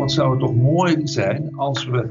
wat 0.00 0.12
zou 0.12 0.30
het 0.30 0.40
toch 0.40 0.54
mooi 0.54 1.00
zijn 1.04 1.56
als 1.56 1.86
we 1.86 2.08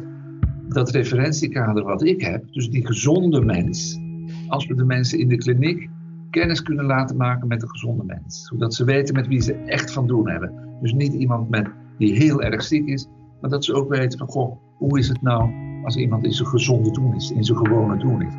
dat 0.67 0.89
referentiekader 0.89 1.83
wat 1.83 2.03
ik 2.03 2.21
heb, 2.21 2.43
dus 2.51 2.69
die 2.69 2.85
gezonde 2.85 3.41
mens, 3.41 3.99
als 4.47 4.67
we 4.67 4.75
de 4.75 4.85
mensen 4.85 5.19
in 5.19 5.27
de 5.27 5.37
kliniek 5.37 5.89
kennis 6.29 6.63
kunnen 6.63 6.85
laten 6.85 7.17
maken 7.17 7.47
met 7.47 7.59
de 7.59 7.69
gezonde 7.69 8.03
mens. 8.03 8.47
Zodat 8.47 8.73
ze 8.73 8.83
weten 8.83 9.15
met 9.15 9.27
wie 9.27 9.41
ze 9.41 9.53
echt 9.53 9.93
van 9.93 10.07
doen 10.07 10.29
hebben. 10.29 10.53
Dus 10.81 10.93
niet 10.93 11.13
iemand 11.13 11.49
met, 11.49 11.67
die 11.97 12.13
heel 12.13 12.41
erg 12.41 12.63
ziek 12.63 12.87
is, 12.87 13.07
maar 13.41 13.49
dat 13.49 13.65
ze 13.65 13.73
ook 13.73 13.89
weten 13.89 14.19
van, 14.19 14.27
goh, 14.27 14.57
hoe 14.77 14.99
is 14.99 15.07
het 15.07 15.21
nou 15.21 15.51
als 15.83 15.95
iemand 15.95 16.23
in 16.23 16.31
zijn 16.31 16.47
gezonde 16.47 16.91
doen 16.91 17.15
is, 17.15 17.31
in 17.31 17.43
zijn 17.43 17.57
gewone 17.57 17.97
doen 17.97 18.21
is. 18.21 18.33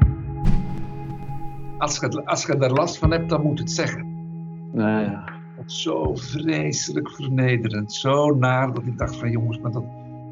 Als 1.78 1.98
je, 1.98 2.24
als 2.24 2.46
daar 2.46 2.72
last 2.72 2.98
van 2.98 3.10
hebt, 3.10 3.28
dan 3.28 3.42
moet 3.42 3.58
het 3.58 3.70
zeggen. 3.70 4.06
Nou 4.72 5.02
ja. 5.02 5.39
Zo 5.70 6.14
vreselijk 6.14 7.10
vernederend, 7.10 7.92
zo 7.92 8.34
naar 8.34 8.72
dat 8.72 8.86
ik 8.86 8.98
dacht 8.98 9.16
van 9.16 9.30
jongens, 9.30 9.58
maar 9.58 9.70
dat, 9.70 9.84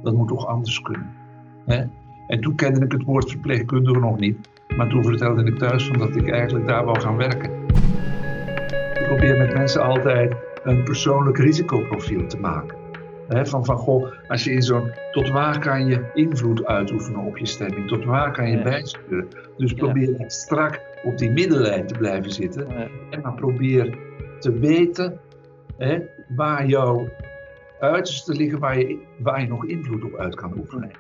dat 0.03 0.15
moet 0.15 0.29
toch 0.29 0.47
anders 0.47 0.81
kunnen. 0.81 1.15
Hè? 1.67 1.85
En 2.27 2.41
toen 2.41 2.55
kende 2.55 2.85
ik 2.85 2.93
het 2.93 3.03
woord 3.03 3.31
verpleegkundige 3.31 3.99
nog 3.99 4.19
niet. 4.19 4.49
Maar 4.77 4.89
toen 4.89 5.05
vertelde 5.05 5.45
ik 5.45 5.59
thuis 5.59 5.87
van 5.87 5.99
dat 5.99 6.17
ik 6.17 6.31
eigenlijk 6.31 6.67
daar 6.67 6.85
wou 6.85 7.01
gaan 7.01 7.17
werken. 7.17 7.51
Ik 8.95 9.05
probeer 9.07 9.39
met 9.39 9.55
mensen 9.55 9.83
altijd 9.83 10.37
een 10.63 10.85
persoonlijk 10.85 11.39
risicoprofiel 11.39 12.27
te 12.27 12.39
maken. 12.39 12.77
van, 13.29 13.65
van 13.65 13.77
goh, 13.77 14.13
als 14.29 14.45
je 14.45 14.51
in 14.51 14.63
zo'n. 14.63 14.91
Tot 15.13 15.29
waar 15.29 15.59
kan 15.59 15.87
je 15.87 16.11
invloed 16.15 16.65
uitoefenen 16.65 17.21
op 17.21 17.37
je 17.37 17.47
stemming? 17.47 17.89
Tot 17.89 18.05
waar 18.05 18.33
kan 18.33 18.51
je 18.51 18.57
ja. 18.57 18.63
bijsturen? 18.63 19.29
Dus 19.57 19.73
probeer 19.73 20.19
ja. 20.19 20.29
strak 20.29 20.81
op 21.03 21.19
die 21.19 21.31
middenlijn 21.31 21.87
te 21.87 21.99
blijven 21.99 22.31
zitten. 22.31 22.67
Ja. 22.69 22.89
En 23.11 23.21
maar 23.21 23.35
probeer 23.35 23.99
te 24.39 24.59
weten 24.59 25.21
waar 26.29 26.67
jouw 26.67 27.09
uiterste 27.81 28.35
liggen, 28.35 28.59
waar 28.59 28.79
je, 28.79 28.99
waar 29.19 29.41
je 29.41 29.47
nog 29.47 29.67
invloed 29.67 30.05
op 30.05 30.15
uit 30.15 30.35
kan 30.35 30.59
oefenen. 30.59 30.91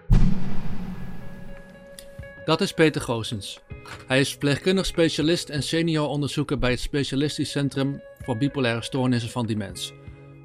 Dat 2.44 2.60
is 2.60 2.72
Peter 2.72 3.00
Goosens. 3.00 3.60
Hij 4.06 4.20
is 4.20 4.30
verpleegkundig 4.30 4.86
specialist 4.86 5.48
en 5.48 5.62
senior 5.62 6.08
onderzoeker 6.08 6.58
bij 6.58 6.70
het 6.70 6.80
Specialistisch 6.80 7.50
Centrum 7.50 8.00
voor 8.22 8.36
Bipolaire 8.36 8.82
Stoornissen 8.82 9.30
van 9.30 9.46
Dimens, 9.46 9.92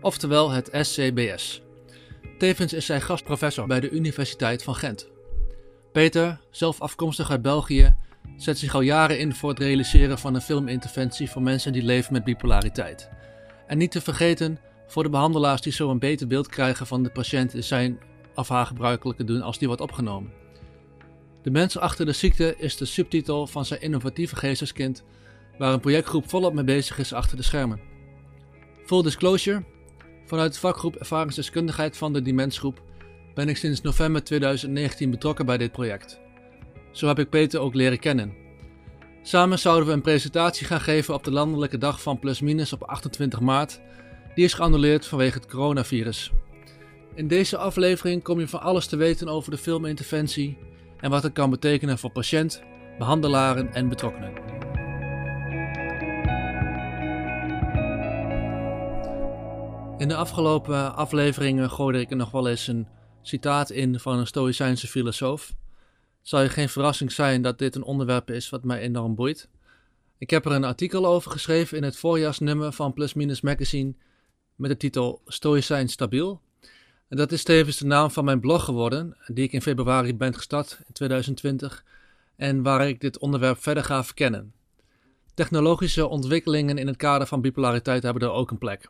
oftewel 0.02 0.52
het 0.52 0.70
SCBS. 0.72 1.64
Tevens 2.38 2.74
is 2.74 2.88
hij 2.88 3.02
gastprofessor 3.02 3.68
bij 3.68 3.80
de 3.80 3.90
Universiteit 3.90 4.64
van 4.64 4.76
Gent. 4.76 5.12
Peter, 5.92 6.40
zelf 6.50 6.82
afkomstig 6.82 7.32
uit 7.32 7.42
België, 7.42 7.96
zet 8.38 8.58
zich 8.58 8.76
al 8.76 8.82
jaren 8.82 9.20
in 9.20 9.34
voor 9.34 9.50
het 9.50 9.60
realiseren 9.60 10.20
van 10.20 10.36
een 10.36 10.42
filminterventie 10.42 11.30
voor 11.30 11.42
mensen 11.42 11.74
die 11.74 11.84
leven 11.84 12.14
met 12.14 12.24
bipolariteit. 12.24 13.10
En 13.68 13.78
niet 13.78 13.92
te 13.92 14.02
vergeten 14.02 14.60
voor 14.88 15.04
de 15.04 15.10
behandelaars 15.10 15.62
die 15.62 15.74
zo 15.74 15.90
een 15.90 16.00
beter 16.00 16.28
beeld 16.28 16.48
krijgen 16.48 16.88
van 16.88 17.04
de 17.04 17.10
patiënt 17.10 17.54
in 17.54 17.64
zijn 17.64 18.00
of 18.36 18.48
haar 18.48 18.66
gebruikelijke 18.66 19.24
doen 19.24 19.42
als 19.42 19.58
die 19.58 19.68
wordt 19.68 19.82
opgenomen. 19.82 20.32
De 21.42 21.52
mens 21.52 21.78
achter 21.78 22.06
de 22.06 22.12
ziekte 22.12 22.56
is 22.58 22.78
de 22.78 22.86
subtitel 22.86 23.48
van 23.48 23.66
zijn 23.66 23.82
innovatieve 23.82 24.36
geesteskind, 24.36 25.04
waar 25.58 25.74
een 25.74 25.80
projectgroep 25.80 26.30
volop 26.30 26.54
mee 26.54 26.64
bezig 26.64 26.98
is 26.98 27.14
achter 27.14 27.38
de 27.38 27.44
schermen. 27.44 27.80
Full 28.86 29.02
disclosure: 29.02 29.64
vanuit 30.26 30.58
vakgroep 30.58 30.96
Ervaringsdeskundigheid 30.96 31.98
van 31.98 32.14
de 32.14 32.22
Dimensgroep 32.22 32.82
ben 33.34 33.50
ik 33.50 33.58
sinds 33.58 33.82
november 33.82 34.24
2019 34.24 35.10
betrokken 35.10 35.46
bij 35.46 35.58
dit 35.58 35.72
project. 35.72 36.20
Zo 36.92 37.08
heb 37.08 37.20
ik 37.20 37.30
Peter 37.30 37.60
ook 37.60 37.74
leren 37.74 38.00
kennen. 38.00 38.43
Samen 39.26 39.60
zouden 39.60 39.88
we 39.88 39.94
een 39.94 40.02
presentatie 40.02 40.68
gaan 40.68 40.82
geven 40.82 41.14
op 41.14 41.24
de 41.24 41.32
landelijke 41.32 41.78
dag 41.78 42.02
van 42.02 42.20
Plusminus 42.20 42.74
op 42.74 42.84
28 42.84 43.40
maart. 43.40 43.82
Die 44.36 44.44
is 44.44 44.54
geannuleerd 44.54 45.06
vanwege 45.06 45.38
het 45.38 45.48
coronavirus. 45.48 46.32
In 47.16 47.28
deze 47.28 47.58
aflevering 47.58 48.24
kom 48.24 48.40
je 48.40 48.48
van 48.48 48.62
alles 48.62 48.88
te 48.88 48.96
weten 48.96 49.28
over 49.28 49.52
de 49.52 49.58
filminterventie 49.58 50.58
en 51.00 51.10
wat 51.10 51.24
het 51.24 51.34
kan 51.34 51.50
betekenen 51.50 51.98
voor 51.98 52.12
patiënt, 52.12 52.62
behandelaren 52.98 53.74
en 53.74 53.90
betrokkenen. 53.90 54.34
In 59.98 60.08
de 60.08 60.16
afgelopen 60.16 60.96
afleveringen 60.96 61.70
gooide 61.70 62.00
ik 62.00 62.10
er 62.10 62.18
nog 62.18 62.32
wel 62.32 62.48
eens 62.48 62.68
een 62.68 62.88
citaat 63.22 63.70
in 63.70 64.00
van 64.00 64.20
een 64.20 64.28
Stoïcijnse 64.28 64.88
filosoof. 64.88 65.54
Zal 66.24 66.42
je 66.42 66.50
geen 66.50 66.70
verrassing 66.70 67.12
zijn 67.12 67.42
dat 67.42 67.60
dit 67.60 67.76
een 67.76 67.84
onderwerp 67.84 68.30
is 68.30 68.50
wat 68.50 68.64
mij 68.64 68.80
enorm 68.80 69.16
boeit. 69.16 69.50
Ik 70.18 70.30
heb 70.30 70.46
er 70.46 70.52
een 70.52 70.64
artikel 70.64 71.06
over 71.06 71.32
geschreven 71.32 71.78
in 71.78 71.84
het 71.84 71.96
voorjaarsnummer 71.96 72.72
van 72.72 72.94
Plus 72.94 73.14
Minus 73.14 73.42
Magazine 73.42 73.94
met 74.56 74.70
de 74.70 74.78
titel 74.78 75.22
Stoïcijn 75.26 75.90
stabiel. 75.90 76.42
En 77.08 77.18
dat 77.18 77.32
is 77.32 77.44
tevens 77.44 77.78
de 77.78 77.86
naam 77.86 78.12
van 78.12 78.26
mijn 78.26 78.40
blog 78.40 78.66
geworden, 78.66 79.18
die 79.28 79.44
ik 79.44 79.52
in 79.52 79.62
februari 79.62 80.16
ben 80.16 80.34
gestart 80.34 80.80
in 80.88 80.94
2020 80.94 81.84
en 82.36 82.62
waar 82.62 82.88
ik 82.88 83.02
dit 83.02 83.18
onderwerp 83.18 83.58
verder 83.58 83.84
ga 83.84 84.04
verkennen. 84.04 84.54
Technologische 85.34 86.08
ontwikkelingen 86.08 86.78
in 86.78 86.88
het 86.88 86.98
kader 86.98 87.28
van 87.28 87.42
bipolariteit 87.42 88.04
hebben 88.04 88.24
er 88.24 88.32
ook 88.32 88.52
een 88.52 88.58
plek. 88.58 88.90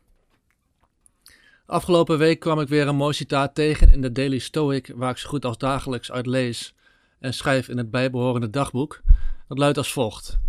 Afgelopen 1.66 2.18
week 2.18 2.40
kwam 2.40 2.60
ik 2.60 2.68
weer 2.68 2.88
een 2.88 2.96
mooi 2.96 3.14
citaat 3.14 3.56
tegen 3.56 3.92
in 3.92 4.02
de 4.02 4.12
Daily 4.12 4.40
Stoic, 4.40 4.92
waar 4.96 5.12
ik 5.12 5.18
zo 5.18 5.30
goed 5.30 5.46
als 5.46 5.58
dagelijks 5.58 6.12
uit 6.12 6.26
lees 6.26 6.74
en 7.24 7.34
schrijf 7.34 7.70
in 7.70 7.78
het 7.78 7.92
bijbehorende 7.92 8.50
dagboek. 8.50 9.02
Dat 9.48 9.58
luidt 9.58 9.78
als 9.78 9.94
volgt. 9.94 10.40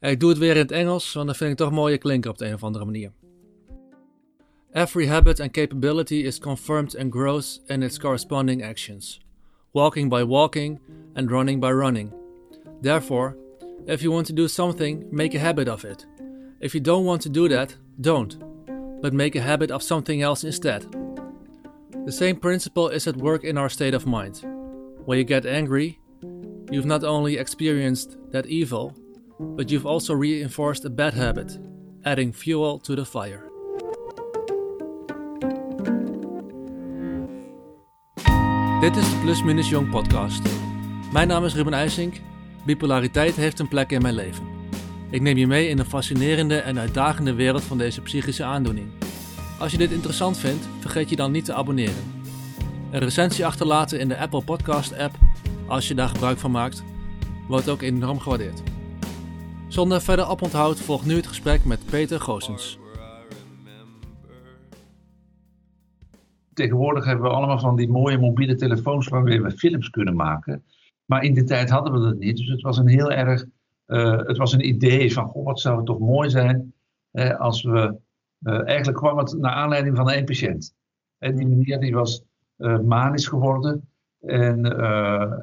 Ik 0.00 0.20
doe 0.20 0.28
het 0.28 0.38
weer 0.38 0.50
in 0.50 0.56
het 0.56 0.70
Engels, 0.70 1.12
want 1.12 1.26
dan 1.26 1.34
vind 1.34 1.50
ik 1.50 1.56
toch 1.56 1.70
mooie 1.70 1.98
klinken 1.98 2.30
op 2.30 2.38
de 2.38 2.46
een 2.46 2.54
of 2.54 2.62
andere 2.62 2.84
manier. 2.84 3.12
Every 4.72 5.06
habit 5.06 5.40
and 5.40 5.50
capability 5.50 6.14
is 6.14 6.38
confirmed 6.38 6.96
and 6.96 7.12
grows 7.12 7.62
in 7.66 7.82
its 7.82 7.98
corresponding 7.98 8.64
actions, 8.64 9.20
walking 9.70 10.08
by 10.10 10.24
walking 10.24 10.80
and 11.14 11.30
running 11.30 11.60
by 11.60 11.70
running. 11.70 12.12
Therefore, 12.82 13.36
if 13.86 14.00
you 14.00 14.12
want 14.12 14.26
to 14.26 14.34
do 14.34 14.46
something, 14.46 15.06
make 15.10 15.36
a 15.36 15.40
habit 15.40 15.68
of 15.68 15.84
it. 15.84 16.06
If 16.60 16.74
you 16.74 16.80
don't 16.80 17.04
want 17.04 17.22
to 17.22 17.28
do 17.28 17.48
that, 17.48 17.76
don't, 18.00 18.36
but 19.00 19.12
make 19.12 19.38
a 19.38 19.42
habit 19.42 19.70
of 19.70 19.82
something 19.82 20.22
else 20.22 20.46
instead. 20.46 20.86
The 22.04 22.12
same 22.12 22.36
principle 22.36 22.88
is 22.94 23.06
at 23.06 23.16
work 23.16 23.44
in 23.44 23.56
our 23.56 23.70
state 23.70 23.96
of 23.96 24.06
mind. 24.06 24.44
When 25.04 25.18
you 25.18 25.24
get 25.24 25.46
angry, 25.46 25.98
you've 26.70 26.86
not 26.86 27.04
only 27.04 27.36
experienced 27.36 28.16
that 28.30 28.46
evil, 28.46 28.92
but 29.38 29.70
you've 29.70 29.86
also 29.86 30.14
reinforced 30.14 30.84
a 30.84 30.90
bad 30.90 31.14
habit, 31.14 31.58
adding 32.02 32.34
fuel 32.34 32.78
to 32.78 32.94
the 32.94 33.04
fire. 33.04 33.46
Dit 38.80 38.96
is 38.96 39.10
de 39.10 39.18
Plus 39.22 39.42
Minus 39.42 39.68
Jong 39.68 39.90
podcast. 39.90 40.42
Mijn 41.12 41.28
naam 41.28 41.44
is 41.44 41.54
Ruben 41.54 41.72
IJsink. 41.72 42.20
Bipolariteit 42.64 43.34
heeft 43.34 43.58
een 43.58 43.68
plek 43.68 43.90
in 43.90 44.02
mijn 44.02 44.14
leven. 44.14 44.46
Ik 45.10 45.20
neem 45.20 45.36
je 45.36 45.46
mee 45.46 45.68
in 45.68 45.78
een 45.78 45.84
fascinerende 45.84 46.58
en 46.58 46.78
uitdagende 46.78 47.34
wereld 47.34 47.62
van 47.62 47.78
deze 47.78 48.00
psychische 48.00 48.44
aandoening. 48.44 48.88
Als 49.58 49.72
je 49.72 49.78
dit 49.78 49.90
interessant 49.90 50.38
vindt, 50.38 50.68
vergeet 50.80 51.10
je 51.10 51.16
dan 51.16 51.30
niet 51.30 51.44
te 51.44 51.54
abonneren. 51.54 52.22
Een 52.90 53.00
recensie 53.00 53.46
achterlaten 53.46 54.00
in 54.00 54.08
de 54.08 54.18
Apple 54.18 54.42
Podcast 54.42 54.98
app, 54.98 55.14
als 55.68 55.88
je 55.88 55.94
daar 55.94 56.08
gebruik 56.08 56.38
van 56.38 56.50
maakt, 56.50 56.84
wordt 57.48 57.68
ook 57.68 57.82
enorm 57.82 58.18
gewaardeerd. 58.18 58.62
Zonder 59.68 60.00
verder 60.00 60.28
oponthoud 60.28 60.80
volgt 60.80 61.06
nu 61.06 61.16
het 61.16 61.26
gesprek 61.26 61.64
met 61.64 61.80
Peter 61.90 62.20
Goosens. 62.20 62.78
tegenwoordig 66.58 67.04
hebben 67.04 67.24
we 67.24 67.34
allemaal 67.34 67.58
van 67.58 67.76
die 67.76 67.88
mooie 67.88 68.18
mobiele 68.18 68.54
telefoons 68.54 69.08
waarmee 69.08 69.42
we 69.42 69.50
films 69.50 69.90
kunnen 69.90 70.16
maken. 70.16 70.64
Maar 71.04 71.22
in 71.22 71.34
die 71.34 71.44
tijd 71.44 71.70
hadden 71.70 71.92
we 71.92 72.00
dat 72.00 72.18
niet. 72.18 72.36
Dus 72.36 72.48
het 72.48 72.62
was 72.62 72.78
een 72.78 72.88
heel 72.88 73.10
erg, 73.10 73.44
uh, 73.86 74.16
het 74.16 74.36
was 74.36 74.52
een 74.52 74.68
idee 74.68 75.12
van, 75.12 75.26
goh, 75.26 75.44
wat 75.44 75.60
zou 75.60 75.76
het 75.76 75.86
toch 75.86 75.98
mooi 75.98 76.30
zijn 76.30 76.72
als 77.38 77.62
we, 77.62 77.98
uh, 78.40 78.66
eigenlijk 78.66 78.98
kwam 78.98 79.18
het 79.18 79.36
naar 79.38 79.52
aanleiding 79.52 79.96
van 79.96 80.10
één 80.10 80.24
patiënt. 80.24 80.74
En 81.18 81.36
die 81.36 81.46
meneer 81.46 81.80
die 81.80 81.94
was 81.94 82.22
uh, 82.56 82.80
manisch 82.80 83.26
geworden 83.26 83.88
en, 84.20 84.64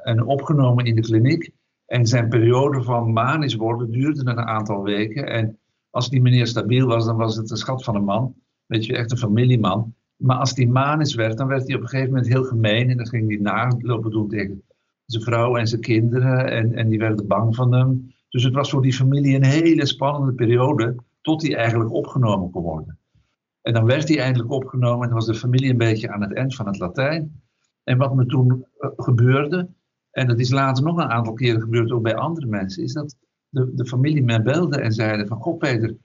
en 0.04 0.26
opgenomen 0.26 0.86
in 0.86 0.96
de 0.96 1.02
kliniek. 1.02 1.52
En 1.86 2.06
zijn 2.06 2.30
periode 2.30 2.84
van 2.84 3.14
manisch 3.14 3.56
worden 3.56 3.92
duurde 3.92 4.30
een 4.30 4.40
aantal 4.40 4.84
weken. 4.84 5.28
En 5.28 5.60
als 5.90 6.10
die 6.10 6.22
meneer 6.22 6.48
stabiel 6.48 6.88
was, 6.88 7.06
dan 7.06 7.18
was 7.18 7.36
het 7.36 7.52
een 7.52 7.58
schat 7.58 7.84
van 7.84 7.96
een 7.96 8.04
man. 8.04 8.36
Weet 8.66 8.86
je, 8.86 8.96
echt 8.96 9.12
een 9.12 9.18
familieman. 9.18 9.96
Maar 10.16 10.38
als 10.38 10.54
die 10.54 10.68
manisch 10.68 11.16
werd, 11.16 11.38
dan 11.38 11.48
werd 11.48 11.68
hij 11.68 11.76
op 11.76 11.82
een 11.82 11.88
gegeven 11.88 12.14
moment 12.14 12.32
heel 12.32 12.44
gemeen. 12.44 12.90
En 12.90 12.98
dan 12.98 13.08
ging 13.08 13.28
hij 13.28 13.38
nalopen 13.38 14.12
doen 14.12 14.28
tegen 14.28 14.64
zijn 15.06 15.24
vrouw 15.24 15.58
en 15.58 15.68
zijn 15.68 15.82
kinderen. 15.82 16.52
En, 16.52 16.74
en 16.74 16.90
die 16.90 17.00
werden 17.00 17.28
bang 17.28 17.56
van 17.56 17.74
hem. 17.74 18.14
Dus 18.30 18.44
het 18.44 18.54
was 18.54 18.70
voor 18.70 18.82
die 18.82 18.94
familie 18.94 19.36
een 19.36 19.44
hele 19.44 19.86
spannende 19.86 20.34
periode. 20.34 20.96
Tot 21.22 21.42
hij 21.42 21.56
eigenlijk 21.56 21.92
opgenomen 21.92 22.52
kon 22.52 22.64
worden. 22.64 23.00
En 23.62 23.74
dan 23.74 23.86
werd 23.86 24.08
hij 24.08 24.20
eindelijk 24.20 24.52
opgenomen. 24.52 25.08
En 25.08 25.14
was 25.14 25.26
de 25.26 25.36
familie 25.36 25.70
een 25.70 25.78
beetje 25.78 26.10
aan 26.10 26.22
het 26.22 26.34
eind 26.34 26.56
van 26.56 26.68
het 26.68 26.80
Latijn. 26.80 27.44
En 27.86 27.98
wat 27.98 28.16
me 28.16 28.26
toen 28.26 28.66
uh, 28.80 28.90
gebeurde. 28.96 29.70
En 30.12 30.28
dat 30.28 30.40
is 30.40 30.52
later 30.52 30.84
nog 30.84 30.98
een 30.98 31.10
aantal 31.10 31.34
keren 31.34 31.62
gebeurd 31.62 31.92
ook 31.92 32.04
bij 32.04 32.16
andere 32.16 32.48
mensen. 32.48 32.84
Is 32.84 32.94
dat 32.94 33.16
de, 33.50 33.72
de 33.76 33.86
familie 33.86 34.24
me 34.24 34.42
belde 34.42 34.82
en 34.82 34.92
zeiden 34.92 35.28
van... 35.28 35.42
Goh 35.42 35.58
Peter, 35.58 35.96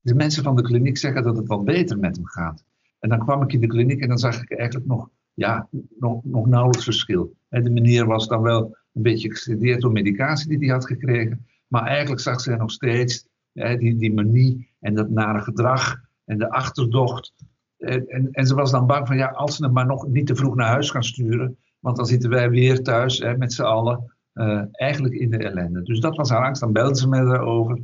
de 0.00 0.14
mensen 0.14 0.42
van 0.42 0.56
de 0.56 0.62
kliniek 0.62 0.96
zeggen 0.96 1.22
dat 1.22 1.36
het 1.36 1.46
wat 1.46 1.64
beter 1.64 1.98
met 1.98 2.16
hem 2.16 2.26
gaat. 2.26 2.64
En 2.98 3.08
dan 3.08 3.18
kwam 3.18 3.42
ik 3.42 3.52
in 3.52 3.60
de 3.60 3.66
kliniek 3.66 4.00
en 4.00 4.08
dan 4.08 4.18
zag 4.18 4.42
ik 4.42 4.50
eigenlijk 4.58 4.88
nog 4.88 5.10
ja, 5.34 5.68
nog, 5.98 6.24
nog 6.24 6.46
nauwelijks 6.46 6.84
verschil. 6.84 7.36
En 7.48 7.64
de 7.64 7.70
meneer 7.70 8.06
was 8.06 8.28
dan 8.28 8.42
wel 8.42 8.76
een 8.92 9.02
beetje 9.02 9.30
gestudeerd 9.30 9.80
door 9.80 9.92
medicatie 9.92 10.48
die 10.48 10.58
hij 10.58 10.68
had 10.68 10.86
gekregen. 10.86 11.46
Maar 11.66 11.86
eigenlijk 11.86 12.20
zag 12.20 12.40
ze 12.40 12.56
nog 12.56 12.70
steeds 12.70 13.26
die, 13.52 13.96
die 13.96 14.14
manie 14.14 14.74
en 14.80 14.94
dat 14.94 15.10
nare 15.10 15.40
gedrag 15.40 15.96
en 16.24 16.38
de 16.38 16.50
achterdocht. 16.50 17.34
En, 17.78 18.28
en, 18.32 18.46
ze 18.46 18.54
was 18.54 18.70
dan 18.70 18.86
bang 18.86 19.06
van, 19.06 19.16
ja, 19.16 19.26
als 19.26 19.56
ze 19.56 19.64
hem 19.64 19.72
maar 19.72 19.86
nog 19.86 20.06
niet 20.06 20.26
te 20.26 20.36
vroeg 20.36 20.54
naar 20.54 20.68
huis 20.68 20.90
gaan 20.90 21.04
sturen, 21.04 21.56
want 21.78 21.96
dan 21.96 22.06
zitten 22.06 22.30
wij 22.30 22.50
weer 22.50 22.82
thuis 22.82 23.18
hè, 23.18 23.36
met 23.36 23.52
z'n 23.52 23.62
allen, 23.62 24.12
uh, 24.34 24.62
eigenlijk 24.70 25.14
in 25.14 25.30
de 25.30 25.36
ellende. 25.36 25.82
Dus 25.82 26.00
dat 26.00 26.16
was 26.16 26.30
haar 26.30 26.44
angst. 26.44 26.60
Dan 26.60 26.72
belde 26.72 26.96
ze 26.96 27.08
met 27.08 27.26
haar 27.26 27.40
over. 27.40 27.78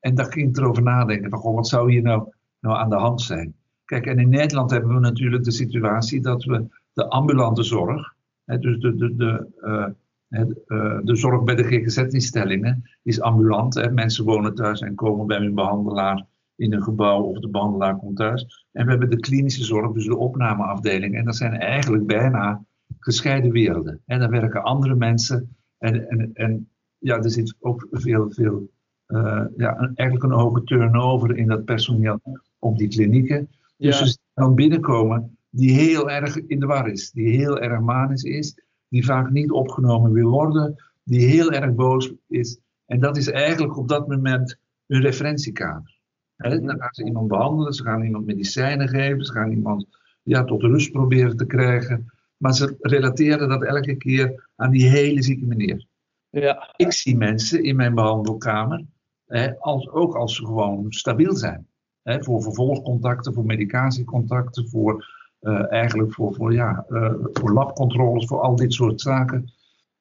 En 0.00 0.14
daar 0.14 0.32
ging 0.32 0.48
ik 0.48 0.56
erover 0.56 0.82
nadenken, 0.82 1.30
van, 1.30 1.54
wat 1.54 1.68
zou 1.68 1.92
hier 1.92 2.02
nou, 2.02 2.32
nou 2.60 2.76
aan 2.76 2.90
de 2.90 2.96
hand 2.96 3.20
zijn? 3.20 3.54
Kijk, 3.84 4.06
en 4.06 4.18
in 4.18 4.28
Nederland 4.28 4.70
hebben 4.70 4.94
we 4.94 5.00
natuurlijk 5.00 5.44
de 5.44 5.50
situatie 5.50 6.20
dat 6.20 6.44
we 6.44 6.66
de 6.92 7.08
ambulante 7.08 7.62
zorg, 7.62 8.14
hè, 8.44 8.58
dus 8.58 8.78
de, 8.80 8.94
de, 8.96 9.16
de, 9.16 9.48
uh, 9.60 10.98
de 11.02 11.16
zorg 11.16 11.42
bij 11.42 11.54
de 11.54 11.64
GGZ-instellingen, 11.64 12.90
is 13.02 13.20
ambulant. 13.20 13.74
Hè. 13.74 13.90
Mensen 13.90 14.24
wonen 14.24 14.54
thuis 14.54 14.80
en 14.80 14.94
komen 14.94 15.26
bij 15.26 15.38
hun 15.38 15.54
behandelaar 15.54 16.26
in 16.62 16.72
een 16.72 16.82
gebouw 16.82 17.22
of 17.22 17.38
de 17.38 17.48
behandelaar 17.48 17.96
komt 17.96 18.16
thuis. 18.16 18.66
En 18.72 18.84
we 18.84 18.90
hebben 18.90 19.10
de 19.10 19.20
klinische 19.20 19.64
zorg, 19.64 19.92
dus 19.92 20.06
de 20.06 20.16
opnameafdeling. 20.16 21.14
En 21.14 21.24
dat 21.24 21.36
zijn 21.36 21.52
eigenlijk 21.52 22.06
bijna 22.06 22.64
gescheiden 22.98 23.52
werelden. 23.52 24.00
En 24.06 24.18
daar 24.18 24.30
werken 24.30 24.62
andere 24.62 24.94
mensen. 24.94 25.56
En, 25.78 26.08
en, 26.08 26.30
en 26.34 26.68
ja, 26.98 27.16
er 27.16 27.30
zit 27.30 27.54
ook 27.60 27.86
veel, 27.90 28.30
veel 28.30 28.70
uh, 29.06 29.44
ja, 29.56 29.76
eigenlijk 29.94 30.22
een 30.22 30.38
hoge 30.38 30.62
turnover 30.62 31.36
in 31.36 31.46
dat 31.46 31.64
personeel 31.64 32.20
op 32.58 32.78
die 32.78 32.88
klinieken. 32.88 33.48
Dus 33.76 33.98
ja. 33.98 34.06
ze 34.06 34.18
dan 34.34 34.54
binnenkomen 34.54 35.36
die 35.50 35.72
heel 35.72 36.10
erg 36.10 36.36
in 36.36 36.60
de 36.60 36.66
war 36.66 36.88
is, 36.88 37.10
die 37.10 37.36
heel 37.36 37.60
erg 37.60 37.80
manisch 37.80 38.22
is, 38.22 38.54
die 38.88 39.04
vaak 39.04 39.30
niet 39.30 39.50
opgenomen 39.50 40.12
wil 40.12 40.30
worden, 40.30 40.76
die 41.04 41.26
heel 41.26 41.52
erg 41.52 41.74
boos 41.74 42.12
is. 42.28 42.58
En 42.86 43.00
dat 43.00 43.16
is 43.16 43.30
eigenlijk 43.30 43.76
op 43.76 43.88
dat 43.88 44.08
moment 44.08 44.56
een 44.86 45.00
referentiekader. 45.00 46.00
Dan 46.36 46.80
gaan 46.80 46.94
ze 46.94 47.04
iemand 47.04 47.28
behandelen, 47.28 47.72
ze 47.72 47.82
gaan 47.82 48.02
iemand 48.02 48.26
medicijnen 48.26 48.88
geven, 48.88 49.24
ze 49.24 49.32
gaan 49.32 49.50
iemand 49.50 49.86
ja, 50.22 50.44
tot 50.44 50.62
rust 50.62 50.92
proberen 50.92 51.36
te 51.36 51.46
krijgen. 51.46 52.12
Maar 52.36 52.54
ze 52.54 52.76
relateren 52.80 53.48
dat 53.48 53.62
elke 53.62 53.96
keer 53.96 54.48
aan 54.56 54.70
die 54.70 54.88
hele 54.88 55.22
zieke 55.22 55.46
meneer. 55.46 55.86
Ja. 56.30 56.72
Ik 56.76 56.92
zie 56.92 57.16
mensen 57.16 57.62
in 57.62 57.76
mijn 57.76 57.94
behandelkamer, 57.94 58.84
hè, 59.26 59.58
als, 59.58 59.88
ook 59.90 60.14
als 60.14 60.36
ze 60.36 60.44
gewoon 60.44 60.86
stabiel 60.88 61.36
zijn. 61.36 61.66
Hè, 62.02 62.22
voor 62.22 62.42
vervolgcontacten, 62.42 63.34
voor 63.34 63.44
medicatiecontacten, 63.44 64.68
voor 64.68 65.20
uh, 65.40 65.72
eigenlijk 65.72 66.12
voor, 66.14 66.34
voor, 66.34 66.52
ja, 66.52 66.86
uh, 66.88 67.14
voor 67.32 67.52
labcontroles, 67.52 68.26
voor 68.26 68.40
al 68.40 68.56
dit 68.56 68.72
soort 68.72 69.00
zaken. 69.00 69.52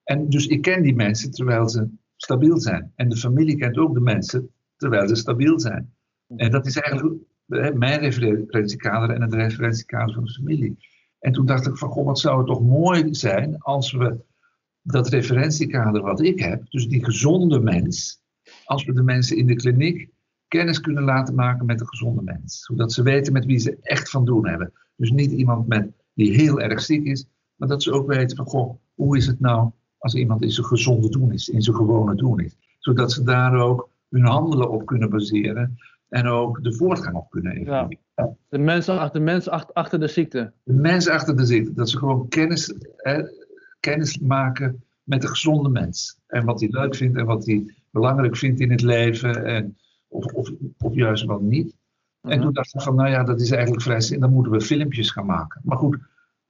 En 0.03 0.29
dus 0.29 0.47
ik 0.47 0.61
ken 0.61 0.83
die 0.83 0.95
mensen 0.95 1.31
terwijl 1.31 1.69
ze 1.69 1.89
stabiel 2.15 2.59
zijn. 2.59 2.91
En 2.95 3.09
de 3.09 3.17
familie 3.17 3.57
kent 3.57 3.77
ook 3.77 3.93
de 3.93 3.99
mensen 3.99 4.49
terwijl 4.75 5.07
ze 5.07 5.15
stabiel 5.15 5.59
zijn. 5.59 5.93
En 6.35 6.51
dat 6.51 6.65
is 6.65 6.77
eigenlijk 6.77 7.15
mijn 7.73 7.99
referentiekader 7.99 9.09
en 9.15 9.21
het 9.21 9.33
referentiekader 9.33 10.13
van 10.13 10.23
de 10.23 10.31
familie. 10.31 10.77
En 11.19 11.31
toen 11.31 11.45
dacht 11.45 11.67
ik 11.67 11.77
van, 11.77 11.89
goh, 11.89 12.05
wat 12.05 12.19
zou 12.19 12.37
het 12.37 12.47
toch 12.47 12.61
mooi 12.61 13.15
zijn 13.15 13.57
als 13.59 13.91
we 13.91 14.17
dat 14.81 15.07
referentiekader 15.07 16.01
wat 16.01 16.21
ik 16.21 16.39
heb, 16.39 16.69
dus 16.69 16.87
die 16.87 17.05
gezonde 17.05 17.59
mens, 17.59 18.21
als 18.65 18.85
we 18.85 18.93
de 18.93 19.03
mensen 19.03 19.37
in 19.37 19.47
de 19.47 19.55
kliniek 19.55 20.09
kennis 20.47 20.81
kunnen 20.81 21.03
laten 21.03 21.35
maken 21.35 21.65
met 21.65 21.79
een 21.81 21.87
gezonde 21.87 22.21
mens. 22.21 22.63
Zodat 22.65 22.93
ze 22.93 23.03
weten 23.03 23.33
met 23.33 23.45
wie 23.45 23.59
ze 23.59 23.77
echt 23.81 24.09
van 24.09 24.25
doen 24.25 24.47
hebben. 24.47 24.73
Dus 24.95 25.11
niet 25.11 25.31
iemand 25.31 25.67
met, 25.67 25.91
die 26.13 26.35
heel 26.35 26.61
erg 26.61 26.81
ziek 26.81 27.05
is, 27.05 27.25
maar 27.55 27.67
dat 27.67 27.83
ze 27.83 27.91
ook 27.91 28.07
weten 28.07 28.37
van, 28.37 28.45
goh, 28.45 28.75
hoe 28.93 29.17
is 29.17 29.27
het 29.27 29.39
nou 29.39 29.71
als 29.97 30.13
iemand 30.13 30.41
in 30.41 30.51
zijn 30.51 30.67
gezonde 30.67 31.09
doen 31.09 31.31
is, 31.31 31.49
in 31.49 31.61
zijn 31.61 31.75
gewone 31.75 32.15
doen 32.15 32.39
is. 32.39 32.57
Zodat 32.79 33.11
ze 33.11 33.23
daar 33.23 33.55
ook 33.55 33.89
hun 34.09 34.25
handelen 34.25 34.69
op 34.69 34.85
kunnen 34.85 35.09
baseren 35.09 35.77
en 36.11 36.27
ook 36.27 36.63
de 36.63 36.73
voortgang 36.73 37.15
op 37.15 37.29
kunnen 37.29 37.51
evalueren. 37.51 37.99
Ja. 38.15 38.35
De 38.49 38.57
mensen 38.57 38.99
achter, 38.99 39.19
de 39.19 39.25
mens 39.25 39.49
achter 39.49 39.99
de 39.99 40.07
ziekte. 40.07 40.51
De 40.63 40.73
mens 40.73 41.07
achter 41.07 41.37
de 41.37 41.45
ziekte. 41.45 41.73
Dat 41.73 41.89
ze 41.89 41.97
gewoon 41.97 42.27
kennis, 42.27 42.73
kennis 43.79 44.19
maken 44.19 44.83
met 45.03 45.21
de 45.21 45.27
gezonde 45.27 45.69
mens. 45.69 46.19
En 46.27 46.45
wat 46.45 46.59
hij 46.59 46.69
leuk 46.71 46.95
vindt 46.95 47.17
en 47.17 47.25
wat 47.25 47.45
hij 47.45 47.73
belangrijk 47.89 48.37
vindt 48.37 48.59
in 48.59 48.71
het 48.71 48.81
leven. 48.81 49.45
En, 49.45 49.77
of, 50.07 50.25
of, 50.33 50.51
of 50.77 50.95
juist 50.95 51.25
wat 51.25 51.41
niet. 51.41 51.75
En 52.21 52.29
mhm. 52.29 52.41
toen 52.41 52.53
dacht 52.53 52.75
ik 52.75 52.81
van, 52.81 52.95
nou 52.95 53.09
ja, 53.09 53.23
dat 53.23 53.41
is 53.41 53.51
eigenlijk 53.51 53.83
vrij 53.83 54.01
zin. 54.01 54.19
Dan 54.19 54.33
moeten 54.33 54.51
we 54.51 54.61
filmpjes 54.61 55.11
gaan 55.11 55.25
maken. 55.25 55.61
Maar 55.63 55.77
goed, 55.77 55.97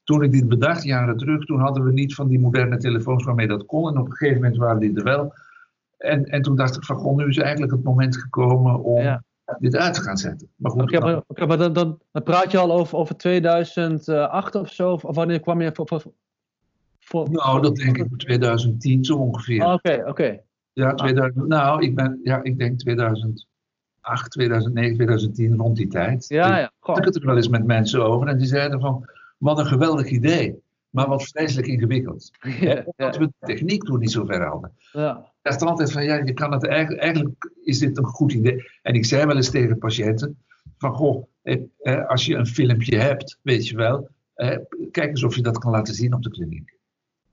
toen 0.03 0.23
ik 0.23 0.31
dit 0.31 0.47
bedacht, 0.47 0.83
jaren 0.83 1.17
terug, 1.17 1.45
toen 1.45 1.59
hadden 1.59 1.83
we 1.83 1.91
niet 1.91 2.15
van 2.15 2.27
die 2.27 2.39
moderne 2.39 2.77
telefoons 2.77 3.23
waarmee 3.23 3.47
dat 3.47 3.65
kon. 3.65 3.89
En 3.89 3.97
op 3.97 4.05
een 4.05 4.15
gegeven 4.15 4.41
moment 4.41 4.59
waren 4.59 4.79
die 4.79 4.95
er 4.95 5.03
wel. 5.03 5.33
En, 5.97 6.25
en 6.25 6.41
toen 6.41 6.55
dacht 6.55 6.75
ik 6.75 6.83
van, 6.83 6.95
goh, 6.95 7.15
nu 7.15 7.27
is 7.27 7.37
eigenlijk 7.37 7.71
het 7.71 7.83
moment 7.83 8.17
gekomen 8.17 8.83
om 8.83 9.21
dit 9.59 9.75
uit 9.75 9.93
te 9.93 10.01
gaan 10.01 10.17
zetten. 10.17 10.49
Maar 10.55 10.71
goed, 10.71 10.81
okay, 10.81 10.99
maar, 10.99 11.47
maar 11.47 11.57
dan, 11.57 11.73
dan, 11.73 11.99
dan, 12.11 12.23
praat 12.23 12.51
je 12.51 12.57
al 12.57 12.71
over, 12.71 12.97
over 12.97 13.17
2008 13.17 14.55
of 14.55 14.71
zo? 14.73 14.91
Of 14.91 15.15
wanneer 15.15 15.39
kwam 15.39 15.61
je 15.61 15.71
voor... 15.73 15.87
voor, 15.87 16.03
voor 16.99 17.31
nou, 17.31 17.61
dat 17.61 17.75
denk 17.75 17.97
ik 17.97 18.07
2010 18.17 19.05
zo 19.05 19.17
ongeveer. 19.17 19.63
Ah, 19.63 19.73
oké, 19.73 20.03
oké. 20.07 20.39
Ja, 20.73 20.93
2000, 20.93 21.47
nou, 21.47 21.83
ik, 21.83 21.95
ben, 21.95 22.19
ja, 22.23 22.43
ik 22.43 22.57
denk 22.57 22.79
2008, 22.79 23.45
2009, 24.31 24.95
2010, 24.95 25.55
rond 25.55 25.75
die 25.75 25.87
tijd. 25.87 26.27
Ja, 26.27 26.57
ja. 26.57 26.65
Ik 26.65 26.71
had 26.79 27.05
het 27.05 27.15
er 27.15 27.25
wel 27.25 27.35
eens 27.35 27.47
met 27.47 27.65
mensen 27.65 28.05
over 28.05 28.27
en 28.27 28.37
die 28.37 28.47
zeiden 28.47 28.79
van, 28.79 29.09
wat 29.37 29.59
een 29.59 29.65
geweldig 29.65 30.09
idee. 30.09 30.61
Maar 30.91 31.07
wat 31.07 31.23
vreselijk 31.23 31.67
ingewikkeld. 31.67 32.31
Ja, 32.59 32.83
Omdat 32.85 33.17
we 33.17 33.25
de 33.25 33.45
techniek 33.45 33.83
toen 33.83 33.99
niet 33.99 34.11
zo 34.11 34.25
ver 34.25 34.45
hadden. 34.45 34.71
Ja. 34.91 35.17
Ik 35.17 35.39
dacht 35.41 35.61
altijd 35.61 35.91
van, 35.91 36.03
ja, 36.03 36.15
je 36.15 36.33
kan 36.33 36.51
het 36.51 36.67
eigenlijk, 36.67 37.01
eigenlijk 37.01 37.51
is 37.63 37.79
dit 37.79 37.97
een 37.97 38.05
goed 38.05 38.33
idee. 38.33 38.63
En 38.81 38.93
ik 38.93 39.05
zei 39.05 39.25
wel 39.25 39.35
eens 39.35 39.49
tegen 39.49 39.77
patiënten, 39.77 40.37
van 40.77 40.93
goh, 40.93 41.25
als 42.07 42.25
je 42.25 42.35
een 42.35 42.47
filmpje 42.47 42.97
hebt, 42.97 43.39
weet 43.41 43.67
je 43.67 43.75
wel, 43.75 44.09
kijk 44.91 45.09
eens 45.09 45.23
of 45.23 45.35
je 45.35 45.41
dat 45.41 45.57
kan 45.57 45.71
laten 45.71 45.93
zien 45.93 46.13
op 46.13 46.21
de 46.21 46.29
kliniek. 46.29 46.77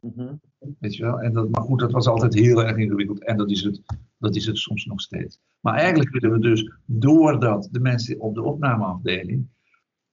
Mm 0.00 0.40
Weet 0.78 0.96
je 0.96 1.02
wel? 1.02 1.20
En 1.20 1.32
dat, 1.32 1.48
maar 1.48 1.62
goed, 1.62 1.78
dat 1.78 1.92
was 1.92 2.06
altijd 2.06 2.34
heel 2.34 2.64
erg 2.64 2.76
ingewikkeld. 2.76 3.24
En 3.24 3.36
dat 3.36 3.50
is, 3.50 3.62
het, 3.62 3.80
dat 4.18 4.36
is 4.36 4.46
het 4.46 4.58
soms 4.58 4.84
nog 4.84 5.00
steeds. 5.00 5.38
Maar 5.60 5.74
eigenlijk 5.74 6.10
willen 6.10 6.32
we 6.32 6.38
dus, 6.38 6.72
doordat 6.84 7.68
de 7.70 7.80
mensen 7.80 8.20
op 8.20 8.34
de 8.34 8.42
opnameafdeling 8.42 9.48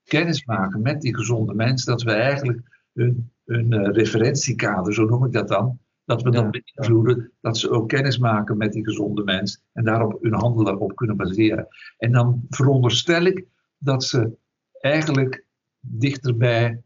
kennis 0.04 0.46
maken 0.46 0.82
met 0.82 1.02
die 1.02 1.16
gezonde 1.16 1.54
mens, 1.54 1.86
dat 1.86 2.04
we 2.04 2.12
eigenlijk 2.12 2.88
hun, 2.94 3.32
hun 3.46 3.72
uh, 3.72 3.88
referentiekader, 3.92 4.94
zo 4.94 5.06
noem 5.06 5.26
ik 5.26 5.32
dat 5.32 5.48
dan, 5.48 5.80
dat 6.06 6.22
we 6.22 6.30
dan 6.30 6.52
beïnvloeden 6.52 7.32
dat 7.42 7.58
ze 7.58 7.70
ook 7.70 7.90
kennis 7.90 8.18
maken 8.18 8.58
met 8.58 8.72
die 8.74 8.84
gezonde 8.84 9.24
mens 9.24 9.62
en 9.74 9.84
daarop 9.84 10.22
hun 10.22 10.34
handelen 10.34 10.80
op 10.80 10.96
kunnen 10.96 11.18
baseren. 11.18 11.68
En 11.98 12.12
dan 12.12 12.46
veronderstel 12.50 13.26
ik 13.26 13.46
dat 13.78 14.04
ze 14.04 14.38
eigenlijk 14.80 15.46
dichterbij 15.80 16.82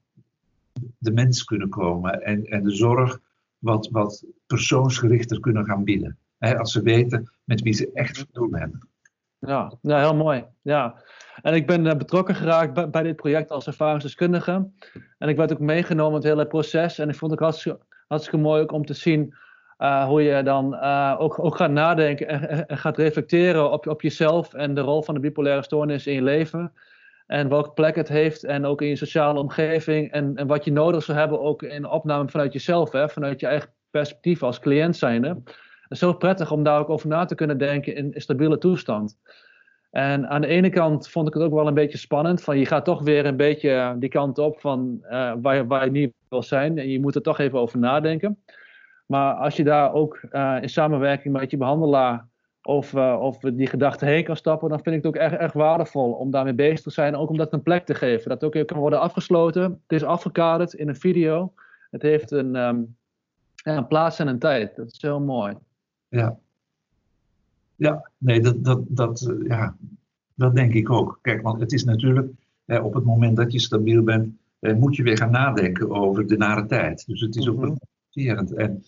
de 0.98 1.12
mens 1.12 1.44
kunnen 1.44 1.70
komen 1.70 2.24
en, 2.24 2.46
en 2.46 2.64
de 2.64 2.76
zorg 2.76 3.20
wat, 3.58 3.90
wat 3.92 4.26
persoonsgerichter 4.48 5.40
kunnen 5.40 5.66
gaan 5.66 5.84
bieden. 5.84 6.18
als 6.40 6.72
ze 6.72 6.82
weten 6.82 7.32
met 7.44 7.62
wie 7.62 7.74
ze 7.74 7.92
echt 7.94 8.16
te 8.16 8.26
doen 8.32 8.56
hebben. 8.56 8.88
Ja, 9.40 9.74
ja, 9.82 10.00
heel 10.00 10.16
mooi. 10.16 10.46
Ja. 10.62 11.04
En 11.42 11.54
ik 11.54 11.68
ben 11.68 11.88
eh, 11.88 11.98
betrokken 11.98 12.36
geraakt 12.36 12.92
bij, 12.92 13.04
dit 13.04 13.16
project 13.16 13.52
als 13.52 13.68
ervaringsdeskundige. 13.68 14.70
En 15.18 15.30
ik 15.30 15.38
werd 15.38 15.52
ook 15.52 15.60
meegenomen 15.60 16.22
in 16.22 16.28
het 16.28 16.36
hele 16.36 16.48
proces. 16.48 17.00
En 17.00 17.10
ik 17.10 17.16
vond 17.16 17.32
het 17.32 17.40
hartstikke, 17.40 17.80
hartstikke 18.08 18.38
mooi 18.38 18.62
ook 18.62 18.72
om 18.72 18.86
te 18.86 18.94
zien 18.94 19.34
uh, 19.80 20.06
hoe 20.06 20.22
je 20.22 20.44
dan 20.44 20.74
uh, 20.74 21.16
ook, 21.18 21.44
ook 21.44 21.56
gaat 21.56 21.72
nadenken 21.72 22.28
en, 22.68 22.78
gaat 22.78 22.98
reflecteren 22.98 23.72
op, 23.72 23.88
op 23.88 24.02
jezelf 24.02 24.54
en 24.54 24.74
de 24.74 24.82
rol 24.82 25.02
van 25.02 25.14
de 25.14 25.20
bipolaire 25.20 25.64
stoornis 25.64 26.08
in 26.08 26.14
je 26.14 26.22
leven. 26.22 26.74
En 27.28 27.50
welke 27.50 27.72
plek 27.72 27.96
het 27.96 28.08
heeft 28.08 28.44
en 28.44 28.66
ook 28.66 28.82
in 28.82 28.88
je 28.88 28.96
sociale 28.96 29.40
omgeving. 29.40 30.12
En, 30.12 30.36
en 30.36 30.48
wat 30.48 30.66
je 30.66 30.72
nodig 30.72 31.04
zou 31.04 31.18
hebben 31.18 31.42
ook 31.42 31.64
in 31.64 31.86
opname 31.86 32.30
vanuit 32.30 32.54
jezelf, 32.54 32.92
hè, 32.92 33.10
vanuit 33.10 33.40
je 33.40 33.48
eigen 33.48 33.70
perspectief 33.90 34.44
als 34.44 34.60
cliënt 34.60 34.96
zijnde. 34.96 35.28
Het 35.28 35.98
is 35.98 36.00
zo 36.00 36.14
prettig 36.14 36.52
om 36.52 36.64
daar 36.64 36.80
ook 36.80 36.90
over 36.90 37.08
na 37.08 37.26
te 37.26 37.36
kunnen 37.36 37.58
denken 37.58 37.96
in 37.96 38.12
een 38.14 38.22
stabiele 38.22 38.58
toestand. 38.58 39.18
En 39.90 40.28
aan 40.28 40.42
de 40.42 40.48
ene 40.48 40.70
kant 40.70 41.10
vond 41.10 41.28
ik 41.28 41.34
het 41.34 41.44
ook 41.44 41.54
wel 41.54 41.68
een 41.68 41.74
beetje 41.74 41.98
spannend. 41.98 42.44
Van 42.44 42.58
je 42.58 42.66
gaat 42.66 42.86
toch 42.86 43.02
weer 43.02 43.26
een 43.26 43.38
beetje 43.38 43.96
die 44.00 44.10
kant 44.10 44.38
op 44.38 44.60
van 44.60 45.00
uh, 45.04 45.34
waar, 45.42 45.56
je, 45.56 45.68
waar 45.68 45.86
je 45.86 45.92
niet 45.92 46.14
wil 46.30 46.44
zijn. 46.44 46.78
En 46.78 46.90
je 46.90 47.00
moet 47.00 47.16
er 47.16 47.22
toch 47.22 47.40
even 47.40 47.60
over 47.60 47.80
nadenken. 47.80 48.44
Maar 49.06 49.34
als 49.34 49.56
je 49.56 49.64
daar 49.64 49.94
ook 49.94 50.22
uh, 50.32 50.58
in 50.62 50.70
samenwerking 50.70 51.34
met 51.34 51.52
je 51.52 51.58
behandelaar 51.58 52.28
of, 52.62 52.94
uh, 52.94 53.18
of 53.22 53.40
die 53.40 53.68
gedachte 53.68 54.06
heen 54.06 54.24
kan 54.24 54.36
stappen, 54.36 54.70
dan 54.70 54.82
vind 54.82 54.96
ik 54.96 55.04
het 55.04 55.16
ook 55.16 55.22
erg, 55.22 55.34
erg 55.34 55.54
waardevol 55.54 56.12
om 56.12 56.32
daarmee 56.32 56.54
bezig 56.54 56.82
te 56.82 56.90
zijn. 56.90 57.16
Ook 57.16 57.30
om 57.30 57.38
dat 57.38 57.54
een 57.54 57.64
plek 57.64 57.86
te 57.86 57.96
geven. 57.96 58.30
Dat 58.30 58.44
ook 58.44 58.68
kan 58.68 58.78
worden 58.78 59.00
afgesloten. 59.00 59.64
Het 59.64 60.02
is 60.02 60.04
afgekaderd 60.04 60.74
in 60.74 60.88
een 60.88 60.96
video. 60.96 61.54
Het 61.92 62.02
heeft 62.02 62.32
een, 62.32 62.56
um, 62.56 62.98
een 63.64 63.88
plaats 63.88 64.20
en 64.20 64.28
een 64.28 64.40
tijd. 64.40 64.76
Dat 64.76 64.92
is 64.92 65.02
heel 65.02 65.20
mooi. 65.20 65.58
Ja, 66.08 66.38
ja, 67.80 68.12
nee, 68.18 68.42
dat, 68.42 68.64
dat, 68.64 68.82
dat, 68.88 69.34
ja, 69.48 69.76
dat 70.36 70.56
denk 70.56 70.74
ik 70.74 70.90
ook. 70.90 71.20
Kijk, 71.22 71.42
want 71.42 71.60
het 71.60 71.72
is 71.72 71.84
natuurlijk, 71.84 72.32
op 72.66 72.94
het 72.94 73.04
moment 73.04 73.38
dat 73.38 73.52
je 73.52 73.60
stabiel 73.60 74.04
bent, 74.04 74.34
eh, 74.60 74.76
moet 74.76 74.96
je 74.96 75.04
weer 75.04 75.18
gaan 75.18 75.32
nadenken 75.32 75.92
over 75.92 76.28
de 76.28 76.38
nare 76.38 76.66
tijd. 76.66 77.06
Dus 77.08 77.22
het 77.22 77.36
is 77.36 77.48
ook 77.48 77.60
wel 77.60 77.78
confronterend. 77.78 78.54
En 78.54 78.84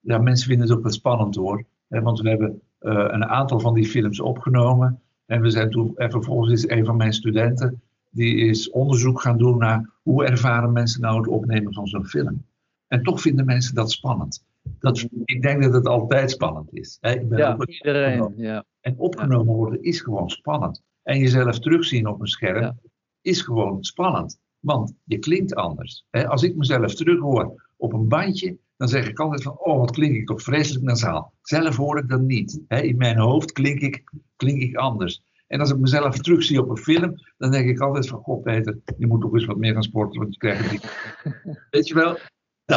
ja, 0.00 0.18
mensen 0.18 0.48
vinden 0.48 0.66
het 0.66 0.76
ook 0.76 0.82
wel 0.82 0.92
spannend 0.92 1.34
hoor. 1.34 1.64
Hè, 1.88 2.00
want 2.00 2.20
we 2.20 2.28
hebben 2.28 2.60
eh, 2.78 3.06
een 3.08 3.24
aantal 3.24 3.60
van 3.60 3.74
die 3.74 3.86
films 3.86 4.20
opgenomen. 4.20 5.00
En, 5.26 5.40
we 5.40 5.50
zijn 5.50 5.70
toen, 5.70 5.96
en 5.96 6.10
vervolgens 6.10 6.52
is 6.52 6.68
een 6.68 6.84
van 6.84 6.96
mijn 6.96 7.12
studenten, 7.12 7.82
die 8.10 8.36
is 8.36 8.70
onderzoek 8.70 9.20
gaan 9.20 9.38
doen 9.38 9.58
naar 9.58 9.90
hoe 10.02 10.24
ervaren 10.24 10.72
mensen 10.72 11.00
nou 11.00 11.16
het 11.16 11.28
opnemen 11.28 11.72
van 11.72 11.86
zo'n 11.86 12.06
film. 12.06 12.44
En 12.86 13.02
toch 13.02 13.20
vinden 13.20 13.44
mensen 13.44 13.74
dat 13.74 13.90
spannend. 13.90 14.44
Dat, 14.78 15.06
ik 15.24 15.42
denk 15.42 15.62
dat 15.62 15.72
het 15.72 15.86
altijd 15.86 16.30
spannend 16.30 16.68
is. 16.74 16.98
Hè. 17.00 17.12
Ik 17.12 17.28
ben 17.28 17.38
Ja, 17.38 17.56
iedereen. 17.66 18.32
Ja. 18.36 18.64
En 18.80 18.94
opgenomen 18.98 19.54
worden 19.54 19.82
is 19.82 20.00
gewoon 20.00 20.30
spannend. 20.30 20.82
En 21.02 21.18
jezelf 21.18 21.58
terugzien 21.58 22.06
op 22.06 22.20
een 22.20 22.26
scherm 22.26 22.60
Ja. 22.62 22.76
is 23.20 23.40
gewoon 23.42 23.84
spannend. 23.84 24.38
Want 24.60 24.94
je 25.04 25.18
klinkt 25.18 25.54
anders. 25.54 26.04
Hè, 26.10 26.28
Als 26.28 26.42
ik 26.42 26.56
mezelf 26.56 26.94
terughoor 26.94 27.70
op 27.76 27.92
een 27.92 28.08
bandje, 28.08 28.56
dan 28.76 28.88
zeg 28.88 29.08
ik 29.08 29.18
altijd 29.18 29.42
van, 29.42 29.58
oh 29.58 29.78
wat 29.78 29.90
klink 29.90 30.14
ik 30.14 30.26
toch 30.26 30.42
vreselijk 30.42 30.84
nasaal. 30.84 31.32
Zelf 31.42 31.76
hoor 31.76 31.98
ik 31.98 32.08
dat 32.08 32.20
niet. 32.20 32.60
Hè, 32.68 32.80
In 32.80 32.96
mijn 32.96 33.18
hoofd 33.18 33.52
klink 33.52 33.80
ik, 33.80 34.10
klink 34.36 34.60
ik 34.62 34.76
anders. 34.76 35.22
En 35.46 35.60
als 35.60 35.70
ik 35.70 35.78
mezelf 35.78 36.18
terugzie 36.18 36.60
op 36.60 36.68
een 36.68 36.76
film, 36.76 37.14
dan 37.38 37.50
denk 37.50 37.68
ik 37.68 37.80
altijd 37.80 38.08
van, 38.08 38.18
god 38.18 38.42
Peter, 38.42 38.78
je 38.98 39.06
moet 39.06 39.20
toch 39.20 39.32
eens 39.34 39.44
wat 39.44 39.56
meer 39.56 39.72
gaan 39.72 39.82
sporten, 39.82 40.20
want 40.20 40.32
je 40.32 40.38
krijgt 40.40 40.62
het 40.62 40.70
niet. 40.72 40.86
Weet 41.70 41.88
je 41.88 41.94
wel, 41.94 42.16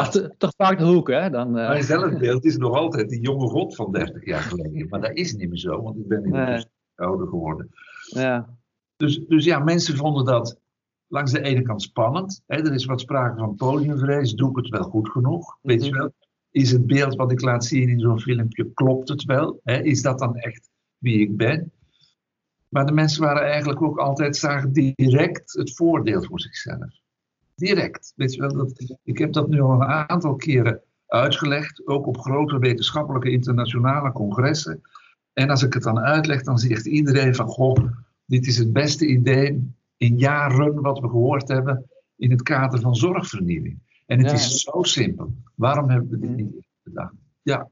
dat, 0.03 0.33
Toch, 0.37 0.53
vaak 0.57 0.77
de 0.77 0.85
hoek, 0.85 1.09
hè? 1.09 1.29
Dan, 1.29 1.57
eh, 1.57 1.67
mijn 1.67 1.83
zelfbeeld 1.83 2.45
is 2.45 2.57
nog 2.57 2.75
altijd 2.75 3.09
die 3.09 3.21
jonge 3.21 3.47
god 3.47 3.75
van 3.75 3.91
30 3.91 4.25
jaar 4.25 4.41
geleden. 4.41 4.87
Maar 4.89 5.01
dat 5.01 5.11
is 5.17 5.33
niet 5.33 5.49
meer 5.49 5.57
zo, 5.57 5.81
want 5.81 5.97
ik 5.97 6.07
ben 6.07 6.21
Nee. 6.21 6.31
inmiddels 6.31 6.67
ouder 6.95 7.27
geworden. 7.27 7.69
ja. 8.09 8.57
Dus, 8.97 9.25
dus 9.27 9.45
ja, 9.45 9.59
mensen 9.59 9.95
vonden 9.95 10.25
dat 10.25 10.59
langs 11.07 11.31
de 11.31 11.41
ene 11.41 11.61
kant 11.61 11.81
spannend. 11.81 12.41
Hè, 12.47 12.57
er 12.57 12.73
is 12.73 12.85
wat 12.85 13.01
sprake 13.01 13.37
van 13.39 13.55
podiumvrees. 13.55 14.33
Doe 14.33 14.49
ik 14.49 14.55
het 14.55 14.69
wel 14.69 14.83
goed 14.83 15.09
genoeg? 15.09 15.57
Weet 15.61 15.83
je 15.85 15.89
Mhm. 15.91 15.99
wel? 15.99 16.13
Is 16.51 16.71
het 16.71 16.85
beeld 16.87 17.15
wat 17.15 17.31
ik 17.31 17.41
laat 17.41 17.65
zien 17.65 17.89
in 17.89 17.99
zo'n 17.99 18.19
filmpje, 18.19 18.71
klopt 18.73 19.09
het 19.09 19.23
wel? 19.23 19.59
Hè, 19.63 19.81
is 19.81 20.01
dat 20.01 20.19
dan 20.19 20.35
echt 20.35 20.69
wie 20.97 21.19
ik 21.19 21.37
ben? 21.37 21.71
Maar 22.69 22.85
de 22.85 22.91
mensen 22.91 23.21
waren 23.23 23.43
eigenlijk 23.43 23.81
ook 23.81 23.97
altijd, 23.97 24.35
zagen 24.37 24.71
direct 24.73 25.53
het 25.53 25.75
voordeel 25.75 26.23
voor 26.23 26.39
zichzelf. 26.39 26.99
Direct. 27.55 28.13
Weet 28.15 28.33
je 28.33 28.41
wel, 28.41 28.53
dat, 28.53 28.97
ik 29.03 29.17
heb 29.17 29.33
dat 29.33 29.47
nu 29.50 29.62
al 29.62 29.71
een 29.71 29.83
aantal 29.83 30.35
keren 30.35 30.81
uitgelegd, 31.07 31.88
ook 31.88 32.07
op 32.07 32.17
grote 32.17 32.59
wetenschappelijke 32.59 33.29
internationale 33.31 34.12
congressen. 34.12 34.81
En 35.33 35.50
als 35.50 35.63
ik 35.63 35.74
het 35.74 35.83
dan 35.83 36.00
uitleg, 36.00 36.43
dan 36.43 36.57
zegt 36.57 36.85
iedereen 36.85 37.35
van, 37.35 37.47
goh, 37.47 37.77
dit 38.25 38.47
is 38.47 38.57
het 38.57 38.74
beste 38.74 39.07
idee 39.07 39.74
in 39.97 40.17
jaren 40.17 40.81
wat 40.81 41.00
we 41.00 41.07
gehoord 41.09 41.47
hebben 41.47 41.89
in 42.15 42.31
het 42.31 42.41
kader 42.41 42.79
van 42.79 42.95
zorgvernieuwing. 42.95 43.79
En 44.05 44.17
het 44.17 44.27
Ja. 44.27 44.33
is 44.33 44.62
zo 44.62 44.83
simpel. 44.83 45.33
Waarom 45.55 45.89
hebben 45.89 46.09
we 46.09 46.19
dit 46.19 46.29
Mhm. 46.29 46.35
niet 46.38 46.53
eerder 46.53 46.69
bedacht? 46.83 47.13
Ja, 47.41 47.69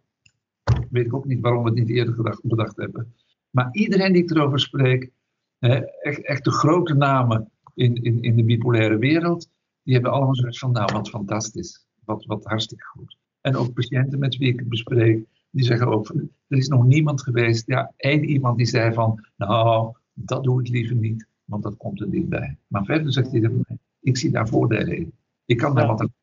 weet 0.89 1.05
ik 1.05 1.13
ook 1.13 1.25
niet 1.25 1.39
waarom 1.41 1.63
we 1.63 1.69
het 1.69 1.79
niet 1.79 1.89
eerder 1.89 2.13
gedacht, 2.13 2.41
bedacht 2.43 2.77
hebben. 2.77 3.13
Maar 3.49 3.69
iedereen 3.71 4.13
die 4.13 4.23
ik 4.23 4.29
erover 4.31 4.59
spreek, 4.59 5.11
echt, 5.59 6.21
echt 6.21 6.43
de 6.43 6.51
grote 6.51 6.93
namen 6.93 7.51
in, 7.75 7.95
in, 7.95 8.21
in 8.21 8.35
de 8.35 8.43
bipolaire 8.43 8.97
wereld, 8.97 9.49
die 9.83 9.93
hebben 9.93 10.11
allemaal 10.11 10.35
zoiets 10.35 10.59
van, 10.59 10.71
nou 10.71 10.93
wat 10.93 11.09
fantastisch, 11.09 11.85
wat, 12.05 12.25
wat 12.25 12.43
hartstikke 12.43 12.85
goed. 12.85 13.17
En 13.41 13.55
ook 13.55 13.73
patiënten 13.73 14.19
met 14.19 14.37
wie 14.37 14.51
ik 14.51 14.59
het 14.59 14.69
bespreek, 14.69 15.25
die 15.49 15.65
zeggen 15.65 15.87
ook, 15.87 16.09
er 16.47 16.57
is 16.57 16.67
nog 16.67 16.85
niemand 16.85 17.21
geweest, 17.21 17.67
ja, 17.67 17.93
één 17.95 18.23
iemand 18.23 18.57
die 18.57 18.65
zei 18.65 18.93
van, 18.93 19.25
nou, 19.35 19.93
dat 20.13 20.43
doe 20.43 20.61
ik 20.61 20.67
liever 20.67 20.95
niet, 20.95 21.27
want 21.45 21.63
dat 21.63 21.77
komt 21.77 22.01
er 22.01 22.07
niet 22.07 22.29
bij. 22.29 22.57
Maar 22.67 22.85
verder 22.85 23.13
zegt 23.13 23.31
hij, 23.31 23.51
ik 23.99 24.17
zie 24.17 24.31
daar 24.31 24.47
voordelen 24.47 24.97
in. 24.97 25.13
Ik 25.45 25.57
kan 25.57 25.75
daar 25.75 25.83
Ja. 25.83 25.89
wat 25.89 26.01
aan 26.01 26.13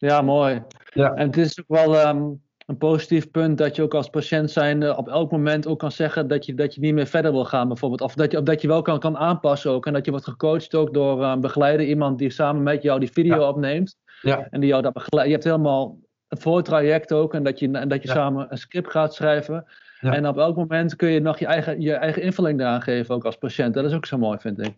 ja, 0.00 0.22
mooi. 0.22 0.62
Ja. 0.92 1.14
En 1.14 1.26
het 1.26 1.36
is 1.36 1.60
ook 1.60 1.68
wel 1.68 1.98
ehm, 1.98 2.32
een 2.70 2.78
positief 2.78 3.30
punt 3.30 3.58
dat 3.58 3.76
je 3.76 3.82
ook 3.82 3.94
als 3.94 4.08
patiënt 4.10 4.50
zijn 4.50 4.96
op 4.96 5.08
elk 5.08 5.30
moment 5.30 5.66
ook 5.66 5.78
kan 5.78 5.92
zeggen 5.92 6.28
dat 6.28 6.46
je, 6.46 6.54
dat 6.54 6.74
je 6.74 6.80
niet 6.80 6.94
meer 6.94 7.06
verder 7.06 7.32
wil 7.32 7.44
gaan, 7.44 7.68
bijvoorbeeld. 7.68 8.00
Of 8.00 8.14
dat 8.14 8.30
je, 8.30 8.38
of 8.38 8.44
dat 8.44 8.62
je 8.62 8.68
wel 8.68 8.82
kan, 8.82 8.98
kan 8.98 9.16
aanpassen 9.16 9.70
ook. 9.70 9.86
En 9.86 9.92
dat 9.92 10.04
je 10.04 10.10
wordt 10.10 10.26
gecoacht 10.26 10.74
ook 10.74 10.94
door 10.94 11.24
een 11.24 11.40
begeleider, 11.40 11.86
iemand 11.86 12.18
die 12.18 12.30
samen 12.30 12.62
met 12.62 12.82
jou 12.82 13.00
die 13.00 13.12
video 13.12 13.40
Ja. 13.40 13.48
opneemt. 13.48 13.96
Ja. 14.22 14.46
En 14.50 14.60
die 14.60 14.68
jou 14.68 14.82
dat 14.82 14.92
begeleidt. 14.92 15.28
Je 15.28 15.34
hebt 15.34 15.46
helemaal 15.48 15.98
een 16.28 16.40
voortraject 16.40 17.12
ook. 17.12 17.34
En 17.34 17.42
dat 17.42 17.58
je, 17.58 17.70
en 17.70 17.88
dat 17.88 18.02
je 18.02 18.08
Ja. 18.08 18.14
samen 18.14 18.46
een 18.50 18.58
script 18.58 18.90
gaat 18.90 19.14
schrijven. 19.14 19.64
Ja. 20.00 20.14
En 20.14 20.26
op 20.26 20.36
elk 20.36 20.56
moment 20.56 20.96
kun 20.96 21.08
je 21.08 21.20
nog 21.20 21.38
je 21.38 21.46
eigen, 21.46 21.80
je 21.80 21.92
eigen 21.92 22.22
invulling 22.22 22.60
eraan 22.60 22.82
geven, 22.82 23.14
ook 23.14 23.24
als 23.24 23.36
patiënt. 23.36 23.74
Dat 23.74 23.84
is 23.84 23.92
ook 23.92 24.06
zo 24.06 24.18
mooi, 24.18 24.38
vind 24.38 24.58
ik. 24.58 24.74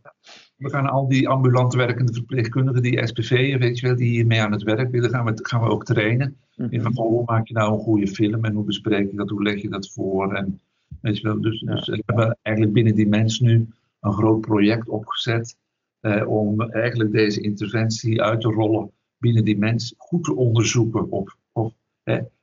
We 0.56 0.70
gaan 0.70 0.86
al 0.86 1.08
die 1.08 1.28
ambulant 1.28 1.74
werkende 1.74 2.12
verpleegkundigen, 2.12 2.82
die 2.82 3.06
SPV'en, 3.06 3.58
weet 3.58 3.78
je 3.78 3.86
wel, 3.86 3.96
die 3.96 4.08
hiermee 4.08 4.40
aan 4.40 4.52
het 4.52 4.62
werk 4.62 4.90
willen, 4.90 5.10
gaan 5.10 5.24
we, 5.24 5.38
gaan 5.42 5.60
we 5.60 5.68
ook 5.68 5.84
trainen. 5.84 6.36
Mhm. 6.56 6.68
In 6.70 6.82
van, 6.82 6.92
hoe 6.92 7.22
maak 7.26 7.46
je 7.46 7.54
nou 7.54 7.72
een 7.72 7.78
goede 7.78 8.06
film 8.06 8.44
en 8.44 8.54
hoe 8.54 8.64
bespreek 8.64 9.10
je 9.10 9.16
dat, 9.16 9.30
hoe 9.30 9.42
leg 9.42 9.62
je 9.62 9.68
dat 9.68 9.90
voor? 9.90 10.34
En, 10.34 10.60
weet 11.00 11.18
je 11.18 11.22
wel, 11.22 11.40
dus, 11.40 11.60
Ja. 11.60 11.74
dus 11.74 11.86
we 11.86 12.02
hebben 12.06 12.38
eigenlijk 12.42 12.74
binnen 12.74 12.94
die 12.94 13.08
mens 13.08 13.40
nu 13.40 13.68
een 14.00 14.12
groot 14.12 14.40
project 14.40 14.88
opgezet 14.88 15.56
eh, 16.00 16.28
om 16.28 16.60
eigenlijk 16.60 17.12
deze 17.12 17.40
interventie 17.40 18.22
uit 18.22 18.40
te 18.40 18.48
rollen 18.48 18.90
binnen 19.18 19.44
die 19.44 19.58
mens, 19.58 19.94
goed 19.96 20.24
te 20.24 20.34
onderzoeken 20.34 21.10
op, 21.10 21.36
op, 21.52 21.74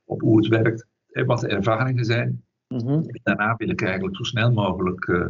op 0.04 0.20
hoe 0.20 0.36
het 0.36 0.46
werkt 0.46 0.86
en 1.12 1.26
wat 1.26 1.40
de 1.40 1.48
ervaringen 1.48 2.04
zijn. 2.04 2.44
Mhm. 2.74 3.02
Daarna 3.22 3.54
wil 3.56 3.68
ik 3.68 3.82
eigenlijk 3.82 4.16
zo 4.16 4.22
snel 4.22 4.52
mogelijk 4.52 5.08
eh, 5.08 5.20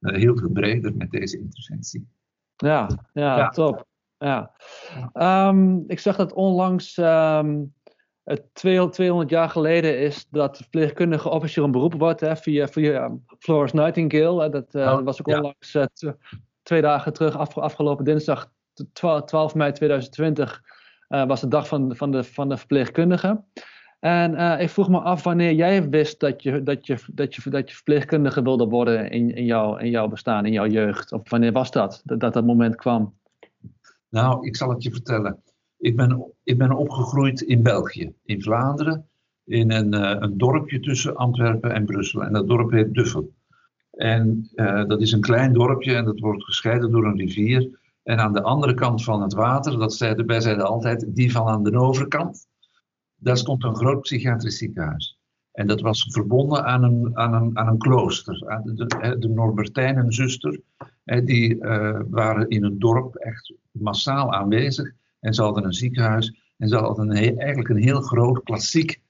eh, 0.00 0.14
heel 0.20 0.36
veel 0.36 0.48
breder 0.50 0.96
met 0.96 1.10
deze 1.10 1.38
interventie. 1.38 2.08
Ja, 2.56 2.88
ja, 3.12 3.36
Ja. 3.38 3.48
top. 3.48 3.84
Ja. 4.18 4.52
Ehm, 5.12 5.76
ik 5.86 5.98
zag 5.98 6.16
dat 6.16 6.32
onlangs 6.32 6.96
ehm, 6.98 7.62
het 8.24 8.54
200 8.54 8.92
200 8.94 9.30
jaar 9.30 9.48
geleden 9.48 9.98
is 9.98 10.26
dat 10.30 10.56
verpleegkundige 10.56 11.28
officieel 11.28 11.64
een 11.64 11.70
beroep 11.72 11.94
wordt 11.94 12.20
hè, 12.20 12.36
via, 12.36 12.68
via 12.68 13.16
Florence 13.38 13.76
Nightingale. 13.76 14.42
hè. 14.42 14.48
Dat, 14.48 14.74
eh, 14.74 14.82
Oh, 14.82 14.90
dat 14.90 15.02
was 15.04 15.20
ook 15.20 15.28
ja. 15.28 15.36
onlangs 15.36 15.76
twee 16.62 16.82
dagen 16.82 17.12
terug, 17.12 17.36
af- 17.36 17.58
afgelopen 17.58 18.04
dinsdag 18.04 18.50
t- 18.72 18.84
12, 18.92 19.24
12 19.24 19.54
mei 19.54 19.72
2020, 19.72 20.62
eh, 21.08 21.26
was 21.26 21.40
de 21.40 21.48
dag 21.48 21.68
van, 21.68 21.96
van, 21.96 22.10
de, 22.10 22.24
van 22.24 22.48
de 22.48 22.56
verpleegkundige. 22.56 23.44
En 24.04 24.34
eh, 24.34 24.60
ik 24.60 24.70
vroeg 24.70 24.88
me 24.88 24.98
af 24.98 25.22
wanneer 25.22 25.52
jij 25.52 25.88
wist 25.88 26.20
dat 26.20 26.42
je, 26.42 26.62
dat 26.62 26.86
je, 26.86 26.98
dat 27.12 27.34
je, 27.34 27.50
dat 27.50 27.68
je 27.68 27.74
verpleegkundige 27.74 28.42
wilde 28.42 28.66
worden 28.66 29.10
in, 29.10 29.34
in, 29.34 29.44
jouw, 29.44 29.76
in 29.76 29.90
jouw 29.90 30.08
bestaan, 30.08 30.46
in 30.46 30.52
jouw 30.52 30.66
jeugd. 30.66 31.12
Of 31.12 31.30
wanneer 31.30 31.52
was 31.52 31.70
dat, 31.70 32.02
dat 32.04 32.20
dat, 32.20 32.32
dat 32.32 32.44
moment 32.44 32.76
kwam? 32.76 33.14
Nou, 34.08 34.46
ik 34.46 34.56
zal 34.56 34.70
het 34.70 34.82
je 34.82 34.90
vertellen. 34.90 35.42
Ik 35.78 35.96
ben, 35.96 36.32
ik 36.42 36.58
ben 36.58 36.72
opgegroeid 36.72 37.40
in 37.40 37.62
België, 37.62 38.12
in 38.24 38.42
Vlaanderen, 38.42 39.08
in 39.44 39.72
een, 39.72 39.94
eh, 39.94 40.16
een 40.18 40.38
dorpje 40.38 40.80
tussen 40.80 41.16
Antwerpen 41.16 41.72
en 41.72 41.84
Brussel. 41.84 42.22
En 42.22 42.32
dat 42.32 42.48
dorp 42.48 42.70
heet 42.70 42.94
Duffel. 42.94 43.32
En 43.90 44.50
eh, 44.54 44.84
dat 44.84 45.00
is 45.00 45.12
een 45.12 45.20
klein 45.20 45.52
dorpje 45.52 45.94
en 45.94 46.04
dat 46.04 46.20
wordt 46.20 46.44
gescheiden 46.44 46.90
door 46.90 47.04
een 47.04 47.18
rivier. 47.18 47.78
En 48.02 48.18
aan 48.18 48.32
de 48.32 48.42
andere 48.42 48.74
kant 48.74 49.04
van 49.04 49.22
het 49.22 49.34
water, 49.34 49.78
dat 49.78 49.94
zeiden, 49.94 50.26
wij 50.26 50.40
zeiden 50.40 50.66
altijd, 50.66 51.06
die 51.14 51.32
van 51.32 51.46
aan 51.46 51.62
de 51.62 51.78
overkant, 51.78 52.46
daar 53.24 53.36
stond 53.36 53.64
een 53.64 53.76
groot 53.76 54.00
psychiatrisch 54.00 54.58
ziekenhuis. 54.58 55.18
En 55.52 55.66
dat 55.66 55.80
was 55.80 56.08
verbonden 56.10 56.64
aan 56.64 56.82
een, 56.82 57.16
aan 57.16 57.34
een, 57.34 57.58
aan 57.58 57.68
een 57.68 57.78
klooster. 57.78 58.48
Aan 58.48 58.62
de, 58.64 59.16
de, 59.18 59.28
Norbertijnenzuster, 59.28 60.60
die 61.04 61.60
eh, 61.60 62.00
waren 62.08 62.48
in 62.48 62.64
het 62.64 62.80
dorp 62.80 63.14
echt 63.14 63.54
massaal 63.70 64.32
aanwezig. 64.32 64.92
En 65.20 65.34
ze 65.34 65.42
hadden 65.42 65.64
een 65.64 65.72
ziekenhuis. 65.72 66.42
En 66.56 66.68
ze 66.68 66.76
hadden 66.76 67.10
eigenlijk 67.10 67.68
een 67.68 67.82
heel 67.82 68.00
groot 68.00 68.42
klassiek 68.42 69.00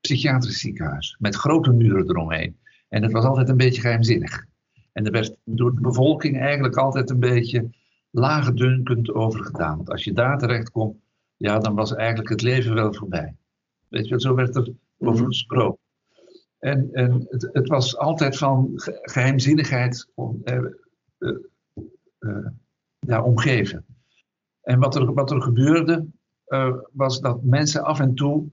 psychiatrisch 0.00 0.60
ziekenhuis. 0.60 1.16
Met 1.18 1.34
grote 1.34 1.72
muren 1.72 2.08
eromheen. 2.08 2.56
En 2.88 3.02
dat 3.02 3.12
was 3.12 3.24
altijd 3.24 3.48
een 3.48 3.56
beetje 3.56 3.80
geheimzinnig. 3.80 4.44
En 4.92 5.04
er 5.04 5.12
werd 5.12 5.36
door 5.44 5.74
de 5.74 5.80
bevolking 5.80 6.40
eigenlijk 6.40 6.76
altijd 6.76 7.10
een 7.10 7.20
beetje 7.20 7.70
laagdunkend 8.10 9.14
over 9.14 9.44
gedaan. 9.44 9.76
Want 9.76 9.90
als 9.90 10.04
je 10.04 10.12
daar 10.12 10.38
terecht 10.38 10.70
komt, 10.70 10.96
ja, 11.36 11.58
dan 11.58 11.74
was 11.74 11.94
eigenlijk 11.94 12.28
het 12.28 12.42
leven 12.42 12.74
wel 12.74 12.94
voorbij. 12.94 13.36
Weet 13.94 14.08
je 14.08 14.20
zo 14.20 14.34
werd 14.34 14.56
er 14.56 14.72
over 14.98 15.26
gesproken. 15.26 15.78
En, 16.58 16.88
en 16.92 17.26
het, 17.28 17.48
het 17.52 17.68
was 17.68 17.96
altijd 17.96 18.36
van 18.36 18.70
ge- 18.74 18.98
geheimzinnigheid 19.02 20.10
om, 20.14 20.40
eh, 20.44 20.56
eh, 21.18 21.36
eh, 22.18 22.46
ja, 22.98 23.22
omgeven. 23.22 23.84
En 24.62 24.78
wat 24.78 24.94
er, 24.94 25.12
wat 25.14 25.30
er 25.30 25.42
gebeurde, 25.42 26.06
eh, 26.44 26.76
was 26.92 27.20
dat 27.20 27.42
mensen 27.42 27.84
af 27.84 28.00
en 28.00 28.14
toe 28.14 28.50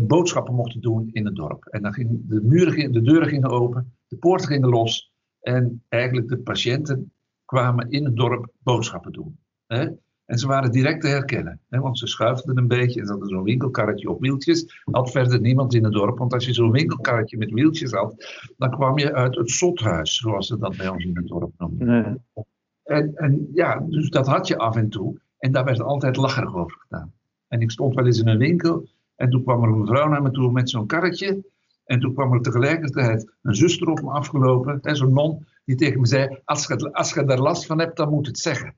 boodschappen 0.00 0.54
mochten 0.54 0.80
doen 0.80 1.10
in 1.12 1.24
het 1.24 1.34
dorp. 1.34 1.64
En 1.64 1.82
dan 1.82 1.92
ging 1.92 2.28
de, 2.28 2.40
muren, 2.42 2.72
gingen- 2.72 2.92
de 2.92 3.02
deuren 3.02 3.28
gingen 3.28 3.50
open, 3.50 3.96
de 4.08 4.16
poorten 4.16 4.48
gingen 4.48 4.68
los. 4.68 5.12
En 5.40 5.84
eigenlijk 5.88 6.28
de 6.28 6.38
patiënten 6.38 7.12
kwamen 7.44 7.90
in 7.90 8.04
het 8.04 8.16
dorp 8.16 8.52
boodschappen 8.58 9.12
doen. 9.12 9.38
Hè? 9.66 9.88
En 10.26 10.38
ze 10.38 10.46
waren 10.46 10.72
direct 10.72 11.00
te 11.00 11.08
herkennen, 11.08 11.60
hè? 11.68 11.80
want 11.80 11.98
ze 11.98 12.06
schuifden 12.06 12.58
een 12.58 12.68
beetje 12.68 13.00
en 13.00 13.06
ze 13.06 13.12
hadden 13.12 13.28
zo'n 13.28 13.42
winkelkarretje 13.42 14.10
op 14.10 14.20
wieltjes. 14.20 14.82
Had 14.84 15.10
verder 15.10 15.40
niemand 15.40 15.74
in 15.74 15.84
het 15.84 15.92
dorp, 15.92 16.18
want 16.18 16.32
als 16.32 16.46
je 16.46 16.52
zo'n 16.52 16.70
winkelkarretje 16.70 17.36
met 17.36 17.50
wieltjes 17.50 17.92
had, 17.92 18.14
dan 18.56 18.70
kwam 18.70 18.98
je 18.98 19.12
uit 19.12 19.36
het 19.36 19.50
zothuis, 19.50 20.16
zoals 20.16 20.46
ze 20.46 20.58
dat 20.58 20.76
bij 20.76 20.88
ons 20.88 21.04
in 21.04 21.16
het 21.16 21.26
dorp 21.26 21.52
noemden. 21.58 21.86
Nee. 21.86 22.44
En, 22.84 23.14
en 23.14 23.48
ja, 23.54 23.84
dus 23.88 24.10
dat 24.10 24.26
had 24.26 24.48
je 24.48 24.58
af 24.58 24.76
en 24.76 24.88
toe. 24.88 25.20
En 25.38 25.52
daar 25.52 25.64
werd 25.64 25.80
altijd 25.80 26.16
lacherig 26.16 26.54
over 26.54 26.76
gedaan. 26.80 27.12
En 27.48 27.60
ik 27.60 27.70
stond 27.70 27.94
wel 27.94 28.06
eens 28.06 28.20
in 28.20 28.28
een 28.28 28.38
winkel 28.38 28.88
en 29.16 29.30
toen 29.30 29.42
kwam 29.42 29.62
er 29.62 29.68
een 29.68 29.80
mevrouw 29.80 30.08
naar 30.08 30.22
me 30.22 30.30
toe 30.30 30.52
met 30.52 30.70
zo'n 30.70 30.86
karretje. 30.86 31.44
En 31.84 32.00
toen 32.00 32.14
kwam 32.14 32.32
er 32.32 32.40
tegelijkertijd 32.40 33.32
een 33.42 33.54
zuster 33.54 33.88
op 33.88 34.02
me 34.02 34.10
afgelopen, 34.10 34.78
zo'n 34.82 35.12
non, 35.12 35.46
die 35.64 35.76
tegen 35.76 36.00
me 36.00 36.06
zei: 36.06 36.38
als 36.44 36.66
je, 36.66 36.92
als 36.92 37.14
je 37.14 37.24
daar 37.24 37.38
last 37.38 37.66
van 37.66 37.78
hebt, 37.78 37.96
dan 37.96 38.10
moet 38.10 38.26
het 38.26 38.38
zeggen. 38.38 38.74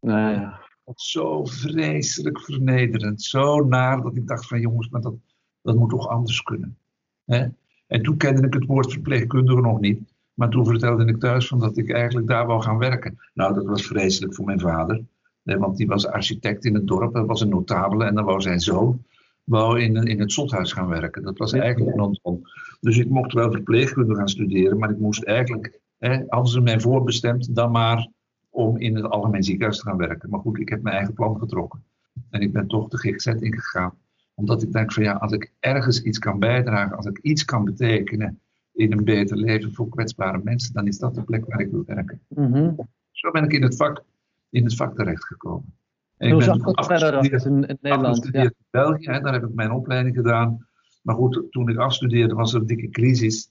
Nou 0.00 0.32
ja. 0.34 0.65
Zo 0.94 1.44
vreselijk 1.44 2.40
vernederend, 2.40 3.22
zo 3.22 3.64
naar 3.64 4.02
dat 4.02 4.16
ik 4.16 4.26
dacht: 4.26 4.46
van 4.46 4.60
jongens, 4.60 4.88
maar 4.88 5.00
dat, 5.00 5.14
dat 5.62 5.76
moet 5.76 5.90
toch 5.90 6.08
anders 6.08 6.42
kunnen. 6.42 6.76
Hè? 7.24 7.46
En 7.86 8.02
toen 8.02 8.16
kende 8.16 8.46
ik 8.46 8.54
het 8.54 8.66
woord 8.66 8.92
verpleegkundige 8.92 9.60
nog 9.60 9.80
niet. 9.80 10.00
Maar 10.34 10.48
toen 10.48 10.66
vertelde 10.66 11.04
ik 11.04 11.20
thuis 11.20 11.48
van 11.48 11.58
dat 11.58 11.76
ik 11.76 11.90
eigenlijk 11.90 12.26
daar 12.26 12.46
wou 12.46 12.62
gaan 12.62 12.78
werken. 12.78 13.18
Nou, 13.34 13.54
dat 13.54 13.64
was 13.64 13.86
vreselijk 13.86 14.34
voor 14.34 14.44
mijn 14.44 14.60
vader. 14.60 15.04
Want 15.42 15.76
die 15.76 15.86
was 15.86 16.06
architect 16.06 16.64
in 16.64 16.74
het 16.74 16.86
dorp, 16.86 17.14
dat 17.14 17.26
was 17.26 17.40
een 17.40 17.48
notabele. 17.48 18.04
En 18.04 18.14
dan 18.14 18.24
wou 18.24 18.40
zijn 18.40 18.60
zoon 18.60 19.04
wou 19.46 19.80
in, 19.80 19.96
in 19.96 20.20
het 20.20 20.32
zothuis 20.32 20.72
gaan 20.72 20.88
werken. 20.88 21.22
Dat 21.22 21.38
was 21.38 21.52
eigenlijk 21.52 21.96
non 21.96 22.46
Dus 22.80 22.98
ik 22.98 23.08
mocht 23.08 23.32
wel 23.32 23.50
verpleegkunde 23.50 24.14
gaan 24.14 24.28
studeren, 24.28 24.78
maar 24.78 24.90
ik 24.90 24.98
moest 24.98 25.22
eigenlijk, 25.22 25.80
hè, 25.98 26.22
hadden 26.28 26.52
ze 26.52 26.60
mij 26.60 26.80
voorbestemd, 26.80 27.54
dan 27.54 27.70
maar 27.70 28.08
om 28.56 28.76
in 28.76 28.96
het 28.96 29.04
algemeen 29.04 29.42
ziekenhuis 29.42 29.78
te 29.78 29.88
gaan 29.88 29.96
werken. 29.96 30.30
Maar 30.30 30.40
goed, 30.40 30.58
ik 30.58 30.68
heb 30.68 30.82
mijn 30.82 30.96
eigen 30.96 31.14
plan 31.14 31.38
getrokken. 31.38 31.84
En 32.30 32.40
ik 32.40 32.52
ben 32.52 32.66
toch 32.66 32.88
de 32.88 32.98
GGZ 32.98 33.26
ingegaan. 33.26 33.94
Omdat 34.34 34.62
ik 34.62 34.72
denk 34.72 34.92
van 34.92 35.02
ja, 35.02 35.12
als 35.12 35.32
ik 35.32 35.52
ergens 35.60 36.02
iets 36.02 36.18
kan 36.18 36.38
bijdragen, 36.38 36.96
als 36.96 37.06
ik 37.06 37.18
iets 37.18 37.44
kan 37.44 37.64
betekenen 37.64 38.40
in 38.72 38.92
een 38.92 39.04
beter 39.04 39.36
leven 39.36 39.72
voor 39.72 39.88
kwetsbare 39.88 40.40
mensen, 40.42 40.72
dan 40.72 40.86
is 40.86 40.98
dat 40.98 41.14
de 41.14 41.22
plek 41.22 41.44
waar 41.46 41.60
ik 41.60 41.70
wil 41.70 41.82
werken. 41.86 42.20
Mhm. 42.28 42.72
Zo 43.10 43.30
ben 43.30 43.44
ik 43.44 43.52
in 43.52 43.62
het 43.62 43.76
vak, 43.76 44.04
in 44.50 44.64
het 44.64 44.76
vak 44.76 44.96
terechtgekomen. 44.96 45.74
En 46.16 46.30
Hoe 46.30 46.42
zag 46.42 46.58
dat 46.58 46.86
verder 46.86 47.24
in, 47.46 47.66
in 47.66 47.78
Nederland? 47.80 48.28
Ja. 48.32 48.42
in 48.42 48.54
België, 48.70 49.10
hè, 49.10 49.20
daar 49.20 49.32
heb 49.32 49.44
ik 49.44 49.54
mijn 49.54 49.70
opleiding 49.70 50.16
gedaan. 50.16 50.66
Maar 51.02 51.14
goed, 51.14 51.46
toen 51.50 51.68
ik 51.68 51.76
afstudeerde 51.76 52.34
was 52.34 52.54
er 52.54 52.60
een 52.60 52.66
dikke 52.66 52.88
crisis. 52.88 53.50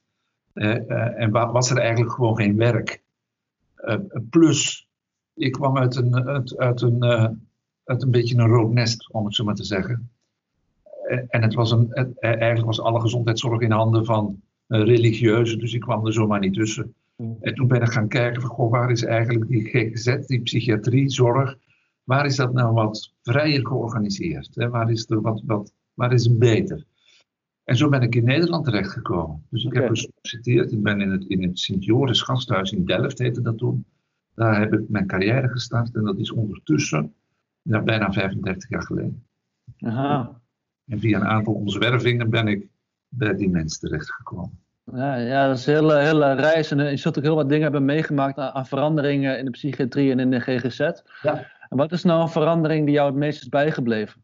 Eh, 0.54 0.90
eh, 0.90 1.22
en 1.22 1.32
was 1.32 1.70
er 1.70 1.78
eigenlijk 1.78 2.12
gewoon 2.12 2.36
geen 2.36 2.58
werk. 2.58 3.04
Uh, 3.86 3.96
plus, 4.30 4.85
ik 5.36 5.52
kwam 5.52 5.78
uit 5.78 5.96
een, 5.96 6.28
uit, 6.28 6.58
uit 6.58 6.82
een, 6.82 7.04
uit 7.84 8.04
een 8.04 8.12
beetje 8.12 8.38
een 8.38 8.48
rood 8.48 8.74
nest, 8.74 9.14
om 9.14 9.26
het 9.26 9.36
zo 9.36 9.44
maar 9.44 9.56
te 9.56 9.64
zeggen. 9.64 10.10
en 11.28 11.42
het 11.42 11.54
was 11.54 11.72
een, 11.72 11.88
het, 11.90 12.20
eigenlijk 12.20 12.66
was 12.66 12.82
alle 12.82 13.02
gezondheidszorg 13.02 13.62
in 13.62 13.72
handen 13.72 14.06
van 14.06 14.42
religieuzen, 14.68 15.60
dus 15.60 15.74
ik 15.74 15.82
kwam 15.82 16.06
er 16.06 16.14
zomaar 16.14 16.40
niet 16.40 16.54
tussen. 16.54 16.96
Mm. 17.16 17.38
En 17.42 17.54
toen 17.54 17.68
ben 17.68 17.82
ik 17.82 17.92
gaan 17.92 18.08
kijken 18.08 18.42
van, 18.42 18.50
goh, 18.50 18.72
waar 18.72 18.92
is 18.92 19.04
eigenlijk 19.04 19.48
die 19.48 19.64
GGZ, 19.64 20.26
die 20.26 20.42
psychiatrie, 20.42 21.10
zorg, 21.10 21.58
waar 22.04 22.26
is 22.26 22.36
dat 22.36 22.54
nou 22.54 22.74
wat 22.74 23.14
vrijer 23.24 23.68
georganiseerd? 23.68 24.56
Hè? 24.56 24.70
Waar, 24.70 24.92
is 24.92 25.10
er 25.10 25.22
wat, 25.22 25.42
wat, 25.46 25.74
waar 25.94 26.14
is 26.14 26.26
het 26.26 26.40
beter? 26.40 26.86
En 27.64 27.78
zo 27.78 27.90
ben 27.90 28.02
ik 28.02 28.16
in 28.16 28.24
Nederland 28.24 28.66
terechtgekomen. 28.66 29.46
Dus 29.50 29.64
ik 29.64 29.74
heb 29.74 29.88
gesolliciteerd. 29.88 30.72
Ik 30.72 30.84
ben 30.84 31.02
in 31.02 31.12
het, 31.12 31.26
in 31.28 31.44
het 31.44 31.60
Sint-Joris 31.60 32.22
gasthuis 32.22 32.72
in 32.72 32.86
Delft, 32.86 33.20
heette 33.20 33.42
dat 33.42 33.58
toen. 33.58 33.86
Daar 34.36 34.60
heb 34.60 34.74
ik 34.74 34.90
mijn 34.90 35.08
carrière 35.08 35.50
gestart. 35.50 35.96
En 35.96 36.04
dat 36.04 36.18
is 36.18 36.32
ondertussen 36.32 37.14
ja, 37.62 37.82
bijna 37.82 38.12
35 38.12 38.70
jaar 38.70 38.82
geleden. 38.82 39.26
Aha. 39.80 40.42
En 40.88 41.00
via 41.00 41.20
een 41.20 41.28
aantal 41.28 41.54
omzwervingen 41.54 42.30
ben 42.30 42.48
ik 42.48 42.68
bij 43.08 43.36
die 43.36 43.50
mensen 43.50 43.80
terechtgekomen. 43.80 44.60
Ja, 44.92 45.16
ja, 45.16 45.48
dat 45.48 45.58
is 45.58 45.66
een 45.66 45.74
hele, 45.74 46.00
hele 46.00 46.34
reis. 46.34 46.72
En 46.72 46.90
je 46.90 46.98
zult 46.98 47.18
ook 47.18 47.24
heel 47.24 47.36
wat 47.36 47.50
dingen 47.50 47.64
hebben 47.64 47.86
meegemaakt 47.86 48.38
aan, 48.38 48.52
aan 48.52 48.66
veranderingen 48.66 49.40
in 49.40 49.46
de 49.46 49.52
psychiatrie 49.52 50.12
en 50.12 50.20
in 50.20 50.32
de 50.32 50.40
GGZ. 50.40 50.80
Ja. 51.22 51.52
En 51.70 51.78
wat 51.78 51.92
is 51.92 52.04
nou 52.04 52.22
een 52.22 52.30
verandering 52.30 52.86
die 52.86 52.96
jou 52.96 53.08
het 53.08 53.16
meest 53.16 53.42
is 53.42 53.50
bijgebleven? 53.50 54.24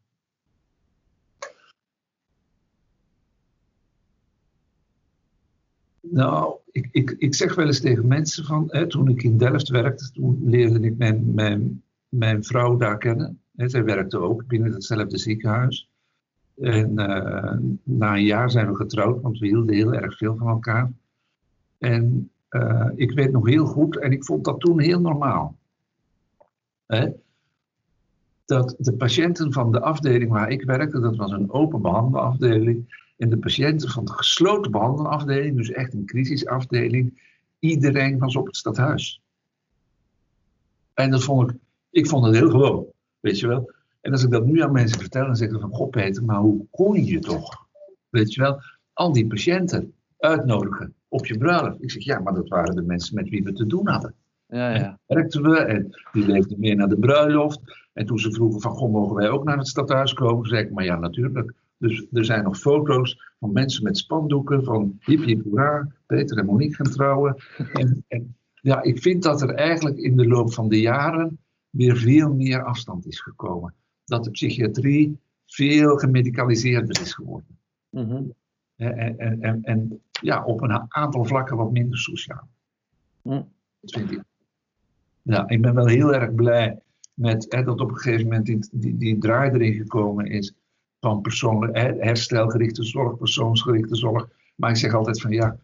Nou, 6.11 6.53
ik, 6.71 6.87
ik, 6.91 7.15
ik 7.17 7.35
zeg 7.35 7.55
wel 7.55 7.65
eens 7.65 7.79
tegen 7.79 8.07
mensen 8.07 8.45
van, 8.45 8.67
hè, 8.67 8.87
toen 8.87 9.07
ik 9.07 9.23
in 9.23 9.37
Delft 9.37 9.69
werkte, 9.69 10.11
toen 10.11 10.41
leerde 10.43 10.79
ik 10.79 10.97
mijn, 10.97 11.33
mijn, 11.33 11.83
mijn 12.09 12.43
vrouw 12.43 12.77
daar 12.77 12.97
kennen. 12.97 13.41
Hè, 13.55 13.69
zij 13.69 13.83
werkte 13.83 14.19
ook 14.19 14.47
binnen 14.47 14.71
hetzelfde 14.71 15.17
ziekenhuis. 15.17 15.89
En 16.57 16.91
uh, 16.99 17.57
na 17.83 18.15
een 18.15 18.23
jaar 18.23 18.51
zijn 18.51 18.67
we 18.67 18.75
getrouwd, 18.75 19.21
want 19.21 19.39
we 19.39 19.47
hielden 19.47 19.75
heel 19.75 19.93
erg 19.93 20.17
veel 20.17 20.37
van 20.37 20.47
elkaar. 20.47 20.91
En 21.77 22.31
uh, 22.49 22.89
ik 22.95 23.11
weet 23.11 23.31
nog 23.31 23.47
heel 23.47 23.65
goed, 23.65 23.97
en 23.97 24.11
ik 24.11 24.25
vond 24.25 24.45
dat 24.45 24.59
toen 24.59 24.79
heel 24.79 25.01
normaal. 25.01 25.57
Hè? 26.85 27.09
Dat 28.45 28.75
de 28.77 28.93
patiënten 28.93 29.53
van 29.53 29.71
de 29.71 29.81
afdeling 29.81 30.31
waar 30.31 30.49
ik 30.49 30.63
werkte, 30.63 30.99
dat 30.99 31.15
was 31.15 31.31
een 31.31 31.51
open 31.51 31.81
behandelafdeling. 31.81 33.00
En 33.21 33.29
de 33.29 33.37
patiënten 33.37 33.89
van 33.89 34.05
de 34.05 34.11
gesloten 34.11 34.71
behandelafdeling, 34.71 35.57
dus 35.57 35.71
echt 35.71 35.93
een 35.93 36.05
crisisafdeling, 36.05 37.21
iedereen 37.59 38.17
was 38.17 38.35
op 38.35 38.45
het 38.45 38.55
stadhuis. 38.55 39.21
En 40.93 41.11
dat 41.11 41.23
vond 41.23 41.49
ik, 41.49 41.57
ik 41.89 42.07
vond 42.07 42.25
het 42.25 42.35
heel 42.35 42.49
gewoon, 42.49 42.85
weet 43.19 43.39
je 43.39 43.47
wel. 43.47 43.71
En 44.01 44.11
als 44.11 44.23
ik 44.23 44.29
dat 44.29 44.45
nu 44.45 44.61
aan 44.61 44.71
mensen 44.71 44.99
vertel, 44.99 45.25
dan 45.25 45.35
zeggen 45.35 45.55
ze 45.55 45.61
van, 45.61 45.73
goh 45.73 45.89
Peter, 45.89 46.23
maar 46.23 46.39
hoe 46.39 46.65
kon 46.71 47.05
je 47.05 47.19
toch, 47.19 47.67
weet 48.09 48.33
je 48.33 48.41
wel, 48.41 48.61
al 48.93 49.13
die 49.13 49.27
patiënten 49.27 49.93
uitnodigen 50.17 50.93
op 51.07 51.25
je 51.25 51.37
bruiloft? 51.37 51.83
Ik 51.83 51.91
zeg, 51.91 52.03
ja, 52.03 52.19
maar 52.19 52.33
dat 52.33 52.47
waren 52.47 52.75
de 52.75 52.81
mensen 52.81 53.15
met 53.15 53.29
wie 53.29 53.43
we 53.43 53.53
te 53.53 53.65
doen 53.65 53.87
hadden. 53.87 54.15
Ja, 54.47 54.75
ja. 54.75 54.99
werkten 55.05 55.41
we 55.41 55.57
en 55.57 55.89
die 56.11 56.25
leefden 56.25 56.59
meer 56.59 56.75
naar 56.75 56.89
de 56.89 56.99
bruiloft. 56.99 57.59
En 57.93 58.05
toen 58.05 58.19
ze 58.19 58.31
vroegen 58.31 58.61
van, 58.61 58.71
goh, 58.71 58.91
mogen 58.91 59.15
wij 59.15 59.29
ook 59.29 59.43
naar 59.43 59.57
het 59.57 59.67
stadhuis 59.67 60.13
komen? 60.13 60.47
Zei 60.47 60.63
ik, 60.63 60.71
maar 60.71 60.83
ja, 60.83 60.99
natuurlijk. 60.99 61.53
Dus 61.81 62.05
er 62.11 62.25
zijn 62.25 62.43
nog 62.43 62.57
foto's 62.57 63.33
van 63.39 63.51
mensen 63.51 63.83
met 63.83 63.97
spandoeken 63.97 64.63
van 64.63 64.97
hip 64.99 65.23
hip 65.23 65.43
hoera, 65.43 65.87
Peter 66.05 66.37
en 66.37 66.45
Monique 66.45 66.75
gaan 66.75 66.93
trouwen. 66.93 67.35
En, 67.73 68.05
en 68.07 68.35
ja, 68.53 68.81
ik 68.81 69.01
vind 69.01 69.23
dat 69.23 69.41
er 69.41 69.53
eigenlijk 69.53 69.97
in 69.97 70.15
de 70.15 70.27
loop 70.27 70.53
van 70.53 70.69
de 70.69 70.79
jaren 70.79 71.39
weer 71.69 71.97
veel 71.97 72.33
meer 72.33 72.63
afstand 72.63 73.05
is 73.05 73.19
gekomen 73.19 73.73
dat 74.05 74.23
de 74.23 74.31
psychiatrie 74.31 75.19
veel 75.45 75.97
gemedicaliseerder 75.97 77.01
is 77.01 77.13
geworden. 77.13 77.57
Mhm. 77.89 78.23
en, 78.75 79.17
en, 79.17 79.41
en, 79.41 79.63
en, 79.63 80.01
ja, 80.21 80.43
op 80.43 80.61
een 80.61 80.93
aantal 80.93 81.25
vlakken 81.25 81.57
wat 81.57 81.71
minder 81.71 81.97
sociaal. 81.97 82.47
Mm. 83.21 83.51
Dat 83.79 83.91
vind 83.91 84.11
ik. 84.11 84.23
Ja, 85.21 85.49
ik 85.49 85.61
ben 85.61 85.75
wel 85.75 85.87
heel 85.87 86.13
erg 86.13 86.35
blij 86.35 86.79
met 87.13 87.45
hè, 87.49 87.63
dat 87.63 87.79
op 87.79 87.89
een 87.89 87.97
gegeven 87.97 88.23
moment 88.23 88.45
die, 88.45 88.67
die, 88.71 88.97
die 88.97 89.17
draai 89.17 89.51
erin 89.51 89.73
gekomen 89.73 90.25
is 90.25 90.53
van 91.01 91.21
persoonlijk 91.21 91.77
herstelgerichte 91.99 92.83
zorg, 92.83 93.17
persoonsgerichte 93.17 93.95
zorg. 93.95 94.27
Maar 94.55 94.69
ik 94.69 94.75
zeg 94.75 94.93
altijd 94.93 95.21
van 95.21 95.31
ja, 95.31 95.57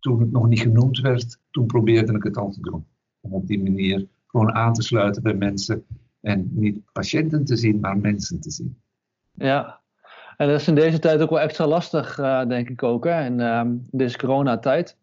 toen 0.00 0.20
het 0.20 0.32
nog 0.32 0.48
niet 0.48 0.60
genoemd 0.60 1.00
werd, 1.00 1.38
toen 1.50 1.66
probeerde 1.66 2.12
ik 2.12 2.22
het 2.22 2.36
al 2.36 2.50
te 2.50 2.60
doen. 2.60 2.86
Om 3.20 3.32
op 3.32 3.46
die 3.46 3.62
manier 3.62 4.06
gewoon 4.26 4.52
aan 4.52 4.72
te 4.72 4.82
sluiten 4.82 5.22
bij 5.22 5.34
mensen 5.34 5.84
en 6.20 6.48
niet 6.50 6.92
patiënten 6.92 7.44
te 7.44 7.56
zien, 7.56 7.80
maar 7.80 7.98
mensen 7.98 8.40
te 8.40 8.50
zien. 8.50 8.76
Ja, 9.32 9.80
en 10.36 10.48
dat 10.48 10.60
is 10.60 10.68
in 10.68 10.74
deze 10.74 10.98
tijd 10.98 11.20
ook 11.20 11.30
wel 11.30 11.40
extra 11.40 11.66
lastig, 11.66 12.18
uh, 12.18 12.46
denk 12.46 12.68
ik 12.68 12.82
ook, 12.82 13.04
hè? 13.04 13.24
in 13.24 13.38
uh, 13.38 13.62
deze 13.90 14.18
coronatijd. 14.18 14.96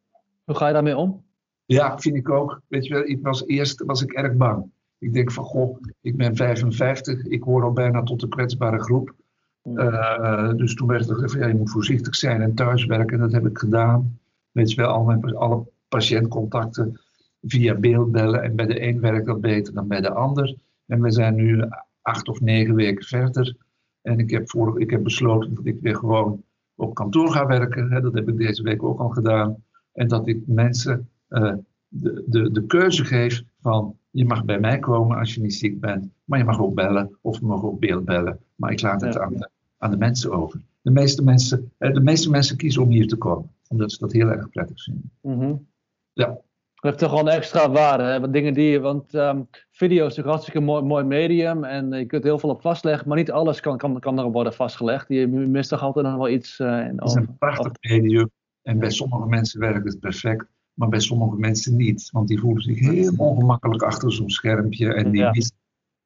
Hoe 0.43 0.55
ga 0.55 0.67
je 0.67 0.73
daarmee 0.73 0.97
om? 0.97 1.23
Ja, 1.65 1.99
vind 1.99 2.15
ik 2.15 2.29
ook. 2.29 2.61
Weet 2.67 2.85
je 2.85 2.93
wel, 2.93 3.03
ik 3.03 3.19
was 3.21 3.45
eerst 3.45 3.83
was 3.83 4.01
ik 4.01 4.11
erg 4.11 4.33
bang. 4.33 4.71
Ik 4.97 5.13
denk 5.13 5.31
van, 5.31 5.43
goh, 5.43 5.77
ik 6.01 6.17
ben 6.17 6.35
55, 6.35 7.25
ik 7.25 7.43
hoor 7.43 7.63
al 7.63 7.71
bijna 7.71 8.03
tot 8.03 8.19
de 8.19 8.27
kwetsbare 8.27 8.79
groep. 8.79 9.13
Uh, 9.63 10.53
dus 10.53 10.75
toen 10.75 10.87
werd 10.87 11.09
er 11.09 11.39
ja, 11.39 11.47
je 11.47 11.55
moet 11.55 11.71
voorzichtig 11.71 12.15
zijn 12.15 12.41
en 12.41 12.53
thuiswerken. 12.53 13.19
Dat 13.19 13.31
heb 13.31 13.45
ik 13.45 13.57
gedaan. 13.57 14.19
Weet 14.51 14.71
je 14.71 14.81
wel, 14.81 14.89
al 14.89 15.03
mijn, 15.03 15.35
alle 15.35 15.63
patiëntcontacten 15.87 16.99
via 17.41 17.75
beeldbellen. 17.75 18.43
En 18.43 18.55
bij 18.55 18.65
de 18.65 18.87
een 18.87 18.99
werkt 18.99 19.25
dat 19.25 19.41
beter 19.41 19.73
dan 19.73 19.87
bij 19.87 20.01
de 20.01 20.11
ander. 20.11 20.55
En 20.85 21.01
we 21.01 21.11
zijn 21.11 21.35
nu 21.35 21.63
acht 22.01 22.27
of 22.27 22.41
negen 22.41 22.75
weken 22.75 23.05
verder. 23.05 23.55
En 24.01 24.19
ik 24.19 24.29
heb, 24.29 24.49
voor, 24.49 24.81
ik 24.81 24.89
heb 24.89 25.03
besloten 25.03 25.55
dat 25.55 25.65
ik 25.65 25.77
weer 25.81 25.95
gewoon 25.95 26.43
op 26.75 26.93
kantoor 26.93 27.31
ga 27.31 27.45
werken. 27.45 27.91
Hè, 27.91 28.01
dat 28.01 28.13
heb 28.13 28.29
ik 28.29 28.37
deze 28.37 28.63
week 28.63 28.83
ook 28.83 28.99
al 28.99 29.09
gedaan. 29.09 29.63
En 29.93 30.07
dat 30.07 30.27
ik 30.27 30.39
mensen 30.45 31.09
uh, 31.29 31.53
de, 31.87 32.23
de, 32.27 32.51
de 32.51 32.65
keuze 32.65 33.05
geef 33.05 33.43
van 33.61 33.95
je 34.09 34.25
mag 34.25 34.45
bij 34.45 34.59
mij 34.59 34.79
komen 34.79 35.17
als 35.17 35.33
je 35.33 35.41
niet 35.41 35.53
ziek 35.53 35.79
bent. 35.79 36.09
Maar 36.31 36.39
je 36.39 36.45
mag 36.45 36.61
ook 36.61 36.73
bellen 36.73 37.17
of 37.21 37.39
je 37.39 37.45
mag 37.45 37.63
ook 37.63 37.79
beeldbellen. 37.79 38.39
Maar 38.55 38.71
ik 38.71 38.81
laat 38.81 39.01
het 39.01 39.17
aan, 39.17 39.33
de, 39.33 39.49
aan 39.77 39.91
de 39.91 39.97
mensen 39.97 40.31
over. 40.31 40.61
De 40.81 40.91
meeste 40.91 41.23
mensen, 41.23 41.71
de 41.77 42.01
meeste 42.01 42.29
mensen 42.29 42.57
kiezen 42.57 42.81
om 42.81 42.89
hier 42.89 43.07
te 43.07 43.15
komen. 43.15 43.51
Omdat 43.67 43.91
ze 43.91 43.97
dat 43.99 44.11
heel 44.11 44.27
erg 44.27 44.49
prettig 44.49 44.83
vinden. 44.83 45.11
Mm 45.21 45.67
Ja. 46.13 46.25
Dat 46.25 46.43
heeft 46.75 46.97
toch 46.97 47.11
wel 47.11 47.19
een 47.19 47.27
extra 47.27 47.71
waarde. 47.71 48.03
Hè? 48.03 48.19
Want 48.19 48.33
dingen 48.33 48.53
die, 48.53 48.79
want 48.79 49.13
um, 49.13 49.47
video 49.71 50.05
is 50.05 50.17
een 50.17 50.23
hartstikke 50.23 50.59
mooi, 50.59 50.83
mooi 50.83 51.03
medium 51.03 51.63
en 51.63 51.91
je 51.91 52.05
kunt 52.05 52.23
heel 52.23 52.39
veel 52.39 52.49
op 52.49 52.61
vastleggen, 52.61 53.07
maar 53.07 53.17
niet 53.17 53.31
alles 53.31 53.59
kan, 53.59 53.77
kan, 53.77 53.99
kan 53.99 54.19
erop 54.19 54.33
worden 54.33 54.53
vastgelegd. 54.53 55.05
Je 55.07 55.27
mist 55.27 55.69
toch 55.69 55.81
altijd 55.81 56.05
nog 56.05 56.15
wel 56.15 56.29
iets. 56.29 56.59
Uh, 56.59 56.67
in 56.67 56.97
het 56.97 57.07
is 57.07 57.13
een 57.13 57.37
prachtig 57.37 57.71
medium 57.79 58.31
en 58.61 58.79
bij 58.79 58.89
sommige 58.91 59.27
mensen 59.27 59.59
werkt 59.59 59.87
het 59.87 59.99
perfect, 59.99 60.45
maar 60.73 60.89
bij 60.89 60.99
sommige 60.99 61.37
mensen 61.37 61.75
niet. 61.75 62.09
Want 62.11 62.27
die 62.27 62.39
voelen 62.39 62.63
zich 62.63 62.79
heel 62.79 63.13
ongemakkelijk 63.17 63.83
achter 63.83 64.13
zo'n 64.13 64.29
schermpje 64.29 64.93
en 64.93 65.11
die 65.11 65.21
ja. 65.21 65.31
missen 65.31 65.59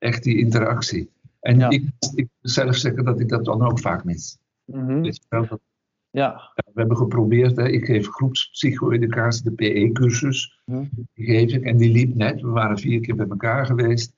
echt 0.05 0.23
die 0.23 0.37
interactie. 0.37 1.09
En 1.39 1.57
Ja. 1.59 1.69
ik, 1.69 1.83
ik 2.15 2.27
moet 2.41 2.51
zelf 2.51 2.75
zeggen 2.75 3.03
dat 3.05 3.19
ik 3.19 3.29
dat 3.29 3.45
dan 3.45 3.61
ook 3.61 3.79
vaak 3.79 4.03
mis. 4.03 4.37
Mhm. 4.65 5.01
Weet 5.01 5.15
je 5.15 5.21
wel, 5.29 5.47
dat- 5.47 5.59
Ja. 6.09 6.51
we 6.55 6.71
hebben 6.73 6.97
geprobeerd, 6.97 7.55
hè, 7.57 7.67
ik 7.69 7.85
geef 7.85 8.07
groepspsycho-educatie, 8.07 9.43
de 9.43 9.51
PE-cursus, 9.51 10.59
Mhm. 10.65 10.83
die 11.13 11.25
geef 11.25 11.51
ik. 11.53 11.63
En 11.63 11.77
die 11.77 11.91
liep 11.91 12.15
net, 12.15 12.41
we 12.41 12.47
waren 12.47 12.77
vier 12.77 12.99
keer 12.99 13.15
bij 13.15 13.27
elkaar 13.27 13.65
geweest. 13.65 14.13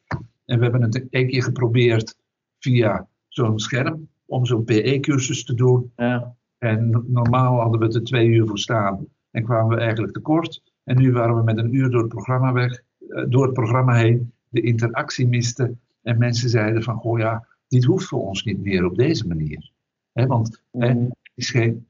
En 0.45 0.57
we 0.57 0.63
hebben 0.63 0.81
het 0.81 1.09
één 1.09 1.27
keer 1.27 1.43
geprobeerd 1.43 2.15
via 2.59 3.07
zo'n 3.27 3.59
scherm, 3.59 4.07
om 4.25 4.45
zo'n 4.45 4.63
PE-cursus 4.63 5.43
te 5.43 5.53
doen. 5.53 5.91
Ja. 5.95 6.35
En 6.57 6.89
no- 6.89 7.03
normaal 7.07 7.59
hadden 7.59 7.79
we 7.79 7.85
het 7.85 7.95
er 7.95 8.03
twee 8.03 8.27
uur 8.27 8.47
voor 8.47 8.59
staan 8.59 9.05
en 9.31 9.43
kwamen 9.43 9.75
we 9.75 9.81
eigenlijk 9.81 10.13
tekort. 10.13 10.61
En 10.83 10.97
nu 10.97 11.11
waren 11.11 11.35
we 11.35 11.43
met 11.43 11.57
een 11.57 11.75
uur 11.75 11.89
door 11.89 11.99
het 12.01 12.09
programma 12.09 12.51
weg, 12.53 12.81
eh, 13.09 13.23
door 13.29 13.43
het 13.45 13.53
programma 13.53 13.93
heen, 13.95 14.31
de 14.49 14.61
interactie 14.61 15.27
misten. 15.27 15.79
En 16.01 16.17
mensen 16.17 16.49
zeiden 16.49 16.83
van, 16.83 16.97
goh 16.97 17.19
ja, 17.19 17.47
dit 17.67 17.83
hoeft 17.83 18.05
voor 18.05 18.27
ons 18.27 18.43
niet 18.43 18.63
meer 18.63 18.85
op 18.85 18.95
deze 18.95 19.27
manier. 19.27 19.71
Hè, 20.13 20.25
want 20.25 20.61
er 20.71 21.07
is 21.35 21.49
geen, 21.49 21.87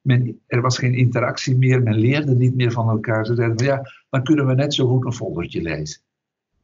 men, 0.00 0.40
er 0.46 0.60
was 0.60 0.78
geen 0.78 0.94
interactie 0.94 1.56
meer, 1.56 1.82
men 1.82 1.94
leerde 1.94 2.34
niet 2.34 2.54
meer 2.54 2.72
van 2.72 2.88
elkaar. 2.88 3.26
Ze 3.26 3.34
zeiden 3.34 3.58
van, 3.58 3.66
ja, 3.66 3.90
dan 4.10 4.22
kunnen 4.22 4.46
we 4.46 4.54
net 4.54 4.74
zo 4.74 4.88
goed 4.88 5.04
een 5.04 5.12
foldertje 5.12 5.62
lezen. 5.62 6.00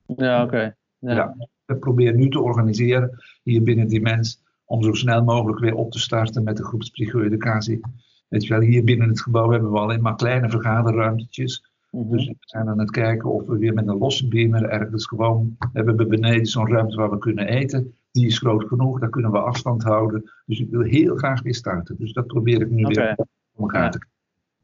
Ja, 0.06 0.42
oké. 0.42 0.76
Ja. 0.98 1.14
Ja. 1.14 1.36
We 1.64 1.76
proberen 1.76 2.16
nu 2.16 2.28
te 2.28 2.40
organiseren 2.40 3.18
hier 3.42 3.62
binnen 3.62 3.88
die 3.88 4.00
mens 4.00 4.42
om 4.64 4.82
zo 4.82 4.92
snel 4.92 5.24
mogelijk 5.24 5.58
weer 5.58 5.74
op 5.74 5.90
te 5.90 5.98
starten 5.98 6.42
met 6.42 6.56
de 6.56 6.64
groepspsycho-educatie. 6.64 7.80
Weet 8.28 8.46
je 8.46 8.48
wel, 8.48 8.60
hier 8.60 8.84
binnen 8.84 9.08
het 9.08 9.20
gebouw 9.20 9.50
hebben 9.50 9.72
we 9.72 9.78
alleen 9.78 10.02
maar 10.02 10.16
kleine 10.16 10.50
vergaderruimtetjes. 10.50 11.69
Mhm. 11.90 12.10
Dus 12.10 12.26
we 12.26 12.34
zijn 12.40 12.68
aan 12.68 12.78
het 12.78 12.90
kijken 12.90 13.30
of 13.30 13.46
we 13.46 13.58
weer 13.58 13.74
met 13.74 13.88
een 13.88 13.98
losse 13.98 14.28
beamer 14.28 14.64
ergens 14.64 15.06
gewoon 15.06 15.56
hebben 15.72 15.96
we 15.96 16.06
beneden 16.06 16.46
zo'n 16.46 16.68
ruimte 16.68 16.96
waar 16.96 17.10
we 17.10 17.18
kunnen 17.18 17.46
eten. 17.46 17.94
Die 18.10 18.26
is 18.26 18.38
groot 18.38 18.64
genoeg, 18.64 19.00
daar 19.00 19.10
kunnen 19.10 19.30
we 19.30 19.38
afstand 19.38 19.82
houden. 19.82 20.30
Dus 20.46 20.60
ik 20.60 20.70
wil 20.70 20.80
heel 20.80 21.16
graag 21.16 21.42
weer 21.42 21.54
starten. 21.54 21.96
Dus 21.98 22.12
dat 22.12 22.26
probeer 22.26 22.60
ik 22.60 22.70
nu 22.70 22.84
weer 22.84 23.14
voor 23.54 23.64
elkaar 23.64 23.82
Ja. 23.82 23.88
te 23.90 23.98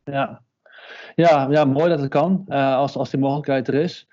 Ja. 0.04 0.44
Ja, 1.14 1.46
ja, 1.50 1.64
mooi 1.64 1.88
dat 1.88 2.00
het 2.00 2.10
kan, 2.10 2.44
eh, 2.46 2.74
als, 2.74 2.96
als 2.96 3.10
die 3.10 3.20
mogelijkheid 3.20 3.68
er 3.68 3.74
is. 3.74 4.08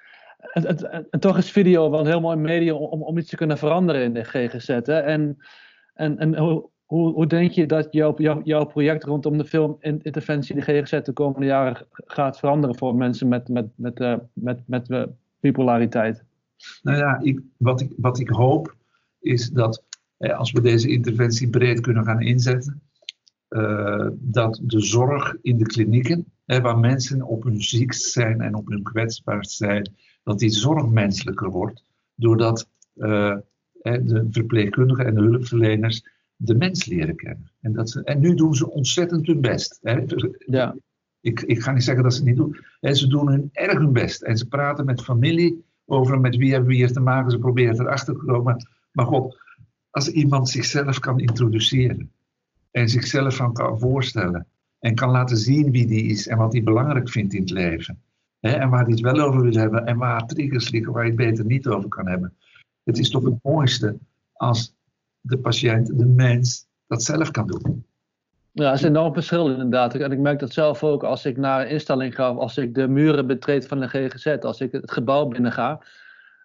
En, 0.52 0.66
en, 0.66 1.08
en 1.10 1.20
toch 1.20 1.38
is 1.38 1.52
video 1.52 1.90
wel 1.90 2.00
een 2.00 2.06
heel 2.06 2.22
mooi 2.22 2.38
medium 2.38 2.76
om, 2.76 3.02
om 3.02 3.18
iets 3.18 3.30
te 3.30 3.36
kunnen 3.36 3.58
veranderen 3.58 4.04
in 4.04 4.14
de 4.14 4.24
GGZ. 4.24 4.68
Hè? 4.68 5.00
En, 5.00 5.38
en, 5.94 6.18
en 6.18 6.38
hoe, 6.38 6.70
hoe, 6.94 7.14
hoe 7.14 7.28
denk 7.28 7.52
je 7.52 7.66
dat 7.66 7.88
jouw, 7.92 8.42
jouw, 8.44 8.66
project 8.66 9.04
rondom 9.04 9.38
de 9.38 9.46
filminterventie 9.46 10.56
in 10.56 10.60
de 10.60 10.66
GGZ 10.66 11.02
de 11.02 11.14
komende 11.14 11.46
jaren 11.46 11.88
gaat 11.92 12.40
veranderen 12.40 12.78
voor 12.78 12.96
mensen 12.96 13.28
met, 13.28 13.48
met, 13.48 13.68
met, 13.76 14.00
eh, 14.00 14.16
met, 14.34 14.68
met, 14.68 14.90
eh, 14.90 15.04
bipolariteit? 15.40 16.24
Nou 16.82 16.98
ja, 16.98 17.20
ik, 17.22 17.42
wat, 17.58 17.82
ik, 17.82 17.94
wat 17.98 18.20
ik 18.20 18.30
hoop 18.30 18.76
is 19.20 19.50
dat 19.50 19.84
eh, 20.18 20.38
als 20.38 20.52
we 20.52 20.62
deze 20.62 20.90
interventie 20.90 21.50
breed 21.50 21.80
kunnen 21.80 22.04
gaan 22.04 22.22
inzetten, 22.22 22.82
dat 24.14 24.60
de 24.64 24.80
zorg 24.80 25.36
in 25.42 25.58
de 25.58 25.66
klinieken, 25.66 26.26
hè, 26.46 26.62
waar 26.62 26.78
mensen 26.78 27.22
op 27.22 27.44
hun 27.44 27.62
ziekst 27.62 28.12
zijn 28.12 28.42
en 28.42 28.56
op 28.56 28.68
hun 28.68 28.84
kwetsbaarst 28.84 29.52
zijn, 29.52 29.94
dat 30.24 30.40
die 30.40 30.50
zorg 30.50 30.88
menselijker 30.88 31.50
wordt, 31.50 31.84
doordat 32.16 32.68
de 32.94 34.28
verpleegkundigen 34.30 35.06
en 35.06 35.16
de 35.16 35.22
hulpverleners 35.22 36.13
de 36.36 36.56
mens 36.56 36.86
leren 36.86 37.16
kennen. 37.16 37.52
En, 37.62 37.74
dat 37.74 37.90
ze, 37.90 38.04
en 38.04 38.20
nu 38.20 38.34
doen 38.34 38.56
ze 38.56 38.70
ontzettend 38.70 39.28
hun 39.28 39.42
best. 39.42 39.80
Hè. 39.82 40.04
Ja. 40.38 40.76
Ik, 41.22 41.42
ik 41.42 41.62
ga 41.62 41.72
niet 41.72 41.84
zeggen 41.84 42.04
dat 42.04 42.14
ze 42.14 42.20
het 42.20 42.28
niet 42.28 42.38
doen. 42.38 42.58
En 42.80 42.96
ze 42.96 43.08
doen 43.08 43.28
hun 43.28 43.50
erg 43.52 43.78
hun 43.78 43.94
best. 43.94 44.22
En 44.22 44.38
ze 44.38 44.48
praten 44.48 44.86
met 44.86 45.02
familie 45.04 45.64
over 45.86 46.20
met 46.20 46.36
wie 46.36 46.52
hebben 46.52 46.70
we 46.70 46.76
hier 46.76 46.92
te 46.92 47.00
maken. 47.00 47.32
Ze 47.32 47.40
proberen 47.40 47.80
erachter 47.80 48.14
te 48.14 48.26
komen. 48.26 48.68
Maar 48.92 49.06
god, 49.06 49.38
als 49.90 50.10
iemand 50.10 50.50
zichzelf 50.50 51.00
kan 51.00 51.20
introduceren. 51.20 52.12
En 52.72 52.90
zichzelf 52.90 53.36
van 53.36 53.54
kan 53.54 53.80
voorstellen. 53.80 54.48
En 54.80 54.96
kan 54.96 55.10
laten 55.10 55.38
zien 55.38 55.72
wie 55.72 55.88
die 55.88 56.04
is 56.04 56.28
en 56.28 56.38
wat 56.38 56.54
hij 56.54 56.64
belangrijk 56.64 57.10
vindt 57.10 57.34
in 57.34 57.42
het 57.42 57.50
leven. 57.50 58.02
Hè, 58.40 58.50
en 58.50 58.70
waar 58.70 58.84
hij 58.84 58.92
het 58.92 59.00
wel 59.00 59.20
over 59.20 59.42
wil 59.42 59.54
hebben. 59.54 59.86
En 59.86 59.98
waar 59.98 60.28
triggers 60.28 60.70
liggen 60.70 60.94
waar 60.94 61.04
je 61.04 61.10
het 61.10 61.18
beter 61.18 61.46
niet 61.46 61.68
over 61.68 61.90
kan 61.90 62.08
hebben. 62.08 62.34
Het 62.84 62.98
is 62.98 63.10
toch 63.10 63.24
het 63.24 63.44
mooiste 63.44 63.98
als 64.34 64.76
de 65.26 65.38
patiënt, 65.38 65.98
de 65.98 66.06
mens, 66.06 66.68
dat 66.88 67.04
zelf 67.04 67.32
kan 67.32 67.48
doen. 67.48 67.86
Ja, 68.52 68.64
dat 68.64 68.74
is 68.74 68.82
een 68.82 68.96
enorm 68.96 69.14
verschil 69.14 69.50
inderdaad. 69.50 69.96
En 69.96 70.12
ik 70.12 70.20
merk 70.20 70.40
dat 70.40 70.54
zelf 70.54 70.84
ook 70.84 71.04
als 71.04 71.26
ik 71.26 71.38
naar 71.38 71.62
een 71.62 71.70
instelling 71.70 72.16
ga, 72.16 72.28
als 72.28 72.58
ik 72.58 72.76
de 72.76 72.88
muren 72.88 73.28
betreed 73.28 73.68
van 73.68 73.80
de 73.80 73.88
GGZ, 73.88 74.28
als 74.28 74.62
ik 74.62 74.72
het 74.72 74.92
gebouw 74.92 75.26
binnen 75.26 75.52
ga, 75.52 75.82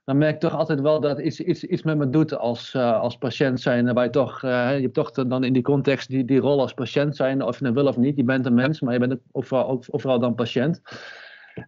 dan 0.04 0.18
merk 0.18 0.34
ik 0.34 0.40
toch 0.40 0.54
altijd 0.54 0.80
wel 0.80 1.00
dat 1.00 1.18
iets, 1.20 1.40
iets, 1.40 1.64
iets 1.64 1.82
met 1.82 1.96
me 1.98 2.10
doet 2.10 2.36
als, 2.36 2.74
eh, 2.74 3.00
als 3.00 3.16
patiënt 3.18 3.60
zijn. 3.60 3.94
Waar 3.94 4.04
je 4.04 4.10
toch, 4.10 4.42
eh, 4.42 4.76
je 4.76 4.82
hebt 4.82 4.94
toch 4.94 5.10
dan 5.10 5.44
in 5.44 5.52
die 5.52 5.62
context 5.62 6.08
die, 6.08 6.24
die 6.24 6.38
rol 6.40 6.60
als 6.60 6.74
patiënt 6.74 7.16
zijn, 7.16 7.42
of 7.42 7.58
je 7.58 7.64
het 7.64 7.74
wil 7.74 7.86
of 7.86 7.96
niet. 7.96 8.16
Je 8.16 8.24
bent 8.24 8.46
een 8.46 8.54
mens, 8.54 8.80
maar 8.80 8.92
je 8.92 8.98
bent 8.98 9.20
overal, 9.32 9.68
ook, 9.68 9.84
overal 9.90 10.18
dan 10.18 10.34
patiënt. 10.34 10.80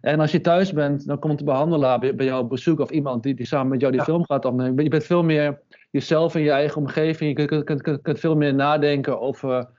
En 0.01 0.19
als 0.19 0.31
je 0.31 0.41
thuis 0.41 0.73
bent, 0.73 1.07
dan 1.07 1.19
komt 1.19 1.39
de 1.39 1.43
behandelaar 1.43 1.99
bij, 1.99 2.15
bij 2.15 2.25
jou 2.25 2.43
op 2.43 2.49
bezoek 2.49 2.79
of 2.79 2.89
iemand 2.89 3.23
die, 3.23 3.33
die 3.33 3.45
samen 3.45 3.67
met 3.67 3.79
jou 3.79 3.91
die 3.91 4.01
Ja. 4.01 4.07
film 4.07 4.25
gaat 4.25 4.45
opnemen. 4.45 4.83
Je 4.83 4.89
bent 4.89 5.03
veel 5.03 5.23
meer 5.23 5.59
jezelf 5.91 6.35
in 6.35 6.41
je 6.43 6.51
eigen 6.51 6.77
omgeving. 6.77 7.39
Je 7.39 7.45
kunt, 7.45 7.63
kunt, 7.63 7.81
kunt, 7.81 8.01
kunt 8.01 8.19
veel 8.19 8.35
meer 8.35 8.53
nadenken 8.53 9.21
over, 9.21 9.69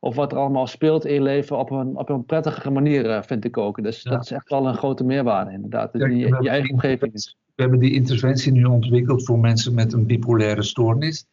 over 0.00 0.20
wat 0.20 0.32
er 0.32 0.38
allemaal 0.38 0.66
speelt 0.66 1.04
in 1.04 1.14
je 1.14 1.22
leven 1.22 1.58
op 1.58 1.70
een, 1.70 1.96
op 1.96 2.08
een 2.08 2.24
prettigere 2.24 2.70
manier, 2.70 3.10
eh, 3.10 3.22
vind 3.22 3.44
ik 3.44 3.56
ook. 3.56 3.82
Dus 3.82 4.02
Ja. 4.02 4.10
dat 4.10 4.24
is 4.24 4.30
echt 4.30 4.48
wel 4.48 4.66
een 4.66 4.76
grote 4.76 5.04
meerwaarde, 5.04 5.52
inderdaad. 5.52 5.90
Ja, 5.92 6.06
je, 6.06 6.48
eigen 6.48 6.72
omgeving 6.72 7.12
is. 7.12 7.36
We 7.54 7.62
hebben 7.62 7.80
die 7.80 7.92
interventie 7.94 8.52
nu 8.52 8.64
ontwikkeld 8.64 9.24
voor 9.24 9.38
mensen 9.38 9.74
met 9.74 9.92
een 9.92 10.06
bipolaire 10.06 10.62
stoornis. 10.62 11.26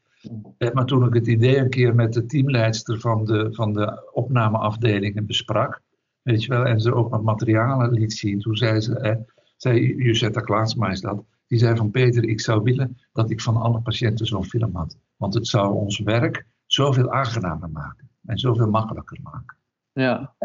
Eh, 0.58 0.72
Maar 0.72 0.86
toen 0.86 1.06
ik 1.08 1.14
het 1.14 1.28
idee 1.28 1.58
een 1.58 1.70
keer 1.70 1.96
met 1.96 2.14
de 2.14 2.26
teamleidster 2.26 3.00
van 3.00 3.26
de, 3.26 3.48
van 3.52 3.74
de 3.74 4.10
opnameafdelingen 4.14 5.26
besprak, 5.26 5.82
weet 6.22 6.44
je 6.44 6.50
wel, 6.50 6.66
en 6.66 6.80
ze 6.80 6.94
ook 6.94 7.10
wat 7.10 7.24
materialen 7.24 7.92
liet 7.92 8.14
zien, 8.14 8.40
toen 8.40 8.56
zei 8.56 8.80
ze, 8.80 9.00
eh, 9.00 9.16
zei 9.58 10.30
Klaatsma 10.32 10.90
is 10.92 11.02
dat, 11.02 11.24
die 11.48 11.60
zei 11.60 11.76
van 11.76 11.92
Peter, 11.92 12.24
ik 12.24 12.42
zou 12.42 12.64
willen 12.64 12.98
dat 13.14 13.30
ik 13.30 13.42
van 13.42 13.58
alle 13.58 13.82
patiënten 13.82 14.26
zo'n 14.26 14.46
film 14.46 14.76
had. 14.76 14.98
Want 15.16 15.34
het 15.34 15.48
zou 15.48 15.74
ons 15.74 16.00
werk 16.00 16.46
zoveel 16.66 17.12
aangenamer 17.12 17.70
maken 17.70 18.10
en 18.26 18.38
zoveel 18.38 18.70
makkelijker 18.70 19.20
maken. 19.24 19.58
Ja, 19.92 20.36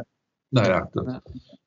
Nou 0.49 0.67
ja, 0.67 0.89
dat, 0.91 1.05
Ja. 1.07 1.23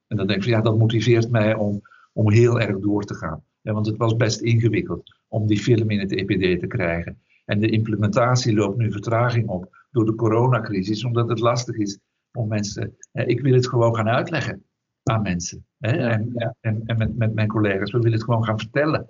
en 0.07 0.17
dan 0.17 0.27
denk 0.27 0.39
ik 0.39 0.43
van 0.43 0.51
ja, 0.53 0.61
dat 0.61 0.77
motiveert 0.77 1.29
mij 1.31 1.55
om, 1.55 1.81
om 2.13 2.31
heel 2.31 2.59
erg 2.59 2.79
door 2.79 3.03
te 3.03 3.15
gaan. 3.15 3.43
Ja, 3.61 3.73
want 3.73 3.85
het 3.85 3.97
was 3.97 4.15
best 4.15 4.41
ingewikkeld 4.41 5.15
om 5.27 5.47
die 5.47 5.59
film 5.59 5.89
in 5.89 5.99
het 5.99 6.11
EPD 6.11 6.59
te 6.59 6.67
krijgen. 6.67 7.19
En 7.45 7.59
de 7.59 7.69
implementatie 7.69 8.53
loopt 8.55 8.77
nu 8.77 8.91
vertraging 8.91 9.47
op 9.47 9.77
door 9.91 10.05
de 10.05 10.15
coronacrisis, 10.15 11.03
omdat 11.03 11.29
het 11.29 11.39
lastig 11.39 11.75
is 11.75 11.99
om 12.31 12.47
mensen. 12.47 12.97
ik 13.11 13.41
wil 13.41 13.53
het 13.53 13.67
gewoon 13.67 13.95
gaan 13.95 14.09
uitleggen 14.09 14.63
aan 15.03 15.21
mensen. 15.21 15.65
Hè? 15.77 15.91
Ja. 15.91 16.09
En, 16.09 16.55
en, 16.61 16.81
en 16.85 16.97
met, 16.97 17.17
met 17.17 17.33
mijn 17.33 17.47
collega's, 17.47 17.91
we 17.91 17.97
willen 17.97 18.13
het 18.13 18.23
gewoon 18.23 18.45
gaan 18.45 18.59
vertellen. 18.59 19.09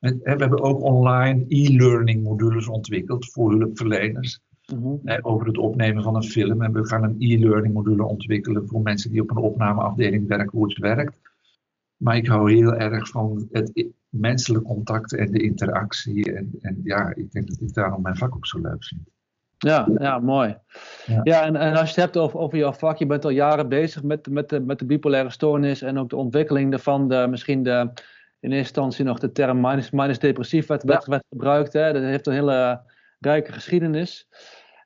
En, 0.00 0.18
we 0.22 0.30
hebben 0.30 0.60
ook 0.60 0.82
online 0.82 1.44
e-learning 1.48 2.22
modules 2.22 2.68
ontwikkeld 2.68 3.30
voor 3.30 3.52
hulpverleners 3.52 4.40
mhm. 4.74 5.18
over 5.20 5.46
het 5.46 5.58
opnemen 5.58 6.02
van 6.02 6.16
een 6.16 6.22
film. 6.22 6.62
En 6.62 6.72
we 6.72 6.86
gaan 6.86 7.02
een 7.02 7.16
e-learning 7.18 7.74
module 7.74 8.04
ontwikkelen 8.04 8.68
voor 8.68 8.80
mensen 8.80 9.10
die 9.10 9.22
op 9.22 9.30
een 9.30 9.36
opnameafdeling 9.36 10.28
werken, 10.28 10.58
hoe 10.58 10.68
het 10.68 10.78
werkt. 10.78 11.20
Maar 11.96 12.16
ik 12.16 12.26
hou 12.26 12.52
heel 12.52 12.74
erg 12.74 13.08
van 13.08 13.48
het 13.50 13.86
menselijk 14.08 14.64
contact 14.64 15.14
en 15.14 15.30
de 15.30 15.42
interactie. 15.42 16.34
En, 16.34 16.50
en 16.60 16.80
ja, 16.84 17.14
ik 17.14 17.32
denk 17.32 17.48
dat 17.48 17.60
ik 17.60 17.74
daarom 17.74 18.02
mijn 18.02 18.16
vak 18.16 18.34
ook 18.34 18.46
zo 18.46 18.60
leuk 18.60 18.84
vind. 18.84 19.00
Ja, 19.58 19.88
ja, 19.98 20.18
mooi. 20.18 20.56
Ja. 21.06 21.20
Ja, 21.22 21.44
en, 21.44 21.56
en 21.56 21.70
als 21.70 21.80
je 21.80 22.00
het 22.00 22.04
hebt 22.04 22.16
over, 22.16 22.38
over 22.38 22.58
jouw 22.58 22.72
vak, 22.72 22.96
je 22.96 23.06
bent 23.06 23.24
al 23.24 23.30
jaren 23.30 23.68
bezig 23.68 24.02
met, 24.02 24.30
met, 24.30 24.48
de, 24.48 24.60
met 24.60 24.78
de 24.78 24.84
bipolaire 24.84 25.30
stoornis 25.30 25.82
en 25.82 25.98
ook 25.98 26.10
de 26.10 26.16
ontwikkeling 26.16 26.70
daarvan, 26.70 27.08
de, 27.08 27.26
misschien 27.30 27.62
de, 27.62 27.90
in 28.40 28.52
eerste 28.52 28.56
instantie 28.56 29.04
nog 29.04 29.18
de 29.18 29.32
term 29.32 29.60
minus, 29.60 29.90
minus 29.90 30.18
depressief 30.18 30.66
werd, 30.66 30.82
werd, 30.82 31.06
werd 31.06 31.24
gebruikt. 31.28 31.72
Hè. 31.72 31.92
Dat 31.92 32.02
heeft 32.02 32.26
een 32.26 32.32
hele 32.32 32.82
rijke 33.18 33.52
geschiedenis. 33.52 34.28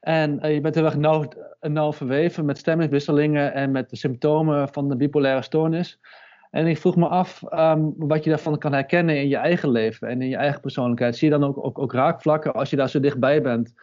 En 0.00 0.40
eh, 0.40 0.54
je 0.54 0.60
bent 0.60 0.74
heel 0.74 0.84
erg 0.84 0.96
nauw, 0.96 1.28
nauw 1.60 1.92
verweven 1.92 2.44
met 2.44 2.58
stemmingswisselingen 2.58 3.54
en 3.54 3.70
met 3.70 3.90
de 3.90 3.96
symptomen 3.96 4.68
van 4.68 4.88
de 4.88 4.96
bipolaire 4.96 5.42
stoornis. 5.42 5.98
En 6.50 6.66
ik 6.66 6.78
vroeg 6.78 6.96
me 6.96 7.08
af 7.08 7.42
ehm, 7.42 7.90
wat 7.96 8.24
je 8.24 8.30
daarvan 8.30 8.58
kan 8.58 8.72
herkennen 8.72 9.20
in 9.20 9.28
je 9.28 9.36
eigen 9.36 9.70
leven 9.70 10.08
en 10.08 10.22
in 10.22 10.28
je 10.28 10.36
eigen 10.36 10.60
persoonlijkheid. 10.60 11.16
Zie 11.16 11.30
je 11.30 11.38
dan 11.38 11.48
ook, 11.48 11.64
ook, 11.64 11.78
ook 11.78 11.92
raakvlakken 11.92 12.52
als 12.52 12.70
je 12.70 12.76
daar 12.76 12.88
zo 12.88 13.00
dichtbij 13.00 13.42
bent? 13.42 13.74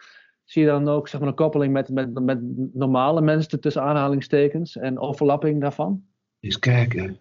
Zie 0.44 0.62
je 0.62 0.68
dan 0.68 0.88
ook 0.88 1.08
zeg 1.08 1.20
maar, 1.20 1.28
een 1.28 1.34
koppeling 1.34 1.72
met, 1.72 1.88
met, 1.88 2.20
met 2.20 2.38
normale 2.72 3.20
mensen 3.20 3.60
tussen 3.60 3.82
aanhalingstekens 3.82 4.76
en 4.76 4.98
overlapping 4.98 5.60
daarvan? 5.60 6.04
Eens 6.40 6.58
kijken. 6.58 7.18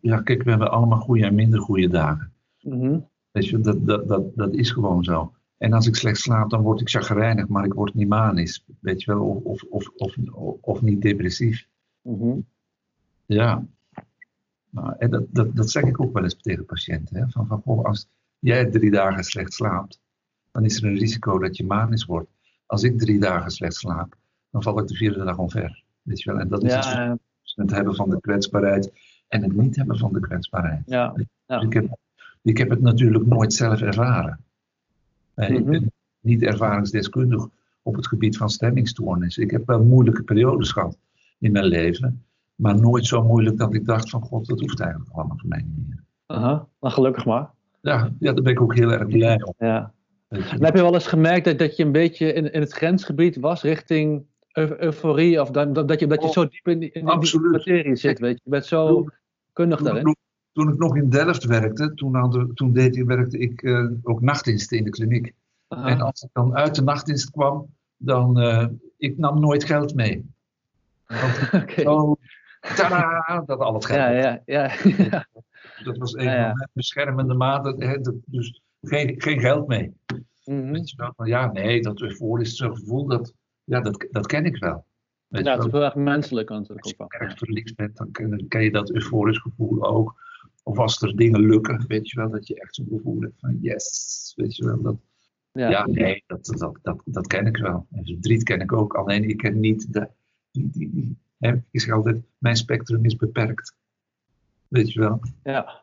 Ja, 0.00 0.20
kijk, 0.20 0.42
we 0.42 0.50
hebben 0.50 0.70
allemaal 0.70 1.00
goede 1.00 1.24
en 1.24 1.34
minder 1.34 1.60
goede 1.60 1.88
dagen. 1.88 2.32
Mhm. 2.60 2.98
Weet 3.30 3.46
je, 3.46 3.60
dat, 3.60 3.86
dat, 3.86 4.08
dat, 4.08 4.36
dat 4.36 4.54
is 4.54 4.70
gewoon 4.70 5.04
zo. 5.04 5.32
En 5.58 5.72
als 5.72 5.86
ik 5.86 5.96
slecht 5.96 6.20
slaap, 6.20 6.50
dan 6.50 6.62
word 6.62 6.80
ik 6.80 6.88
chagrijnig, 6.88 7.48
maar 7.48 7.64
ik 7.64 7.72
word 7.72 7.94
niet 7.94 8.08
manisch. 8.08 8.64
Weet 8.80 9.02
je 9.02 9.12
wel, 9.12 9.22
of, 9.22 9.62
of, 9.62 9.88
of, 9.96 10.16
of, 10.32 10.56
of 10.60 10.82
niet 10.82 11.02
depressief. 11.02 11.68
Mhm. 12.02 12.38
Ja. 13.26 13.66
Nou, 14.70 14.94
en 14.98 15.10
dat, 15.10 15.24
dat, 15.30 15.56
dat 15.56 15.70
zeg 15.70 15.82
ik 15.82 16.00
ook 16.00 16.12
wel 16.12 16.22
eens 16.22 16.36
tegen 16.36 16.64
patiënten. 16.64 17.16
Hè? 17.16 17.28
Van, 17.28 17.46
van, 17.46 17.84
als, 17.84 18.08
jij 18.38 18.66
drie 18.66 18.90
dagen 18.90 19.24
slecht 19.24 19.52
slaapt, 19.52 20.00
dan 20.52 20.64
is 20.64 20.76
er 20.76 20.84
een 20.84 20.98
risico 20.98 21.38
dat 21.38 21.56
je 21.56 21.66
manisch 21.66 22.04
wordt. 22.04 22.30
Als 22.66 22.82
ik 22.82 22.98
drie 22.98 23.20
dagen 23.20 23.50
slecht 23.50 23.74
slaap, 23.74 24.16
dan 24.50 24.62
val 24.62 24.78
ik 24.78 24.86
de 24.86 24.94
vierde 24.94 25.24
dag 25.24 25.38
omver. 25.38 25.84
Weet 26.02 26.22
je 26.22 26.30
wel? 26.30 26.40
En 26.40 26.48
dat 26.48 26.64
is 26.64 26.72
Ja, 26.72 27.18
het, 27.56 27.70
hebben 27.70 27.94
van 27.94 28.10
de 28.10 28.20
kwetsbaarheid 28.20 28.92
en 29.28 29.42
het 29.42 29.56
niet 29.56 29.76
hebben 29.76 29.98
van 29.98 30.12
de 30.12 30.20
kwetsbaarheid. 30.20 30.82
ja, 30.86 31.14
ja. 31.46 31.56
Dus 31.58 31.66
ik, 31.66 31.72
heb, 31.72 31.96
ik 32.42 32.58
heb 32.58 32.70
het 32.70 32.80
natuurlijk 32.80 33.26
nooit 33.26 33.52
zelf 33.52 33.80
ervaren. 33.80 34.38
Eh, 35.34 35.50
Ik 35.50 35.60
Mhm. 35.60 35.70
ben 35.70 35.92
niet 36.20 36.42
ervaringsdeskundig 36.42 37.46
op 37.82 37.94
het 37.94 38.06
gebied 38.06 38.36
van 38.36 38.50
stemmingstoornis. 38.50 39.38
Ik 39.38 39.50
heb 39.50 39.66
wel 39.66 39.84
moeilijke 39.84 40.22
periodes 40.22 40.72
gehad 40.72 40.98
in 41.38 41.52
mijn 41.52 41.64
leven, 41.64 42.24
maar 42.54 42.80
nooit 42.80 43.06
zo 43.06 43.22
moeilijk 43.24 43.56
dat 43.56 43.74
ik 43.74 43.84
dacht 43.86 44.10
van 44.10 44.22
god, 44.22 44.46
dat 44.46 44.60
hoeft 44.60 44.80
eigenlijk 44.80 45.10
allemaal 45.12 45.36
voor 45.38 45.48
mij 45.48 45.64
niet 45.66 45.88
meer. 45.88 46.02
Aha, 46.26 46.66
nou, 46.80 46.94
gelukkig 46.94 47.24
maar. 47.24 47.50
Ja, 47.80 48.12
ja, 48.18 48.32
daar 48.32 48.42
ben 48.42 48.52
ik 48.52 48.60
ook 48.60 48.74
heel 48.74 48.90
erg 48.92 49.06
blij 49.08 49.42
om. 49.42 49.54
Ja. 49.58 49.92
En 50.28 50.42
heb 50.64 50.74
je 50.76 50.82
wel 50.82 50.94
eens 50.94 51.06
gemerkt 51.06 51.44
dat, 51.44 51.58
dat 51.58 51.76
je 51.76 51.84
een 51.84 51.92
beetje 51.92 52.32
in, 52.32 52.52
in 52.52 52.60
het 52.60 52.72
grensgebied 52.72 53.36
was 53.36 53.62
richting 53.62 54.24
euforie? 54.52 55.40
Of 55.40 55.50
dat, 55.50 55.74
dat, 55.74 56.00
je, 56.00 56.06
dat 56.06 56.22
je 56.22 56.28
zo 56.30 56.48
diep 56.48 56.68
in 56.68 56.78
die, 56.78 56.90
in 56.92 57.06
die 57.20 57.40
materie 57.40 57.96
zit, 57.96 58.18
weet 58.18 58.34
je? 58.34 58.40
Je 58.44 58.50
bent 58.50 58.66
zo 58.66 59.06
kundig 59.52 59.78
Toen 59.78 59.86
ik, 59.86 59.92
daarin. 59.92 60.04
nog, 60.04 60.14
toen 60.52 60.68
ik 60.72 60.78
nog 60.78 60.96
in 60.96 61.10
Delft 61.10 61.44
werkte, 61.44 61.94
toen, 61.94 62.14
hadden, 62.14 62.54
toen 62.54 62.72
deed, 62.72 62.96
ik- 62.96 63.06
werkte 63.06 63.38
ik 63.38 63.62
eh, 63.62 63.86
ook 64.02 64.20
nachtdiensten 64.20 64.78
in 64.78 64.84
de 64.84 64.90
kliniek. 64.90 65.32
Aha. 65.68 65.88
En 65.88 66.00
als 66.00 66.22
ik 66.22 66.28
dan 66.32 66.56
uit 66.56 66.74
de 66.74 66.82
nachtdienst 66.82 67.30
kwam, 67.30 67.66
dan 67.96 68.40
uh, 68.42 68.66
ik 68.96 69.18
nam 69.18 69.40
nooit 69.40 69.64
geld 69.64 69.94
mee. 69.94 70.24
Zo, 71.76 72.16
tadaa, 72.76 73.42
dat 73.46 73.58
al 73.60 73.74
het 73.74 73.84
geld. 73.84 73.98
Ja, 73.98 74.10
ja, 74.10 74.42
ja. 74.44 74.70
ja. 74.96 75.26
Dat 75.84 75.96
was 75.98 76.14
een 76.14 76.24
Ja, 76.24 76.46
van 76.48 76.56
mijn 76.56 76.68
beschermende 76.72 77.34
maten. 77.34 78.22
Dus 78.26 78.62
geen, 78.82 79.14
geen 79.22 79.40
geld 79.40 79.66
mee. 79.68 79.92
Mhm. 80.44 80.84
Wel? 80.96 81.12
Maar 81.16 81.28
ja, 81.28 81.52
nee, 81.52 81.82
dat 81.82 82.00
euforische 82.00 82.70
gevoel, 82.74 83.06
dat, 83.06 83.32
ja, 83.64 83.80
dat, 83.80 84.06
dat 84.10 84.26
ken 84.26 84.44
ik 84.44 84.56
wel. 84.56 84.84
Weet 85.26 85.44
Ja, 85.44 85.54
het 85.54 85.64
is 85.64 85.70
wel? 85.70 85.80
heel 85.80 85.90
erg 85.90 85.98
menselijk 85.98 86.48
natuurlijk 86.48 86.84
Als 86.84 86.94
je 86.96 87.18
erg 87.18 87.38
verliefd 87.38 87.76
bent, 87.76 87.96
dan 87.96 88.10
ken, 88.10 88.48
ken 88.48 88.62
je 88.62 88.70
dat 88.70 88.90
euforisch 88.90 89.38
gevoel 89.38 89.84
ook. 89.84 90.22
Of 90.62 90.78
als 90.78 91.02
er 91.02 91.16
dingen 91.16 91.40
lukken, 91.40 91.84
weet 91.86 92.10
je 92.10 92.20
wel, 92.20 92.30
dat 92.30 92.46
je 92.46 92.60
echt 92.60 92.74
zo'n 92.74 92.88
gevoel 92.90 93.20
hebt 93.20 93.40
van 93.40 93.58
yes, 93.60 94.32
weet 94.36 94.56
je 94.56 94.64
wel. 94.64 94.82
Dat, 94.82 94.96
Ja. 95.52 95.70
ja, 95.70 95.86
nee, 95.86 96.24
dat, 96.26 96.44
dat, 96.44 96.78
dat, 96.82 97.02
dat 97.04 97.26
ken 97.26 97.46
ik 97.46 97.56
wel. 97.56 97.86
En 97.90 98.04
verdriet 98.04 98.42
ken 98.42 98.60
ik 98.60 98.72
ook, 98.72 98.94
alleen 98.94 99.28
ik 99.28 99.36
ken 99.36 99.60
niet 99.60 99.92
de, 99.92 100.08
die, 100.50 100.70
die, 100.70 100.90
die, 100.90 101.16
hè, 101.38 101.54
ik 101.70 101.80
zeg 101.80 101.94
altijd, 101.94 102.22
mijn 102.38 102.56
spectrum 102.56 103.04
is 103.04 103.16
beperkt. 103.16 103.76
Weet 104.68 104.92
je 104.92 105.00
wel. 105.00 105.20
Ja. 105.42 105.82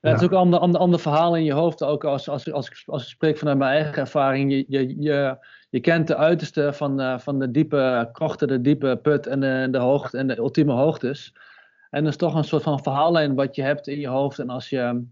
Ja, 0.00 0.10
het 0.10 0.20
is 0.20 0.26
ook 0.26 0.32
een 0.32 0.38
ander, 0.38 0.58
ander, 0.58 0.80
ander 0.80 1.00
verhaal 1.00 1.36
in 1.36 1.44
je 1.44 1.52
hoofd. 1.52 1.82
Ook 1.84 2.04
als, 2.04 2.28
als, 2.28 2.52
als, 2.52 2.68
ik, 2.68 2.82
als 2.86 3.02
ik 3.02 3.08
spreek 3.08 3.38
vanuit 3.38 3.58
mijn 3.58 3.70
eigen 3.70 3.94
ervaring. 3.94 4.50
Je, 4.52 4.64
je, 4.68 5.00
je, 5.00 5.46
je 5.68 5.80
kent 5.80 6.06
de 6.06 6.16
uiterste 6.16 6.72
van, 6.72 7.00
eh, 7.00 7.18
van 7.18 7.38
de 7.38 7.50
diepe 7.50 8.08
krochten, 8.12 8.48
de 8.48 8.60
diepe 8.60 8.98
put 9.02 9.26
en 9.26 9.40
de, 9.40 9.68
de 9.70 9.78
hoogte 9.78 10.18
en 10.18 10.26
de 10.26 10.38
ultieme 10.38 10.72
hoogtes. 10.72 11.34
En 11.90 12.02
dat 12.02 12.12
is 12.12 12.18
toch 12.18 12.34
een 12.34 12.44
soort 12.44 12.62
van 12.62 12.82
verhaallijn 12.82 13.34
wat 13.34 13.54
je 13.54 13.62
hebt 13.62 13.88
in 13.88 14.00
je 14.00 14.08
hoofd. 14.08 14.38
En 14.38 14.50
als 14.50 14.68
je, 14.70 15.04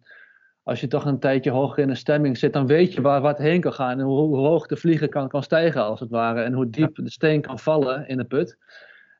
als 0.63 0.81
je 0.81 0.87
toch 0.87 1.05
een 1.05 1.19
tijdje 1.19 1.51
hoger 1.51 1.83
in 1.83 1.89
een 1.89 1.97
stemming 1.97 2.39
zit, 2.39 2.53
dan 2.53 2.67
weet 2.67 2.93
je 2.93 3.01
waar, 3.01 3.23
het 3.23 3.39
heen 3.39 3.61
kan 3.61 3.73
gaan. 3.73 3.99
En 3.99 4.05
hoe, 4.05 4.19
hoe 4.19 4.37
hoog 4.37 4.67
de 4.67 4.77
vlieger 4.77 5.09
kan, 5.09 5.29
kan 5.29 5.43
stijgen, 5.43 5.85
als 5.85 6.01
het 6.01 6.11
ware. 6.11 6.43
En 6.43 6.53
hoe 6.53 6.71
diep 6.71 6.95
de 6.95 7.11
steen 7.11 7.41
kan 7.41 7.59
vallen 7.59 8.09
in 8.09 8.17
de 8.17 8.25
put. 8.25 8.59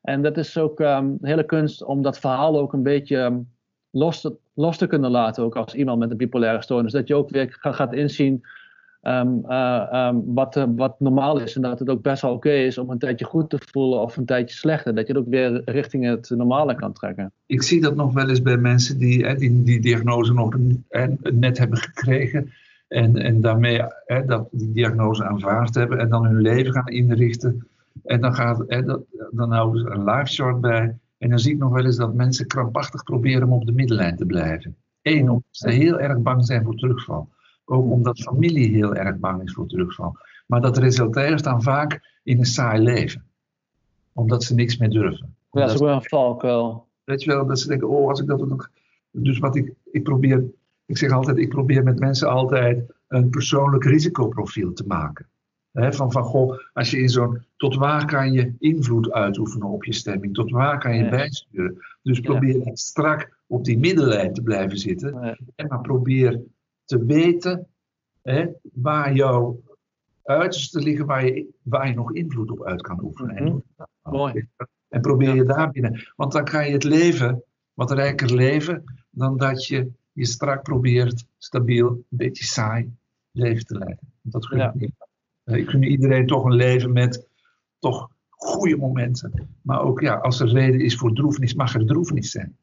En 0.03 0.23
dat 0.23 0.37
is 0.37 0.59
ook 0.59 0.81
een 0.81 1.19
hele 1.21 1.45
kunst 1.45 1.85
om 1.85 2.03
dat 2.03 2.19
verhaal 2.19 2.59
ook 2.59 2.73
een 2.73 2.83
beetje 2.83 3.19
ehm, 3.19 3.39
los, 3.91 4.21
te, 4.21 4.37
los 4.55 4.77
te 4.77 4.87
kunnen 4.87 5.11
laten. 5.11 5.45
Ook 5.45 5.57
als 5.57 5.75
iemand 5.75 5.99
met 5.99 6.11
een 6.11 6.17
bipolaire 6.17 6.63
stoornis. 6.63 6.93
Dat 6.93 7.09
je 7.09 7.15
ook 7.15 7.31
weer 7.31 7.57
ga- 7.61 7.73
gaat 7.73 7.93
inzien 7.93 8.45
ehm, 9.03 9.29
eh, 9.49 9.93
ehm, 9.93 10.17
wat, 10.25 10.57
eh, 10.57 10.65
wat 10.77 11.01
normaal 11.01 11.41
is. 11.41 11.57
En 11.57 11.63
dat 11.63 11.79
het 11.79 11.89
ook 11.89 12.03
best 12.03 12.23
wel 12.23 12.33
oké 12.33 12.51
is 12.51 12.79
om 12.79 12.91
een 12.91 12.99
tijdje 12.99 13.25
goed 13.25 13.51
te 13.51 13.59
voelen 13.71 14.01
of 14.01 14.17
een 14.17 14.25
tijdje 14.25 14.57
slechter. 14.57 14.95
Dat 14.95 15.07
je 15.07 15.13
het 15.13 15.23
ook 15.23 15.29
weer 15.29 15.63
richting 15.65 16.05
het 16.05 16.31
normale 16.31 16.75
kan 16.75 16.93
trekken. 16.93 17.33
Ik 17.47 17.63
zie 17.63 17.81
dat 17.81 17.97
nog 17.97 18.13
wel 18.13 18.29
eens 18.29 18.43
bij 18.43 18.57
mensen 18.57 18.99
die 18.99 19.35
die, 19.65 19.81
diagnose 19.81 20.33
nog 20.33 20.57
net 21.33 21.59
hebben 21.59 21.79
gekregen. 21.79 22.53
En, 22.89 23.17
en 23.17 23.41
daarmee 23.41 23.83
hè, 24.05 24.25
dat, 24.25 24.49
die 24.51 24.73
diagnose 24.73 25.25
aanvaard 25.25 25.75
hebben 25.75 25.99
en 25.99 26.09
dan 26.09 26.27
hun 26.27 26.41
leven 26.41 26.73
gaan 26.73 26.89
inrichten. 26.89 27.67
En 28.05 28.21
dan, 28.21 28.35
gaat, 28.35 28.69
dat, 28.69 29.01
dan 29.31 29.53
houden 29.53 29.81
ze 29.81 29.91
een 29.91 30.05
life 30.05 30.33
chart 30.33 30.61
bij. 30.61 30.99
En 31.19 31.29
dan 31.29 31.39
zie 31.39 31.53
ik 31.53 31.59
nog 31.59 31.73
wel 31.73 31.85
eens 31.85 31.97
dat 31.97 32.15
mensen 32.15 32.47
krampachtig 32.47 33.03
proberen 33.03 33.43
om 33.43 33.53
op 33.53 33.67
de 33.67 33.73
middenlijn 33.73 34.17
te 34.17 34.27
blijven. 34.27 34.77
Eén, 35.03 35.29
omdat 35.29 35.43
ze 35.51 35.71
heel 35.71 36.01
erg 36.01 36.19
bang 36.19 36.47
zijn 36.47 36.65
voor 36.65 36.75
terugval. 36.75 37.29
Ook 37.69 37.91
omdat 37.91 38.21
familie 38.21 38.71
heel 38.71 38.95
erg 38.95 39.19
bang 39.19 39.43
is 39.43 39.53
voor 39.53 39.67
terugval. 39.67 40.17
Maar 40.47 40.61
dat 40.61 40.79
resulteert 40.79 41.45
dan 41.45 41.63
vaak 41.63 42.19
in 42.23 42.39
een 42.39 42.45
saai 42.45 42.83
leven. 42.83 43.25
Omdat 44.13 44.45
ze 44.45 44.55
niks 44.55 44.77
meer 44.77 44.91
durven. 44.91 45.35
Ja, 45.51 45.61
dat 45.61 45.71
is 45.71 45.77
ook 45.77 45.87
wel 45.87 45.95
een 45.95 46.03
valkuil. 46.03 46.87
Weet 47.05 47.23
je 47.23 47.31
wel, 47.31 47.47
dat 47.47 47.61
ze 47.61 47.69
denken, 47.69 47.89
oh, 47.89 48.09
als 48.09 48.21
ik 48.21 48.27
dat 48.27 48.39
dan... 48.39 48.67
Dus 49.11 49.39
wat 49.39 49.57
ik, 49.57 49.73
ik 49.91 50.03
probeer, 50.03 50.45
ik 50.87 50.99
zeg 50.99 51.11
altijd, 51.11 51.37
ik 51.39 51.49
probeer 51.49 51.83
met 51.83 51.99
mensen 51.99 52.29
altijd 52.29 52.93
een 53.09 53.31
persoonlijk 53.31 53.85
risicoprofiel 53.85 54.73
te 54.73 54.85
maken. 54.87 55.27
Van, 55.73 56.13
van, 56.13 56.23
goh, 56.23 56.59
als 56.73 56.91
je 56.91 56.99
in 56.99 57.09
zo'n, 57.09 57.43
tot 57.57 57.77
waar 57.77 58.07
kan 58.07 58.33
je 58.33 58.55
invloed 58.59 59.13
uitoefenen 59.13 59.69
op 59.69 59.85
je 59.85 59.93
stemming? 59.93 60.35
Tot 60.35 60.51
waar 60.51 60.79
kan 60.79 60.97
je 60.97 61.03
Ja. 61.03 61.11
bijsturen? 61.11 61.79
Dus 62.03 62.21
probeer 62.21 62.59
niet 62.65 62.79
strak 62.79 63.37
op 63.47 63.65
die 63.65 63.79
middenlijn 63.79 64.33
te 64.33 64.43
blijven 64.43 64.79
zitten. 64.79 65.15
Ja. 65.21 65.39
En 65.55 65.67
maar 65.67 65.81
probeer 65.81 66.41
te 66.87 67.05
weten 67.05 67.67
hè, 68.23 68.47
waar 68.73 69.15
jouw 69.15 69.61
uiterste 70.23 70.81
liggen, 70.81 71.07
waar 71.07 71.25
je, 71.27 71.47
waar 71.63 71.89
je 71.89 71.95
nog 71.95 72.13
invloed 72.13 72.51
op 72.51 72.63
uit 72.65 72.83
kan 72.83 73.03
oefenen. 73.05 73.37
En 73.37 73.45
Mhm. 73.45 73.57
dan. 73.77 73.87
Mooi. 74.03 74.49
En 74.89 75.01
probeer 75.01 75.35
je 75.35 75.45
daar 75.45 75.71
binnen. 75.71 76.07
Want 76.17 76.33
dan 76.33 76.45
kan 76.45 76.67
je 76.67 76.73
het 76.73 76.85
leven 76.85 77.43
wat 77.75 77.91
rijker 77.91 78.35
leven 78.35 78.85
dan 79.11 79.37
dat 79.37 79.67
je 79.67 79.91
je 80.13 80.27
strak 80.27 80.63
probeert 80.63 81.27
stabiel, 81.39 81.89
een 81.89 82.05
beetje 82.09 82.45
saai 82.45 82.93
leven 83.31 83.65
te 83.67 83.79
leiden. 83.79 83.99
Dat 84.23 84.47
gun 84.47 84.61
ik 84.61 84.75
niet. 84.75 84.95
Eh, 85.45 85.57
Ik 85.57 85.69
gun 85.69 85.83
iedereen 85.83 86.27
toch 86.27 86.45
een 86.45 86.55
leven 86.55 86.93
met 86.93 87.27
toch 87.79 88.09
goede 88.29 88.77
momenten. 88.77 89.49
Maar 89.63 89.81
ook 89.81 90.01
ja, 90.01 90.15
als 90.15 90.41
er 90.41 90.49
reden 90.49 90.81
is 90.81 90.97
voor 90.97 91.13
droefenis, 91.13 91.55
mag 91.55 91.75
er 91.75 91.87
droefenis 91.87 92.31
zijn. 92.31 92.57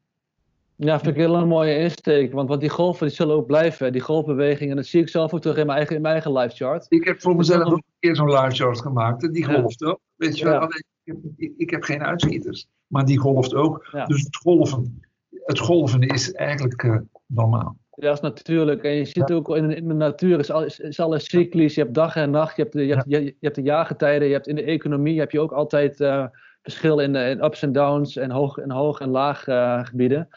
Ja, 0.76 1.00
vind 1.00 1.16
ik 1.16 1.22
een 1.22 1.30
hele 1.30 1.44
mooie 1.44 1.78
insteek. 1.78 2.32
Want, 2.32 2.48
want 2.48 2.60
die 2.60 2.70
golven 2.70 3.06
die 3.06 3.16
zullen 3.16 3.34
ook 3.34 3.46
blijven. 3.46 3.92
Die 3.92 4.00
golfbewegingen, 4.00 4.76
dat 4.76 4.86
zie 4.86 5.00
ik 5.00 5.08
zelf 5.08 5.34
ook 5.34 5.40
terug 5.40 5.56
in 5.56 5.66
mijn 5.66 5.78
eigen, 5.78 5.96
in 5.96 6.02
mijn 6.02 6.14
eigen 6.14 6.32
life 6.32 6.54
chart. 6.56 6.86
Ik 6.88 7.04
heb 7.04 7.20
voor 7.20 7.36
mezelf 7.36 7.64
ook 7.64 7.72
een 7.72 7.82
keer 7.98 8.16
zo'n 8.16 8.30
live 8.32 8.50
chart 8.54 8.80
gemaakt. 8.80 9.22
En 9.22 9.32
die 9.32 9.48
Ja. 9.48 9.54
golft 9.60 9.84
ook. 9.84 10.00
Weet 10.16 10.38
je 10.38 10.44
wel, 10.44 10.54
Ja. 10.54 10.62
ik, 10.66 10.84
heb, 11.04 11.16
ik, 11.36 11.52
ik 11.56 11.70
heb 11.70 11.82
geen 11.82 12.02
uitschieters. 12.02 12.66
Maar 12.86 13.04
die 13.04 13.18
golft 13.18 13.54
ook. 13.54 13.88
Ja. 13.92 14.04
Dus 14.06 14.22
het 14.22 14.36
golven, 14.36 15.02
het 15.44 15.58
golven 15.58 16.00
is 16.00 16.32
eigenlijk 16.32 16.82
eh, 16.82 16.96
normaal. 17.26 17.76
Ja, 17.90 18.06
dat 18.06 18.14
is 18.14 18.20
natuurlijk. 18.20 18.82
En 18.82 18.94
je 18.94 19.04
ziet 19.04 19.32
ook 19.32 19.56
in, 19.56 19.76
in 19.76 19.88
de 19.88 19.94
natuur 19.94 20.38
is, 20.38 20.50
al- 20.50 20.64
is, 20.64 21.00
alles 21.00 21.24
cyclisch. 21.28 21.74
Je 21.74 21.80
hebt 21.82 21.94
dag 21.94 22.16
en 22.16 22.30
nacht. 22.30 22.56
Je 22.56 22.62
hebt, 22.62 22.74
de, 22.74 22.86
je, 22.86 22.94
hebt, 22.94 23.04
je, 23.08 23.24
je 23.24 23.34
hebt 23.40 23.54
de 23.54 23.62
jaargetijden. 23.62 24.26
Je 24.28 24.34
hebt 24.34 24.48
in 24.48 24.54
de 24.54 24.62
economie 24.62 25.18
heb 25.18 25.30
je 25.30 25.40
ook 25.40 25.52
altijd 25.52 26.00
eh, 26.00 26.24
verschil 26.62 26.98
in, 26.98 27.14
in 27.14 27.44
ups 27.44 27.62
en 27.62 27.72
downs 27.72 28.16
en 28.16 28.30
hoog 28.30 28.58
en, 28.58 28.70
hoog 28.70 29.00
en 29.00 29.08
laag 29.08 29.46
eh, 29.46 29.84
gebieden. 29.84 30.28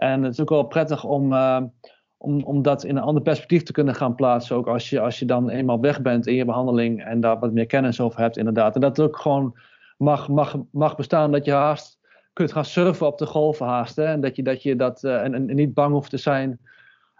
En 0.00 0.22
het 0.22 0.32
is 0.32 0.40
ook 0.40 0.48
wel 0.48 0.62
prettig 0.62 1.04
om, 1.04 1.32
eh, 1.32 1.62
om, 2.16 2.42
om 2.42 2.62
dat 2.62 2.84
in 2.84 2.96
een 2.96 3.02
ander 3.02 3.22
perspectief 3.22 3.62
te 3.62 3.72
kunnen 3.72 3.94
gaan 3.94 4.14
plaatsen. 4.14 4.56
Ook 4.56 4.66
als 4.66 4.90
je, 4.90 5.00
als 5.00 5.18
je 5.18 5.24
dan 5.24 5.48
eenmaal 5.48 5.80
weg 5.80 6.02
bent 6.02 6.26
in 6.26 6.34
je 6.34 6.44
behandeling 6.44 7.04
en 7.04 7.20
daar 7.20 7.38
wat 7.38 7.52
meer 7.52 7.66
kennis 7.66 8.00
over 8.00 8.20
hebt, 8.20 8.36
inderdaad. 8.36 8.74
En 8.74 8.80
dat 8.80 8.96
het 8.96 9.06
ook 9.06 9.16
gewoon 9.16 9.56
mag, 9.96 10.28
mag, 10.28 10.56
mag 10.70 10.96
bestaan 10.96 11.32
dat 11.32 11.44
je 11.44 11.52
haast 11.52 11.98
kunt 12.32 12.52
gaan 12.52 12.64
surfen 12.64 13.06
op 13.06 13.18
de 13.18 13.26
golven 13.26 13.66
haast. 13.66 13.96
Hè? 13.96 14.04
En 14.04 14.20
dat 14.20 14.36
je 14.36 14.42
dat, 14.42 14.62
je 14.62 14.76
dat 14.76 15.04
eh, 15.04 15.22
en, 15.22 15.54
niet 15.54 15.74
bang 15.74 15.92
hoeft 15.92 16.10
te 16.10 16.16
zijn 16.16 16.58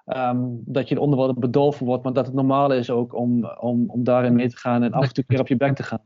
ehm, 0.05 0.39
dat 0.51 0.89
je 0.89 0.95
eronder 0.95 1.19
wel 1.19 1.35
bedolven 1.35 1.87
wordt, 1.87 2.05
maar 2.05 2.13
dat 2.13 2.27
het 2.27 2.35
normaal 2.35 2.73
is 2.73 2.91
ook 2.91 3.15
om, 3.15 3.45
om, 3.45 3.91
om 3.91 4.05
daarin 4.05 4.35
mee 4.35 4.49
te 4.49 4.57
gaan 4.57 4.83
en 4.83 4.93
af 4.93 5.07
en 5.07 5.13
toe 5.13 5.25
keer 5.25 5.41
op 5.41 5.49
je 5.49 5.57
bek 5.57 5.75
te 5.75 5.83
gaan. 5.83 6.03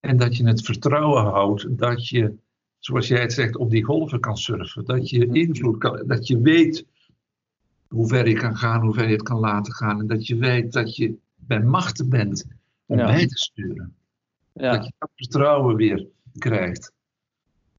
En 0.00 0.16
dat 0.16 0.36
je 0.36 0.46
het 0.46 0.64
vertrouwen 0.64 1.22
houdt 1.22 1.78
dat 1.78 2.08
je, 2.08 2.34
zoals 2.84 3.08
jij 3.08 3.20
het 3.20 3.32
zegt, 3.32 3.56
op 3.56 3.70
die 3.70 3.84
golven 3.84 4.20
kan 4.20 4.36
surfen. 4.36 4.84
Dat 4.84 5.10
je 5.10 5.26
invloed 5.32 5.78
kan, 5.78 6.02
dat 6.06 6.26
je 6.26 6.40
weet 6.40 6.86
hoe 7.88 8.08
ver 8.08 8.28
je 8.28 8.34
kan 8.34 8.56
gaan, 8.56 8.80
hoe 8.80 8.94
ver 8.94 9.06
je 9.06 9.12
het 9.12 9.22
kan 9.22 9.38
laten 9.38 9.72
gaan. 9.72 10.00
En 10.00 10.06
dat 10.06 10.26
je 10.26 10.36
weet 10.36 10.72
dat 10.72 10.96
je 10.96 11.14
bij 11.34 11.60
machten 11.60 12.08
bent 12.08 12.46
om 12.86 12.98
Ja. 12.98 13.06
bij 13.06 13.26
te 13.26 13.36
sturen. 13.36 13.96
Dat 14.52 14.64
Ja, 14.64 14.72
je 14.82 14.92
dat 14.98 15.10
vertrouwen 15.14 15.76
weer 15.76 16.06
krijgt. 16.38 16.92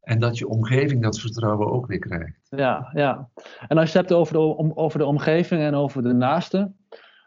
En 0.02 0.20
dat 0.20 0.38
je 0.38 0.48
omgeving 0.48 1.02
dat 1.02 1.20
vertrouwen 1.20 1.72
ook 1.72 1.88
weer 1.88 2.00
krijgt. 2.00 2.48
ja, 2.50 2.90
ja. 2.94 3.30
En 3.68 3.78
als 3.78 3.92
je 3.92 3.98
het 3.98 4.08
hebt 4.08 4.20
over 4.20 4.34
de, 4.34 4.40
om, 4.40 4.72
over 4.76 5.00
de 5.00 5.06
omgeving 5.06 5.62
en 5.62 5.74
over 5.76 6.04
de 6.04 6.14
naaste, 6.14 6.72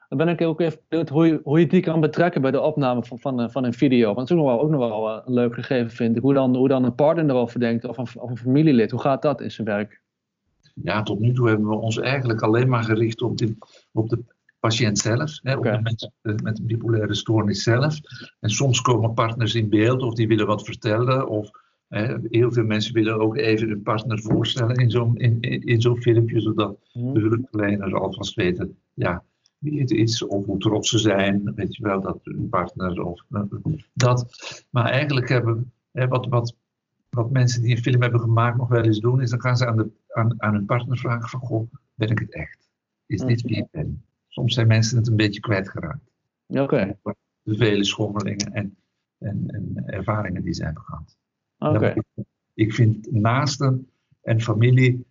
dan 0.09 0.19
ben 0.19 0.29
ik 0.29 0.41
ook 0.41 0.61
even 0.61 0.81
benieuwd 0.89 1.09
hoe 1.09 1.27
je, 1.27 1.41
hoe 1.45 1.61
je 1.61 1.67
die 1.67 1.81
kan 1.81 2.01
betrekken 2.01 2.41
bij 2.43 2.51
de 2.51 2.61
opname 2.61 3.05
van, 3.05 3.19
van, 3.19 3.39
een- 3.39 3.51
van 3.51 3.65
een 3.65 3.73
video. 3.73 4.15
Want 4.15 4.29
dat 4.29 4.31
is 4.31 4.33
ook 4.37 4.49
nog 4.49 4.55
wel, 4.55 4.61
ook 4.65 4.71
nog 4.71 4.81
wel 4.81 5.09
eh, 5.09 5.23
een 5.27 5.33
leuk 5.35 5.55
gegeven, 5.55 5.91
vind 5.91 6.17
ik. 6.17 6.23
Hoe 6.23 6.35
dan, 6.35 6.57
hoe 6.57 6.69
dan 6.69 6.85
een 6.85 6.95
partner 6.95 7.29
erover 7.31 7.61
denkt 7.61 7.85
of 7.85 7.99
een, 7.99 8.21
of 8.21 8.31
een 8.31 8.37
familielid. 8.39 8.91
Hoe 8.91 9.01
gaat 9.01 9.23
dat 9.23 9.41
in 9.41 9.51
zijn 9.51 9.67
werk? 9.67 10.01
Ja, 10.83 11.03
tot 11.03 11.19
nu 11.21 11.33
toe 11.33 11.49
hebben 11.49 11.69
we 11.69 11.75
ons 11.77 11.99
eigenlijk 11.99 12.41
alleen 12.43 12.69
maar 12.69 12.85
gericht 12.85 13.23
op 13.23 13.37
de, 13.37 13.57
op 13.93 14.09
de 14.09 14.19
patiënt 14.61 14.99
zelf, 14.99 15.39
hè, 15.43 15.57
of 15.57 15.65
de 15.65 15.81
mensen 15.83 16.13
met 16.23 16.59
een 16.59 16.67
bipolaire 16.67 17.15
stoornis 17.15 17.63
zelf. 17.63 17.97
En 18.41 18.51
soms 18.51 18.81
komen 18.81 19.15
partners 19.15 19.55
in 19.55 19.69
beeld 19.69 20.03
of 20.03 20.15
die 20.15 20.29
willen 20.29 20.47
wat 20.47 20.65
vertellen. 20.65 21.29
Of 21.29 21.51
hè, 21.89 22.17
heel 22.31 22.53
veel 22.53 22.65
mensen 22.65 22.95
willen 22.95 23.21
ook 23.21 23.37
even 23.37 23.69
hun 23.69 23.83
partner 23.83 24.21
voorstellen 24.21 24.77
in 24.77 24.91
zo'n 24.91 25.17
in, 25.17 25.37
in, 25.41 25.63
in 25.63 25.81
zo'n 25.81 26.03
filmpje, 26.03 26.41
zodat 26.41 26.77
Mhm. 26.93 27.13
de 27.13 27.21
hulpverleners 27.21 27.93
alvast 27.93 28.35
weten 28.35 28.77
ja, 28.95 29.23
wie 29.59 29.81
het 29.81 29.91
is 29.91 30.23
of 30.27 30.45
hoe 30.47 30.59
trots 30.59 30.91
ze 30.91 30.99
zijn. 30.99 31.55
Weet 31.55 31.77
je 31.77 31.83
wel, 31.83 32.01
dat 32.01 32.19
hun 32.23 32.49
partner 32.49 33.03
of 33.05 33.25
eh, 33.31 33.43
dat. 33.93 34.27
Maar 34.71 34.85
eigenlijk 34.91 35.29
hebben 35.29 35.73
hè, 35.93 36.09
wat, 36.09 36.27
wat, 36.27 36.57
wat 37.11 37.31
mensen 37.31 37.63
die 37.63 37.77
een 37.77 37.83
film 37.83 38.03
hebben 38.03 38.21
gemaakt 38.21 38.57
nog 38.57 38.69
wel 38.69 38.83
eens 38.85 38.99
doen, 39.01 39.21
is 39.21 39.31
dan 39.31 39.41
gaan 39.41 39.57
ze 39.57 39.67
aan, 39.67 39.77
de, 39.77 39.91
aan, 40.09 40.43
aan 40.43 40.55
hun 40.55 40.65
partner 40.65 40.99
vragen 40.99 41.29
van, 41.29 41.41
goh, 41.41 41.73
ben 41.95 42.09
ik 42.11 42.19
het 42.19 42.35
echt? 42.35 42.69
Is 43.07 43.21
dit 43.21 43.43
wie 43.43 43.57
ik 43.57 43.71
ben? 43.71 44.03
Soms 44.29 44.55
zijn 44.55 44.67
mensen 44.67 44.97
het 44.99 45.07
een 45.09 45.17
beetje 45.17 45.41
kwijtgeraakt. 45.41 46.11
Oké, 46.47 46.99
De 47.43 47.57
vele 47.57 47.85
schommelingen 47.85 48.53
en, 48.53 48.77
en, 49.19 49.45
en 49.47 49.83
ervaringen 49.87 50.43
die 50.43 50.53
ze 50.55 50.65
hebben 50.65 50.83
gehad. 50.83 51.17
oké. 51.59 51.95
Dan- 52.15 52.25
Ik 52.55 52.75
vind 52.75 53.13
naasten 53.13 53.89
en 54.23 54.41
familie, 54.41 55.05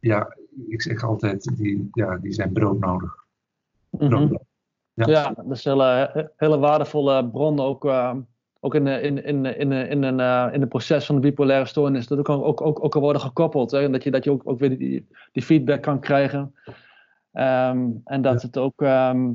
ja, 0.00 0.36
ik 0.68 0.82
zeg 0.82 1.02
altijd, 1.04 1.56
die, 1.56 1.88
ja, 1.92 2.16
die 2.18 2.32
zijn 2.32 2.52
broodnodig. 2.52 3.21
Mhm. 3.98 4.34
Ja. 4.94 5.06
Ja, 5.06 5.32
dat 5.36 5.50
is 5.50 5.64
een 5.64 5.72
hele, 5.72 6.32
hele 6.36 6.58
waardevolle 6.58 7.28
bron 7.28 7.60
ook, 7.60 7.84
eh, 7.84 8.14
ook 8.60 8.74
in, 8.74 8.86
eh, 8.86 9.04
in, 9.04 9.24
in, 9.24 9.44
in, 9.44 9.72
in, 9.72 10.02
een, 10.02 10.20
eh, 10.20 10.48
in 10.52 10.60
het 10.60 10.68
proces 10.68 11.06
van 11.06 11.14
de 11.14 11.20
bipolaire 11.20 11.66
stoornis. 11.66 12.06
Dat 12.06 12.18
ook, 12.18 12.28
ook, 12.28 12.60
ook, 12.60 12.84
ook 12.84 12.90
kan 12.90 13.00
worden 13.00 13.22
gekoppeld. 13.22 13.70
Hè? 13.70 13.90
Dat 13.90 14.02
je, 14.02 14.10
dat 14.10 14.24
je 14.24 14.30
ook, 14.30 14.42
ook 14.44 14.58
weer 14.58 14.78
die, 14.78 15.08
die 15.32 15.42
feedback 15.42 15.82
kan 15.82 16.00
krijgen. 16.00 16.54
Ehm, 17.32 17.88
en 18.04 18.22
dat 18.22 18.42
het 18.42 18.58
ook, 18.58 18.82
ehm, 18.82 19.30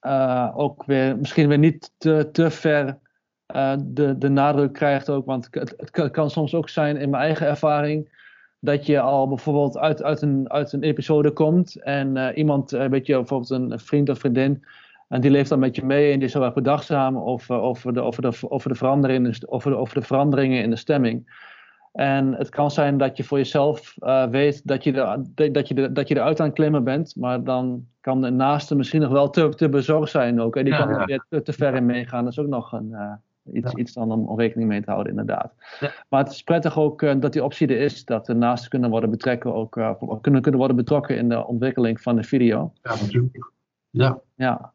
eh, 0.00 0.50
ook 0.54 0.84
weer 0.84 1.18
misschien 1.18 1.48
weer 1.48 1.58
niet 1.58 1.92
te, 1.98 2.28
te 2.32 2.50
ver 2.50 2.98
eh, 3.46 3.74
de, 3.84 4.18
de 4.18 4.28
nadruk 4.28 4.72
krijgt 4.72 5.10
ook. 5.10 5.26
Want 5.26 5.48
het, 5.50 5.74
het 5.76 5.90
kan- 5.90 6.04
het 6.04 6.12
kan 6.12 6.30
soms 6.30 6.54
ook 6.54 6.68
zijn 6.68 6.96
in 6.96 7.10
mijn 7.10 7.22
eigen 7.22 7.46
ervaring 7.46 8.18
dat 8.60 8.86
je 8.86 9.00
al 9.00 9.28
bijvoorbeeld 9.28 9.78
uit, 9.78 10.02
uit, 10.02 10.22
een, 10.22 10.50
uit 10.50 10.72
een 10.72 10.82
episode 10.82 11.30
komt 11.30 11.82
en 11.82 12.16
eh, 12.16 12.36
iemand, 12.36 12.72
eh, 12.72 12.86
weet 12.86 13.06
je, 13.06 13.14
bijvoorbeeld 13.14 13.50
een 13.50 13.78
vriend 13.78 14.08
of 14.08 14.18
vriendin, 14.18 14.64
en 15.08 15.20
die 15.20 15.30
leeft 15.30 15.48
dan 15.48 15.58
met 15.58 15.76
je 15.76 15.84
mee 15.84 16.12
en 16.12 16.18
die 16.18 16.28
is 16.28 16.34
heel 16.34 16.44
erg 16.44 16.54
bedachtzaam 16.54 17.18
over, 17.18 17.60
over, 17.60 17.92
de, 17.92 18.00
over, 18.00 18.22
de, 18.22 18.32
over, 18.48 18.68
de 18.70 18.76
veranderingen, 18.76 19.24
in 19.24 19.30
de 19.30 19.36
st- 19.36 19.48
over, 19.48 19.70
de, 19.70 19.76
over 19.76 19.94
de 20.00 20.06
veranderingen 20.06 20.62
in 20.62 20.70
de 20.70 20.76
stemming. 20.76 21.48
En 21.92 22.34
het 22.34 22.48
kan 22.48 22.70
zijn 22.70 22.98
dat 22.98 23.16
je 23.16 23.24
voor 23.24 23.38
jezelf 23.38 23.94
eh, 23.98 24.26
weet 24.26 24.66
dat 24.66 24.84
je, 24.84 24.92
er, 24.92 25.52
dat, 25.52 25.68
je 25.68 25.74
er, 25.74 25.92
dat 25.94 26.08
je 26.08 26.16
eruit 26.16 26.40
aan 26.40 26.46
het 26.46 26.54
klimmen 26.54 26.84
bent, 26.84 27.16
maar 27.16 27.44
dan 27.44 27.86
kan 28.00 28.20
de 28.20 28.30
naaste 28.30 28.74
misschien 28.74 29.00
nog 29.00 29.10
wel 29.10 29.30
te, 29.30 29.48
te 29.48 29.68
bezorgd 29.68 30.10
zijn 30.10 30.40
ook. 30.40 30.56
En 30.56 30.64
die 30.64 30.72
Ja, 30.72 30.78
kan 30.78 30.88
er 30.88 30.98
ja. 30.98 31.04
weer 31.04 31.24
te, 31.28 31.42
te 31.42 31.52
ver 31.52 31.74
in 31.74 31.86
meegaan. 31.86 32.24
Dat 32.24 32.32
is 32.32 32.38
ook 32.38 32.46
nog 32.46 32.72
een, 32.72 32.92
eh, 32.92 33.12
iets, 33.52 33.72
Ja. 33.72 33.78
iets 33.78 33.92
dan 33.92 34.12
om, 34.12 34.26
om 34.26 34.38
rekening 34.38 34.68
mee 34.68 34.82
te 34.82 34.90
houden, 34.90 35.12
inderdaad. 35.12 35.52
Ja. 35.80 35.92
Maar 36.08 36.22
het 36.22 36.32
is 36.32 36.42
prettig 36.42 36.78
ook 36.78 37.02
eh, 37.02 37.14
dat 37.20 37.32
die 37.32 37.44
optie 37.44 37.68
er 37.68 37.80
is, 37.80 38.04
dat 38.04 38.26
de 38.26 38.34
naasten 38.34 38.70
kunnen 38.70 38.90
worden, 38.90 39.10
betrekken, 39.10 39.54
ook, 39.54 39.76
eh, 39.76 39.92
kunnen, 40.20 40.42
kunnen 40.42 40.60
worden 40.60 40.76
betrokken 40.76 41.16
in 41.16 41.28
de 41.28 41.46
ontwikkeling 41.46 42.00
van 42.00 42.16
de 42.16 42.22
video. 42.22 42.72
Ja, 42.82 42.94
natuurlijk. 43.00 43.52
Ja, 43.90 44.20
Ja. 44.34 44.72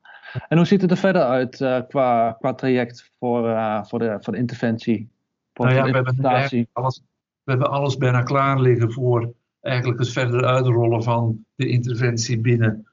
En 0.48 0.58
hoe 0.58 0.66
ziet 0.66 0.82
het 0.82 0.92
er 0.92 0.98
verder 0.98 1.22
uit 1.22 1.62
eh, 1.62 1.82
qua, 1.88 2.32
qua 2.32 2.54
traject 2.54 3.12
voor, 3.20 3.42
voor, 3.86 4.00
de, 4.00 4.18
voor 4.20 4.34
de 4.34 4.40
interventie? 4.40 5.10
Voor 5.54 5.66
nou 5.66 5.78
ja, 5.78 5.84
we 5.84 5.92
hebben, 5.92 6.70
alles, 6.74 7.04
we 7.44 7.52
hebben 7.52 7.70
alles 7.70 7.98
bijna 7.98 8.22
klaar 8.22 8.62
liggen 8.62 8.92
voor 8.92 9.34
eigenlijk 9.62 10.00
het 10.00 10.10
verder 10.10 10.46
uitrollen 10.46 11.04
van 11.04 11.46
de 11.56 11.68
interventie 11.68 12.40
binnen, 12.40 12.88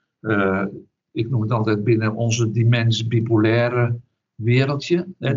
ik 1.12 1.30
noem 1.30 1.42
het 1.42 1.50
altijd 1.50 1.84
binnen 1.84 2.14
onze 2.14 2.50
dimens 2.50 3.06
bipolaire 3.06 3.94
wereldje. 4.34 5.06
hè, 5.18 5.34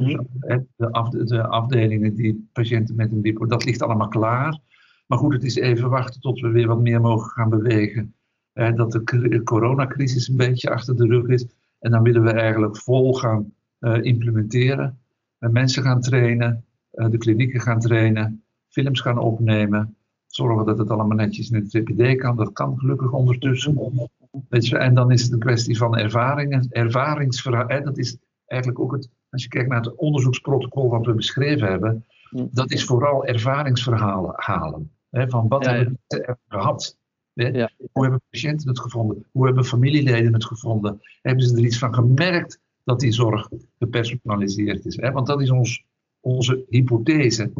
de, 0.75 0.91
af, 0.91 1.09
de 1.09 1.47
afdelingen 1.47 2.15
die 2.15 2.49
patiënten 2.53 2.95
met 2.95 3.11
een 3.11 3.21
bipolar, 3.21 3.49
dat 3.49 3.65
ligt 3.65 3.81
allemaal 3.81 4.07
klaar. 4.07 4.59
Maar 5.07 5.17
goed, 5.17 5.33
het 5.33 5.43
is 5.43 5.55
even 5.55 5.89
wachten 5.89 6.21
tot 6.21 6.39
we 6.39 6.47
weer 6.47 6.67
wat 6.67 6.81
meer 6.81 7.01
mogen 7.01 7.29
gaan 7.29 7.49
bewegen. 7.49 8.15
dat 8.53 8.91
de 8.91 9.03
cr- 9.03 9.43
coronacrisis 9.43 10.27
een 10.27 10.37
beetje 10.37 10.69
achter 10.69 10.95
de 10.95 11.05
rug 11.05 11.27
is. 11.27 11.45
En 11.79 11.91
dan 11.91 12.03
willen 12.03 12.23
we 12.23 12.31
eigenlijk 12.31 12.77
vol 12.77 13.13
gaan 13.13 13.53
eh, 13.79 14.03
implementeren. 14.03 14.99
En 15.39 15.51
mensen 15.51 15.83
gaan 15.83 16.01
trainen, 16.01 16.65
eh, 16.91 17.09
de 17.09 17.17
klinieken 17.17 17.61
gaan 17.61 17.79
trainen, 17.79 18.43
films 18.67 19.01
gaan 19.01 19.17
opnemen. 19.17 19.95
Zorgen 20.27 20.65
dat 20.65 20.77
het 20.77 20.89
allemaal 20.89 21.17
netjes 21.17 21.49
in 21.49 21.55
het 21.55 21.69
TPD 21.69 22.15
kan. 22.17 22.35
Dat 22.35 22.53
kan 22.53 22.79
gelukkig 22.79 23.11
ondertussen. 23.11 24.09
Weet 24.49 24.67
je, 24.67 24.77
en 24.77 24.93
dan 24.93 25.11
is 25.11 25.23
het 25.23 25.31
een 25.31 25.39
kwestie 25.39 25.77
van 25.77 25.97
ervaringen, 25.97 26.67
ervaringsverhaal. 26.69 27.83
Dat 27.83 27.97
is 27.97 28.17
eigenlijk 28.45 28.81
ook 28.81 28.91
het, 28.91 29.09
als 29.29 29.43
je 29.43 29.49
kijkt 29.49 29.69
naar 29.69 29.81
het 29.81 29.95
onderzoeksprotocol 29.95 30.89
wat 30.89 31.05
we 31.05 31.13
beschreven 31.13 31.67
hebben, 31.67 32.05
dat 32.51 32.71
is 32.71 32.85
vooral 32.85 33.25
ervaringsverhalen 33.25 34.33
halen. 34.35 34.91
Hè, 35.09 35.29
van 35.29 35.47
wat 35.47 35.65
Ja, 35.65 35.71
ja. 35.71 35.77
hebben 35.77 35.99
we 36.07 36.39
gehad? 36.47 36.97
Hè? 37.33 37.47
Ja. 37.47 37.69
Hoe 37.91 38.01
hebben 38.03 38.21
patiënten 38.29 38.67
het 38.67 38.79
gevonden? 38.79 39.25
Hoe 39.31 39.45
hebben 39.45 39.65
familieleden 39.65 40.33
het 40.33 40.45
gevonden? 40.45 40.99
Hebben 41.21 41.43
ze 41.43 41.55
er 41.57 41.65
iets 41.65 41.77
van 41.77 41.93
gemerkt 41.93 42.59
dat 42.83 42.99
die 42.99 43.11
zorg 43.11 43.49
gepersonaliseerd 43.79 44.85
is? 44.85 44.95
Hè? 44.95 45.11
Want 45.11 45.27
dat 45.27 45.41
is 45.41 45.49
ons, 45.51 45.85
onze 46.19 46.65
hypothese. 46.69 47.51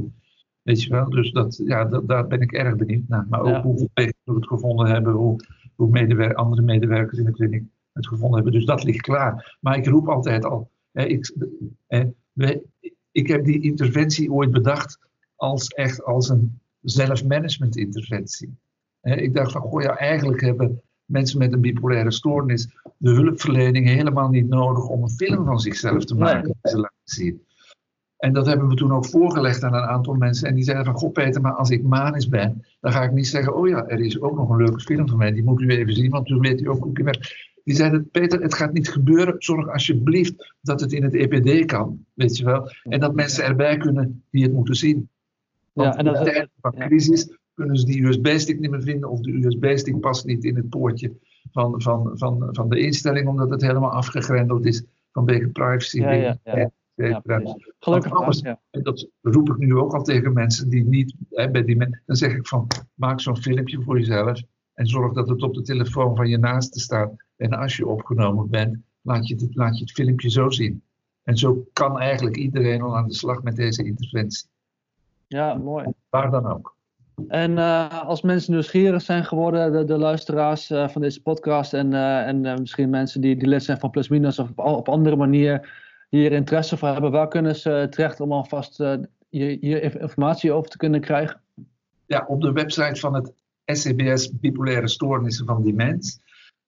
Weet 0.62 0.84
je 0.84 0.90
wel? 0.90 1.10
Dus 1.10 1.32
dat, 1.32 1.62
ja, 1.66 1.86
dat, 1.86 2.08
daar 2.08 2.28
ben 2.28 2.42
ik 2.42 2.52
erg 2.52 2.76
benieuwd 2.76 3.08
naar. 3.08 3.26
Maar 3.30 3.40
ook 3.42 3.48
Ja. 3.48 3.62
hoe 3.62 3.90
we 3.94 4.14
het 4.24 4.48
gevonden 4.48 4.88
hebben, 4.88 5.14
hoe, 5.14 5.36
hoe 5.76 5.90
medewer- 5.90 6.36
andere 6.36 6.62
medewerkers 6.62 7.18
in 7.18 7.26
de 7.26 7.32
kliniek 7.32 7.64
het 7.94 8.08
gevonden 8.08 8.36
hebben. 8.36 8.54
Dus 8.54 8.66
dat 8.66 8.84
ligt 8.84 9.02
klaar. 9.02 9.58
Maar 9.62 9.78
ik 9.78 9.88
roep 9.88 10.08
altijd 10.10 10.46
al, 10.46 10.72
ik, 11.04 11.34
ik 13.12 13.28
heb 13.28 13.46
die 13.46 13.62
interventie 13.62 14.32
ooit 14.32 14.52
bedacht 14.52 15.00
als 15.36 15.68
echt 15.68 16.04
als 16.04 16.30
een 16.30 16.60
zelfmanagement 16.82 17.78
interventie. 17.78 18.58
Ik 19.02 19.34
dacht 19.34 19.52
van, 19.52 19.62
goh 19.62 19.82
ja, 19.82 19.98
eigenlijk 19.98 20.42
hebben 20.42 20.82
mensen 21.06 21.40
met 21.40 21.54
een 21.54 21.62
bipolaire 21.62 22.12
stoornis 22.12 22.70
de 22.98 23.12
hulpverlening 23.12 23.88
helemaal 23.88 24.30
niet 24.30 24.48
nodig 24.48 24.88
om 24.88 25.04
een 25.04 25.10
film 25.10 25.46
van 25.46 25.60
zichzelf 25.60 26.06
te 26.06 26.16
maken 26.16 26.44
die 26.62 26.72
ze 26.72 26.78
laten 26.78 26.98
zien. 27.04 27.44
En 28.18 28.34
dat 28.34 28.46
hebben 28.46 28.68
we 28.68 28.76
toen 28.76 28.94
ook 28.94 29.06
voorgelegd 29.06 29.64
aan 29.64 29.74
een 29.74 29.82
aantal 29.82 30.14
mensen. 30.14 30.48
En 30.48 30.56
die 30.56 30.64
zeiden 30.64 30.86
van, 30.86 30.96
goh 30.96 31.12
Peter, 31.12 31.42
maar 31.42 31.54
als 31.54 31.70
ik 31.70 31.84
manisch 31.84 32.28
ben, 32.28 32.66
dan 32.80 32.92
ga 32.92 33.04
ik 33.04 33.12
niet 33.12 33.28
zeggen, 33.28 33.56
oh 33.56 33.68
ja, 33.68 33.88
er 33.88 34.00
is 34.00 34.22
ook 34.22 34.36
nog 34.36 34.50
een 34.50 34.58
leuke 34.58 34.80
film 34.80 35.08
van 35.08 35.18
mij, 35.18 35.32
die 35.32 35.44
moet 35.44 35.62
u 35.62 35.68
even 35.68 35.94
zien, 35.94 36.12
want 36.12 36.28
toen 36.28 36.40
weet 36.40 36.62
u 36.62 36.70
ook 36.70 36.84
hoe 36.84 36.92
ik 36.92 37.04
werk. 37.04 37.54
Die 37.66 37.76
zeiden, 37.76 38.10
Peter, 38.10 38.42
het 38.42 38.54
gaat 38.54 38.74
niet 38.74 38.90
gebeuren, 38.90 39.36
zorg 39.38 39.70
alsjeblieft 39.70 40.54
dat 40.62 40.80
het 40.82 40.92
in 40.94 41.04
het 41.04 41.14
EPD 41.14 41.66
kan, 41.66 42.06
weet 42.14 42.38
je 42.38 42.46
wel. 42.46 42.70
En 42.84 43.00
dat 43.00 43.16
mensen 43.16 43.44
erbij 43.44 43.78
kunnen 43.78 44.24
die 44.32 44.44
het 44.44 44.54
moeten 44.54 44.76
zien. 44.76 45.10
Want 45.74 45.94
Ja, 45.94 46.00
en 46.00 46.06
dat- 46.06 46.18
in 46.18 46.24
tijden 46.24 46.50
van 46.62 46.74
crisis 46.76 47.38
kunnen 47.54 47.78
ze 47.78 47.86
die 47.86 48.04
USB-stick 48.04 48.60
niet 48.60 48.70
meer 48.72 48.82
vinden, 48.84 49.10
of 49.10 49.20
de 49.20 49.32
USB-stick 49.32 50.00
past 50.00 50.26
niet 50.26 50.44
in 50.44 50.56
het 50.56 50.70
poortje 50.70 51.12
van, 51.52 51.82
van, 51.82 52.12
van, 52.14 52.48
van 52.52 52.70
de 52.70 52.80
instelling, 52.80 53.28
omdat 53.28 53.50
het 53.50 53.62
helemaal 53.62 53.92
afgegrendeld 53.92 54.66
is 54.66 54.84
vanwege 55.12 55.48
privacy. 55.48 56.00
Ja, 56.00 56.12
ja, 56.12 56.38
ja. 56.44 56.72
Ja. 56.96 57.22
Gelukkig 57.80 58.12
anders- 58.20 58.42
en 58.72 58.84
dat 58.84 59.08
roep 59.22 59.50
ik 59.50 59.58
nu 59.58 59.76
ook 59.76 59.94
al 59.94 60.04
tegen 60.04 60.34
mensen 60.34 60.70
die 60.70 60.84
niet 60.84 61.14
hè, 61.30 61.52
bij 61.52 61.64
die 61.64 61.76
men, 61.76 62.02
Dan 62.06 62.16
zeg 62.16 62.36
ik 62.36 62.48
van 62.48 62.68
maak 62.94 63.20
zo'n 63.20 63.38
filmpje 63.38 63.82
voor 63.82 63.98
jezelf 64.00 64.42
en 64.74 64.88
zorg 64.88 65.14
dat 65.14 65.30
het 65.30 65.42
op 65.42 65.54
de 65.54 65.62
telefoon 65.62 66.16
van 66.16 66.28
je 66.30 66.38
naaste 66.38 66.80
staat. 66.80 67.25
En 67.36 67.54
als 67.54 67.78
je 67.78 67.88
opgenomen 67.88 68.50
bent, 68.50 68.78
laat 69.02 69.28
je 69.28 69.36
het, 69.36 69.56
laat 69.56 69.76
je 69.78 69.84
het 69.84 69.92
filmpje 69.92 70.30
zo 70.30 70.50
zien. 70.50 70.84
En 71.24 71.38
zo 71.38 71.66
kan 71.74 72.00
eigenlijk 72.00 72.36
iedereen 72.36 72.82
al 72.82 72.98
aan 72.98 73.08
de 73.08 73.14
slag 73.14 73.44
met 73.44 73.56
deze 73.56 73.86
interventie. 73.86 74.48
ja, 75.28 75.54
mooi. 75.54 75.86
Waar 76.10 76.32
dan 76.32 76.46
ook. 76.48 76.76
En 77.28 77.58
eh, 77.58 78.04
als 78.04 78.22
mensen 78.22 78.52
nieuwsgierig 78.52 79.02
zijn 79.02 79.26
geworden, 79.26 79.72
de, 79.72 79.84
de 79.84 79.98
luisteraars 79.98 80.70
eh, 80.70 80.88
van 80.88 81.02
deze 81.02 81.22
podcast 81.22 81.74
en, 81.74 81.94
eh, 81.94 82.28
en 82.28 82.42
misschien 82.42 82.90
mensen 82.90 83.22
die, 83.22 83.36
die 83.38 83.48
lid 83.48 83.64
zijn 83.64 83.80
van 83.80 83.90
Plus 83.90 84.08
Minus 84.08 84.40
of 84.40 84.50
op, 84.50 84.60
op 84.66 84.90
andere 84.90 85.16
manier 85.16 85.84
hier 86.10 86.32
interesse 86.32 86.78
voor 86.78 86.88
hebben, 86.88 87.12
waar 87.12 87.28
kunnen 87.28 87.56
ze 87.56 87.88
terecht 87.90 88.20
om 88.20 88.32
alvast 88.32 88.78
hier, 89.30 89.58
hier 89.60 89.82
inf- 89.84 89.96
informatie 89.96 90.52
over 90.52 90.70
te 90.70 90.78
kunnen 90.78 91.02
krijgen? 91.02 91.42
Ja, 92.06 92.26
op 92.28 92.42
de 92.42 92.52
website 92.52 93.00
van 93.00 93.14
het 93.14 93.34
SCBS 93.66 94.40
Bipolaire 94.40 94.88
Stoornissen 94.88 95.46
van 95.46 95.64
Dimens. 95.64 96.20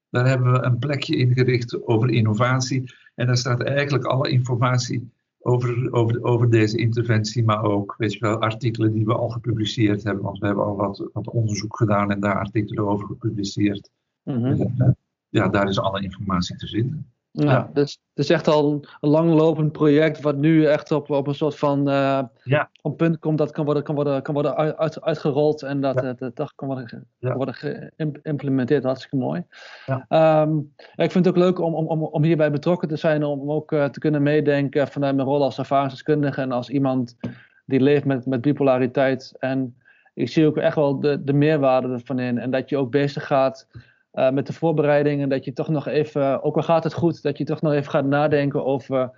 Daar 0.10 0.28
hebben 0.28 0.52
we 0.52 0.64
een 0.64 0.78
plekje 0.78 1.16
ingericht 1.16 1.88
over 1.88 2.10
innovatie. 2.10 2.94
En 3.16 3.28
daar 3.28 3.38
staat 3.38 3.62
eigenlijk 3.62 4.06
alle 4.06 4.30
informatie 4.30 5.12
over, 5.40 5.92
over, 5.92 6.24
over 6.24 6.50
deze 6.50 6.78
interventie, 6.78 7.44
maar 7.44 7.64
ook 7.64 7.96
weet 7.98 8.14
je 8.14 8.20
wel, 8.20 8.40
artikelen 8.40 8.94
die 8.94 9.06
we 9.06 9.14
al 9.14 9.30
gepubliceerd 9.30 10.04
hebben. 10.04 10.24
Want 10.24 10.40
we 10.40 10.46
hebben 10.46 10.66
al 10.66 10.76
wat, 10.76 11.10
wat 11.14 11.30
onderzoek 11.30 11.78
gedaan 11.78 12.12
en 12.12 12.20
daar 12.20 12.40
artikelen 12.40 12.88
over 12.88 13.08
gepubliceerd. 13.08 13.90
Mhm. 14.24 14.46
En, 14.46 14.98
ja, 15.30 15.48
daar 15.48 15.68
is 15.68 15.80
alle 15.80 16.02
informatie 16.02 16.56
te 16.56 16.68
vinden. 16.68 17.12
Ja, 17.44 17.70
Dus 17.74 18.00
het 18.14 18.26
is 18.26 18.30
echt 18.30 18.48
al 18.48 18.72
een 19.02 19.10
langlopend 19.10 19.72
project 19.72 20.22
wat 20.22 20.36
nu 20.36 20.66
echt 20.66 20.92
op, 20.92 21.10
op 21.10 21.28
een 21.28 21.36
soort 21.36 21.58
van, 21.58 21.80
uh, 21.90 22.20
ja. 22.44 22.70
van 22.82 22.96
punt 22.96 23.20
komt 23.20 23.38
dat 23.38 23.52
kan 23.52 23.66
worden, 23.66 23.84
kan 23.84 23.96
worden, 23.96 24.22
kan 24.22 24.34
worden 24.34 24.78
uit, 24.78 25.02
uitgerold 25.02 25.62
en 25.64 25.82
dat, 25.82 26.02
ja. 26.02 26.14
dat, 26.14 26.36
dat 26.36 26.54
kan 26.56 26.68
worden, 26.68 27.08
ja. 27.18 27.36
worden 27.36 27.56
geïmplementeerd. 27.56 28.84
Hartstikke 28.84 29.16
mooi. 29.16 29.44
Ja. 29.86 30.42
Um, 30.42 30.74
ik 30.96 31.12
vind 31.12 31.26
het 31.26 31.28
ook 31.28 31.44
leuk 31.44 31.60
om, 31.60 31.74
om, 31.74 32.04
om 32.04 32.24
hierbij 32.24 32.52
betrokken 32.52 32.88
te 32.88 32.96
zijn, 32.96 33.24
om 33.24 33.52
ook 33.52 33.72
uh, 33.72 33.86
te 33.86 34.00
kunnen 34.00 34.24
meedenken 34.24 34.88
vanuit 34.88 35.16
mijn 35.16 35.28
rol 35.28 35.44
als 35.44 35.58
ervaringsdeskundige 35.58 36.42
en 36.42 36.52
als 36.52 36.70
iemand 36.70 37.18
die 37.66 37.80
leeft 37.80 38.06
met, 38.06 38.26
met 38.26 38.42
bipolariteit. 38.42 39.36
En 39.40 39.76
ik 40.14 40.30
zie 40.30 40.48
ook 40.48 40.58
echt 40.58 40.76
wel 40.76 41.00
de, 41.00 41.24
de 41.24 41.34
meerwaarde 41.34 41.88
ervan 41.88 42.20
in 42.20 42.38
en 42.38 42.52
dat 42.52 42.70
je 42.70 42.78
ook 42.78 42.92
bezig 42.92 43.28
gaat 43.28 43.68
uh, 44.14 44.30
met 44.30 44.48
de 44.48 44.54
voorbereidingen, 44.54 45.30
dat 45.30 45.46
je 45.46 45.54
toch 45.54 45.70
nog 45.70 45.88
even, 45.88 46.44
ook 46.44 46.56
al 46.56 46.64
gaat 46.64 46.84
het 46.84 46.94
goed, 46.94 47.22
dat 47.22 47.38
je 47.38 47.44
toch 47.44 47.62
nog 47.62 47.74
even 47.74 47.92
gaat 47.92 48.06
nadenken 48.06 48.66
over, 48.66 49.12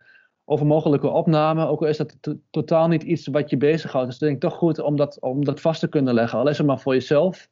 over 0.46 0.66
mogelijke 0.66 1.08
opname. 1.08 1.68
Ook 1.68 1.82
al 1.82 1.88
is 1.88 1.98
dat 1.98 2.18
totaal 2.50 2.88
niet 2.88 3.04
iets 3.04 3.28
wat 3.28 3.50
je 3.50 3.58
bezighoudt. 3.58 4.08
Dus 4.08 4.16
ik 4.16 4.28
denk 4.28 4.42
toch 4.42 4.54
goed 4.54 4.80
om 4.80 4.96
dat, 4.96 5.22
om 5.22 5.46
dat 5.46 5.62
vast 5.62 5.80
te 5.80 5.90
kunnen 5.90 6.14
leggen. 6.14 6.40
Al 6.40 6.48
is 6.48 6.58
het 6.58 6.68
maar 6.68 6.80
voor 6.80 6.94
jezelf. 6.94 7.50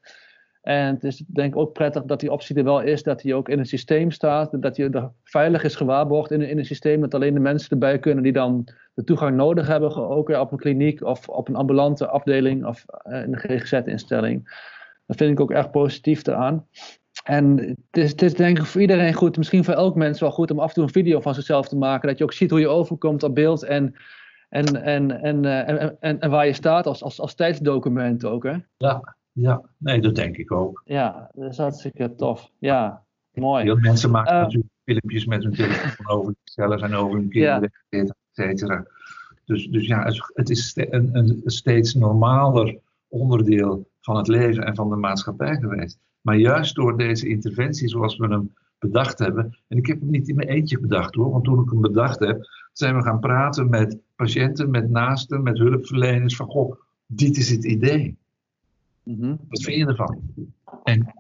En 0.68 0.94
het 0.94 1.04
is 1.04 1.24
denk 1.28 1.54
ik 1.54 1.60
ook 1.60 1.74
prettig 1.74 2.04
dat 2.04 2.20
die 2.20 2.32
optie 2.32 2.56
er 2.56 2.64
wel 2.64 2.82
is, 2.82 3.04
dat 3.04 3.22
die 3.22 3.36
ook 3.36 3.50
in 3.50 3.58
het 3.58 3.68
systeem 3.68 4.12
staat. 4.12 4.62
Dat 4.62 4.76
die 4.76 4.90
er 4.90 5.12
veilig 5.24 5.64
is 5.64 5.76
gewaarborgd 5.76 6.32
in, 6.32 6.42
in 6.42 6.58
het 6.58 6.66
systeem. 6.66 7.02
Dat 7.02 7.14
alleen 7.14 7.34
de 7.34 7.40
mensen 7.40 7.70
erbij 7.70 8.00
kunnen 8.00 8.24
die 8.24 8.34
dan 8.34 8.68
de 8.94 9.04
toegang 9.04 9.36
nodig 9.36 9.68
hebben. 9.68 9.96
Ook 9.96 10.30
op 10.30 10.52
een 10.52 10.58
kliniek 10.58 11.04
of 11.04 11.30
op 11.30 11.48
een 11.48 11.56
ambulante 11.56 12.08
afdeling 12.08 12.66
of 12.66 12.86
eh, 12.88 13.24
in 13.24 13.34
een 13.34 13.40
GGZ-instelling. 13.40 14.66
Dat 15.06 15.18
vind 15.18 15.32
ik 15.32 15.40
ook 15.40 15.52
echt 15.52 15.72
positief 15.72 16.28
eraan. 16.28 16.68
En 17.24 17.58
het 17.58 17.78
is, 18.04 18.12
het 18.12 18.22
is, 18.22 18.34
denk 18.34 18.58
ik 18.58 18.66
voor 18.66 18.82
iedereen 18.82 19.14
goed, 19.14 19.38
misschien 19.38 19.64
voor 19.64 19.74
elk 19.74 19.96
mens 19.96 20.20
wel 20.20 20.32
goed 20.32 20.52
om 20.52 20.60
af 20.60 20.68
en 20.68 20.74
toe 20.74 20.84
een 20.84 20.90
video 20.90 21.20
van 21.20 21.34
zichzelf 21.34 21.68
te 21.68 21.78
maken. 21.78 22.08
Dat 22.08 22.18
je 22.18 22.24
ook 22.24 22.34
ziet 22.34 22.50
hoe 22.50 22.60
je 22.60 22.68
overkomt 22.68 23.24
op 23.24 23.36
beeld 23.36 23.64
en, 23.64 23.96
en, 24.50 24.84
en, 24.84 25.22
en, 25.22 25.46
eh, 25.46 25.70
en, 25.70 25.98
en, 26.00 26.20
en 26.20 26.30
waar 26.30 26.46
je 26.46 26.54
staat 26.54 26.86
als, 26.86 27.04
als, 27.04 27.20
als 27.20 27.36
tijdsdocument 27.36 28.26
ook. 28.26 28.44
Hè? 28.44 28.56
Ja, 28.78 29.16
ja, 29.32 29.62
nee, 29.78 30.02
dat 30.02 30.16
denk 30.16 30.38
ik 30.38 30.52
ook. 30.52 30.82
Ja, 30.86 31.32
dat 31.34 31.52
is 31.52 31.58
hartstikke 31.58 32.16
tof. 32.16 32.52
Ja, 32.60 33.04
mooi. 33.34 33.66
Veel 33.66 33.78
mensen 33.78 34.12
maken 34.12 34.34
uh, 34.34 34.42
natuurlijk 34.42 34.72
filmpjes 34.84 35.26
met 35.26 35.44
hun 35.44 35.54
telefoon 35.54 36.08
over 36.08 36.36
zichzelf 36.44 36.82
en 36.82 36.94
over 36.94 37.18
hun 37.18 37.30
kinderen, 37.30 37.72
ja. 37.90 38.00
et 38.00 38.16
cetera. 38.32 38.86
Dus, 39.46 39.68
dus 39.68 39.88
ja, 39.88 40.12
het 40.34 40.50
is 40.50 40.72
een, 40.76 41.16
een 41.16 41.42
steeds 41.46 41.94
normaler 41.94 42.80
onderdeel 43.08 43.90
van 44.02 44.16
het 44.16 44.28
leven 44.28 44.66
en 44.66 44.76
van 44.76 44.90
de 44.90 44.96
maatschappij 44.96 45.56
geweest. 45.56 46.00
Maar 46.28 46.38
juist 46.38 46.76
door 46.76 46.98
deze 46.98 47.28
interventie 47.28 47.88
zoals 47.88 48.18
we 48.18 48.28
hem 48.28 48.54
bedacht 48.80 49.20
hebben, 49.20 49.58
en 49.68 49.78
ik 49.78 49.86
heb 49.86 50.00
hem 50.00 50.10
niet 50.10 50.28
in 50.28 50.36
mijn 50.36 50.48
eentje 50.48 50.80
bedacht 50.80 51.16
hoor, 51.16 51.32
want 51.32 51.44
toen 51.44 51.64
ik 51.64 51.70
hem 51.70 51.82
bedacht 51.82 52.20
heb, 52.20 52.48
zijn 52.74 52.96
we 52.96 53.02
gaan 53.02 53.20
praten 53.20 53.70
met 53.70 53.98
patiënten, 54.16 54.70
met 54.70 54.90
naasten, 54.90 55.44
met 55.44 55.58
hulpverleners 55.58 56.36
van 56.36 56.48
goh, 56.48 56.80
dit 57.06 57.38
is 57.38 57.50
het 57.50 57.66
idee. 57.66 58.18
Mm 59.04 59.40
Wat 59.48 59.64
vind 59.64 59.78
je 59.78 59.86
ervan? 59.86 60.22
En 60.84 61.14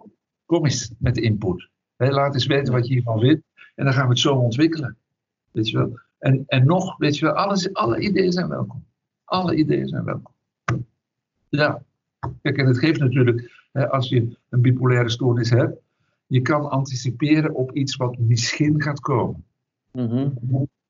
kom 0.45 0.65
eens 0.65 0.93
met 0.97 1.15
de 1.15 1.21
input. 1.21 1.69
laat 1.97 2.33
eens 2.33 2.45
weten 2.45 2.73
wat 2.73 2.87
je 2.87 2.93
hiervan 2.93 3.19
vindt 3.19 3.43
en 3.75 3.85
dan 3.85 3.93
gaan 3.93 4.03
we 4.03 4.09
het 4.09 4.19
zo 4.19 4.35
ontwikkelen. 4.35 4.97
Weet 5.51 5.69
je 5.69 5.77
wel? 5.77 5.99
En, 6.19 6.43
en 6.47 6.65
nog, 6.65 6.97
weet 6.97 7.17
je 7.17 7.25
wel, 7.25 7.33
alles, 7.33 7.73
alle 7.73 7.99
ideeën 7.99 8.31
zijn 8.31 8.47
welkom. 8.47 8.83
Alle 9.23 9.55
ideeën 9.55 9.87
zijn 9.87 10.03
welkom. 10.03 10.33
Ja. 11.49 11.83
Kijk, 12.41 12.57
en 12.57 12.67
het 12.67 12.77
geeft 12.77 12.99
natuurlijk 12.99 13.56
als 13.86 14.09
je 14.09 14.38
een 14.49 14.61
bipolaire 14.61 15.09
stoornis 15.09 15.49
hebt, 15.49 15.80
je 16.28 16.41
kan 16.41 16.69
anticiperen 16.69 17.55
op 17.55 17.71
iets 17.71 17.95
wat 17.95 18.17
misschien 18.17 18.82
gaat 18.82 18.99
komen. 18.99 19.45
Mhm. 19.91 20.30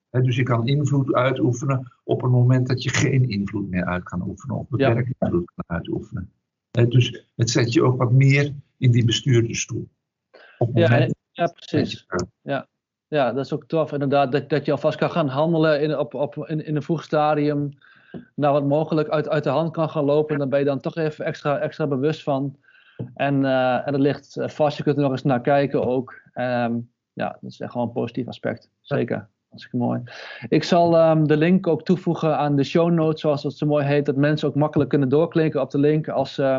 dus 0.10 0.36
je 0.36 0.44
kan 0.44 0.68
invloed 0.68 1.14
uitoefenen 1.14 1.92
op 2.04 2.24
een 2.24 2.30
moment 2.30 2.68
dat 2.68 2.84
je 2.84 2.90
geen 2.90 3.30
invloed 3.30 3.70
meer 3.70 3.86
uit 3.86 4.04
kan 4.04 4.28
oefenen 4.28 4.56
of 4.56 4.68
beperkt 4.68 5.14
invloed 5.20 5.52
kan 5.56 5.64
uitoefenen. 5.68 6.32
dus 6.72 7.26
het 7.36 7.50
zet 7.50 7.74
je 7.74 7.84
ook 7.84 7.98
wat 7.98 8.12
meer 8.12 8.54
in 8.78 8.92
die 8.92 9.06
bestuurdersstoel. 9.06 9.88
Ja, 10.74 11.10
ja, 11.32 11.48
precies. 11.48 12.06
Ja. 12.42 12.68
ja, 13.08 13.32
dat 13.34 13.46
is 13.46 13.54
ook 13.54 13.66
tof 13.66 13.92
inderdaad, 13.92 14.32
dat, 14.32 14.50
dat 14.50 14.66
je 14.66 14.72
alvast 14.72 14.98
kan 14.98 15.12
gaan 15.12 15.28
handelen 15.28 15.82
in, 15.82 15.98
op, 15.98 16.14
op, 16.14 16.48
in, 16.48 16.66
in 16.66 16.76
een 16.76 16.84
vroeg 16.84 17.04
stadium 17.04 17.70
naar 18.36 18.52
wat 18.52 18.66
mogelijk 18.66 19.10
uit, 19.10 19.30
uit 19.30 19.44
de 19.44 19.50
hand 19.50 19.72
kan 19.72 19.90
gaan 19.90 20.06
lopen. 20.06 20.34
En 20.34 20.40
dan 20.40 20.50
ben 20.50 20.60
je 20.60 20.66
dan 20.66 20.80
toch 20.80 20.96
even 20.96 21.26
extra, 21.26 21.58
extra 21.58 21.88
bewust 21.88 22.24
van 22.24 22.58
en, 23.14 23.44
uh, 23.44 23.88
en 23.88 23.92
dat 23.92 24.02
ligt 24.02 24.38
vast, 24.40 24.78
je 24.78 24.84
kunt 24.84 24.96
er 24.96 25.02
nog 25.02 25.12
eens 25.12 25.24
naar 25.24 25.42
kijken 25.42 25.86
ook. 25.86 26.22
Um, 26.34 26.90
ja, 27.14 27.38
dat 27.42 27.52
is 27.52 27.60
echt 27.60 27.72
gewoon 27.72 27.88
een 27.88 27.94
positief 27.94 28.28
aspect. 28.28 28.70
Zeker. 28.82 29.30
Hartstikke 29.50 29.78
mooi. 29.78 30.02
Ik 30.50 30.64
zal 30.64 31.10
um, 31.10 31.28
de 31.28 31.38
link 31.38 31.68
ook 31.68 31.84
toevoegen 31.84 32.38
aan 32.38 32.56
de 32.56 32.64
show 32.64 32.92
notes, 32.92 33.22
zoals 33.22 33.44
het 33.44 33.58
zo 33.58 33.66
mooi 33.66 33.86
heet. 33.86 34.06
Dat 34.06 34.16
mensen 34.16 34.48
ook 34.48 34.56
makkelijk 34.56 34.90
kunnen 34.90 35.10
doorklikken 35.10 35.62
op 35.62 35.72
de 35.72 35.80
link 35.80 36.08
als, 36.08 36.38
uh, 36.38 36.58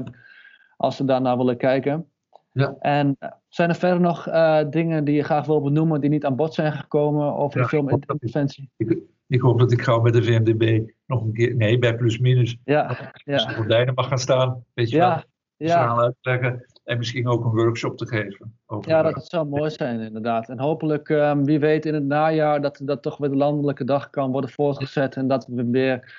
als 0.76 0.96
ze 0.96 1.04
daarnaar 1.04 1.36
willen 1.36 1.56
kijken. 1.56 2.06
Ja. 2.52 2.76
En 2.80 3.16
eh, 3.18 3.30
zijn 3.48 3.68
er 3.68 3.74
verder 3.74 4.00
nog 4.00 4.28
uh, 4.28 4.60
dingen 4.70 5.04
die 5.04 5.14
je 5.14 5.22
graag 5.22 5.46
wil 5.46 5.62
benoemen 5.62 6.00
die 6.00 6.10
niet 6.10 6.24
aan 6.24 6.36
bod 6.36 6.54
zijn 6.54 6.72
gekomen 6.72 7.34
over 7.34 7.58
ja, 7.58 7.62
de 7.62 7.68
filminterventie? 7.68 8.70
Ik, 8.76 8.98
ik, 9.26 9.40
hoop 9.40 9.58
dat 9.58 9.72
ik 9.72 9.82
gauw 9.82 10.00
bij 10.00 10.12
de 10.12 10.22
VMDB 10.22 10.90
nog 11.06 11.22
een 11.22 11.32
keer, 11.32 11.56
nee, 11.56 11.78
bij 11.78 11.96
plus 11.96 12.18
minus, 12.18 12.56
ja, 12.64 13.12
ja. 13.24 13.38
gordijnen 13.38 13.94
mag 13.94 14.08
gaan 14.08 14.18
staan. 14.18 14.64
Weet 14.74 14.90
je 14.90 14.96
ja. 14.96 15.08
wel? 15.08 15.24
Ja. 15.66 15.96
uitleggen 15.96 16.64
en 16.84 16.98
misschien 16.98 17.28
ook 17.28 17.44
een 17.44 17.50
workshop 17.50 17.96
te 17.96 18.06
geven. 18.06 18.58
Over 18.66 18.90
ja, 18.90 19.02
dat 19.02 19.26
zou 19.26 19.46
mooi 19.46 19.70
zijn 19.70 20.00
inderdaad. 20.00 20.48
En 20.48 20.58
hopelijk, 20.58 21.08
um, 21.08 21.44
wie 21.44 21.58
weet 21.58 21.86
in 21.86 21.94
het 21.94 22.04
najaar, 22.04 22.60
dat 22.60 22.80
dat 22.82 23.02
toch 23.02 23.16
weer 23.16 23.30
de 23.30 23.36
landelijke 23.36 23.84
dag 23.84 24.10
kan 24.10 24.30
worden 24.30 24.50
voortgezet 24.50 25.16
en 25.16 25.28
dat 25.28 25.46
we 25.46 25.70
weer 25.70 26.14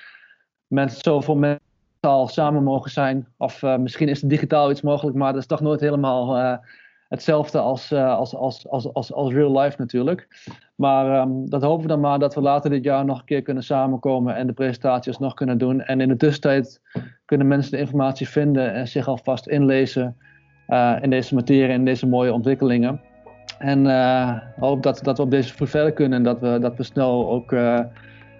met 0.66 0.92
zoveel 0.92 1.36
mensen 1.36 1.68
al 2.00 2.28
samen 2.28 2.62
mogen 2.62 2.90
zijn. 2.90 3.28
Of 3.36 3.62
uh, 3.62 3.76
misschien 3.76 4.08
is 4.08 4.20
het 4.20 4.30
digitaal 4.30 4.70
iets 4.70 4.82
mogelijk, 4.82 5.16
maar 5.16 5.32
dat 5.32 5.40
is 5.40 5.46
toch 5.46 5.60
nooit 5.60 5.80
helemaal 5.80 6.38
uh, 6.38 6.56
hetzelfde 7.10 7.58
als, 7.58 7.92
uh, 7.92 8.16
als, 8.16 8.34
als, 8.34 8.68
als, 8.68 8.92
als, 8.94 9.12
als 9.12 9.32
real 9.32 9.60
life 9.60 9.76
natuurlijk. 9.78 10.28
Maar 10.74 11.20
um, 11.20 11.50
dat 11.50 11.62
hopen 11.62 11.82
we 11.82 11.88
dan 11.88 12.00
maar 12.00 12.18
dat 12.18 12.34
we 12.34 12.40
later 12.40 12.70
dit 12.70 12.84
jaar 12.84 13.04
nog 13.04 13.18
een 13.18 13.24
keer 13.24 13.42
kunnen 13.42 13.62
samenkomen 13.62 14.36
en 14.36 14.46
de 14.46 14.52
presentaties 14.52 15.18
nog 15.18 15.34
kunnen 15.34 15.58
doen. 15.58 15.80
En 15.80 16.00
in 16.00 16.08
de 16.08 16.16
tussentijd 16.16 16.80
kunnen 17.24 17.46
mensen 17.46 17.72
de 17.72 17.78
informatie 17.78 18.28
vinden 18.28 18.72
en 18.74 18.88
zich 18.88 19.08
alvast 19.08 19.48
inlezen 19.48 20.16
uh, 20.68 20.96
in 21.00 21.10
deze 21.10 21.34
materie 21.34 21.72
en 21.72 21.84
deze 21.84 22.06
mooie 22.06 22.32
ontwikkelingen. 22.32 23.00
En 23.58 23.84
uh, 23.84 24.38
hoop 24.58 24.82
dat, 24.82 25.00
dat 25.02 25.16
we 25.16 25.22
op 25.22 25.30
deze 25.30 25.54
voet 25.54 25.70
verder 25.70 25.92
kunnen 25.92 26.18
en 26.18 26.24
dat 26.24 26.40
we, 26.40 26.58
dat 26.58 26.76
we 26.76 26.82
snel 26.82 27.30
ook 27.30 27.54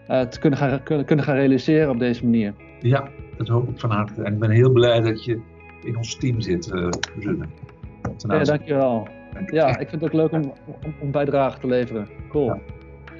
het 0.06 0.38
kunnen 0.38 0.58
gaan, 0.58 0.82
kunnen, 0.82 1.06
kunnen 1.06 1.24
gaan 1.24 1.36
realiseren 1.36 1.90
op 1.90 1.98
deze 1.98 2.24
manier. 2.24 2.54
Ja, 2.80 3.08
dat 3.36 3.48
hoop 3.48 3.68
ik 3.68 3.78
van 3.78 3.90
harte. 3.90 4.22
En 4.22 4.32
ik 4.32 4.38
ben 4.38 4.50
heel 4.50 4.72
blij 4.72 5.00
dat 5.00 5.24
je 5.24 5.40
in 5.84 5.96
ons 5.96 6.16
team 6.16 6.40
zit, 6.40 6.72
uh, 8.24 8.30
Ruben. 8.30 8.38
Ja, 8.38 8.44
dankjewel. 8.44 9.08
Ja, 9.46 9.68
ik 9.78 9.88
vind 9.88 10.02
het 10.02 10.04
ook 10.04 10.12
leuk 10.12 10.32
om, 10.32 10.52
om, 10.66 10.94
om 11.00 11.10
bijdrage 11.10 11.58
te 11.58 11.66
leveren. 11.66 12.08
Cool. 12.28 12.46
Ja. 12.46 12.58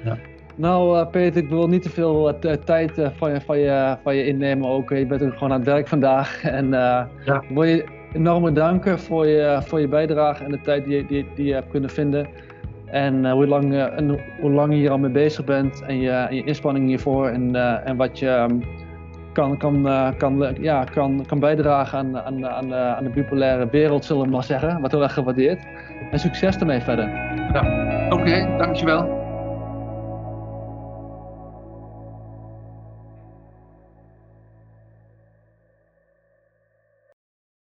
ja. 0.03 0.17
Nou, 0.55 0.99
uh, 0.99 1.07
Peter, 1.07 1.43
ik 1.43 1.49
wil 1.49 1.67
niet 1.67 1.81
te 1.81 1.89
veel 1.89 2.29
uh, 2.45 2.53
tijd 2.53 2.97
uh, 2.97 3.07
van, 3.15 3.31
je, 3.31 3.41
van, 3.41 3.59
je, 3.59 3.97
van 4.03 4.15
je 4.15 4.25
innemen. 4.25 4.69
Ook. 4.69 4.89
Je 4.89 5.05
bent 5.05 5.23
ook 5.23 5.33
gewoon 5.33 5.51
aan 5.51 5.59
het 5.59 5.67
werk 5.67 5.87
vandaag. 5.87 6.43
En 6.59 6.69
ja. 6.69 7.43
wil 7.49 7.63
je 7.63 7.85
enorm 8.13 8.43
bedanken 8.43 8.99
voor 8.99 9.27
je, 9.27 9.61
voor 9.65 9.79
je 9.79 9.87
bijdrage 9.87 10.43
en 10.43 10.51
de 10.51 10.61
tijd 10.61 10.85
die, 10.85 11.05
die, 11.05 11.25
die 11.35 11.45
je 11.45 11.53
hebt 11.53 11.69
kunnen 11.69 11.89
vinden. 11.89 12.27
En, 12.85 13.31
hoe, 13.31 13.47
lang, 13.47 13.73
en 13.73 14.19
hoe 14.39 14.51
lang 14.51 14.73
je 14.73 14.79
hier 14.79 14.91
al 14.91 14.97
mee 14.97 15.11
bezig 15.11 15.45
bent 15.45 15.81
en 15.81 15.99
je, 15.99 16.11
en 16.11 16.35
je 16.35 16.43
inspanning 16.43 16.87
hiervoor. 16.87 17.27
En, 17.27 17.55
en 17.85 17.95
wat 17.97 18.19
je 18.19 18.29
um, 18.29 18.63
kan, 19.33 19.57
kan, 19.57 19.87
kan, 20.17 20.55
ja, 20.59 20.83
kan, 20.83 21.25
kan 21.27 21.39
bijdragen 21.39 21.97
aan, 21.97 22.19
aan, 22.19 22.47
aan, 22.47 22.73
aan 22.73 23.03
de 23.03 23.09
bipolaire 23.09 23.67
wereld, 23.69 24.05
zullen 24.05 24.23
we 24.23 24.29
maar 24.29 24.43
zeggen. 24.43 24.81
Wat 24.81 24.91
heel 24.91 25.03
erg 25.03 25.13
gewaardeerd. 25.13 25.59
En 26.11 26.19
succes 26.19 26.57
ermee 26.57 26.81
verder. 26.81 27.09
Ja, 27.53 28.07
oké, 28.09 28.55
dankjewel. 28.57 29.20